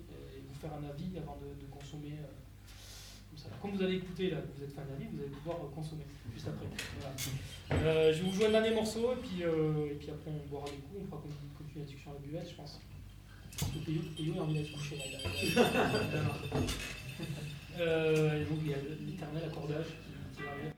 un 0.75 0.85
avis 0.89 1.17
avant 1.19 1.37
de, 1.43 1.67
consommer. 1.71 2.13
euh, 2.21 2.27
comme 3.63 3.73
vous 3.73 3.83
allez 3.83 3.97
écouter, 3.97 4.31
là, 4.31 4.39
vous 4.57 4.63
êtes 4.65 4.73
fan 4.75 4.85
d'avis, 4.89 5.07
vous 5.13 5.21
allez 5.21 5.31
pouvoir 5.31 5.59
euh, 5.59 5.69
consommer 5.75 6.05
juste 6.35 6.49
après. 6.49 6.67
Euh, 7.77 8.13
je 8.13 8.23
vais 8.23 8.29
vous 8.29 8.35
jouer 8.35 8.47
un 8.47 8.51
dernier 8.51 8.75
morceau 8.75 9.13
et 9.13 9.17
puis, 9.17 9.43
euh, 9.45 9.91
et 9.91 9.95
puis 9.95 10.09
après 10.11 10.31
on 10.31 10.47
boira 10.49 10.65
des 10.67 10.77
coups, 10.77 11.01
on 11.03 11.07
fera 11.07 11.17
con- 11.23 11.29
continuer 11.59 11.81
la 11.81 11.85
discussion 11.87 12.11
à 12.13 12.15
la 12.15 12.21
buvette, 12.21 12.49
je 12.51 12.55
pense. 12.55 12.81
Parce 13.59 13.73
que 13.73 13.79
Péo, 13.79 14.01
Péo 14.17 14.35
a 14.39 14.43
envie 14.45 14.55
d'aller 14.55 14.67
se 14.67 14.73
coucher 14.73 14.97
là. 14.97 15.03
il 15.43 15.59
a-. 15.59 15.71
Euh, 17.79 18.43
et 18.43 18.47
il 18.63 18.69
y 18.69 18.75
a 18.75 18.79
l'éternel 19.07 19.45
accordage 19.45 19.87
va 20.39 20.51
arriver. 20.51 20.73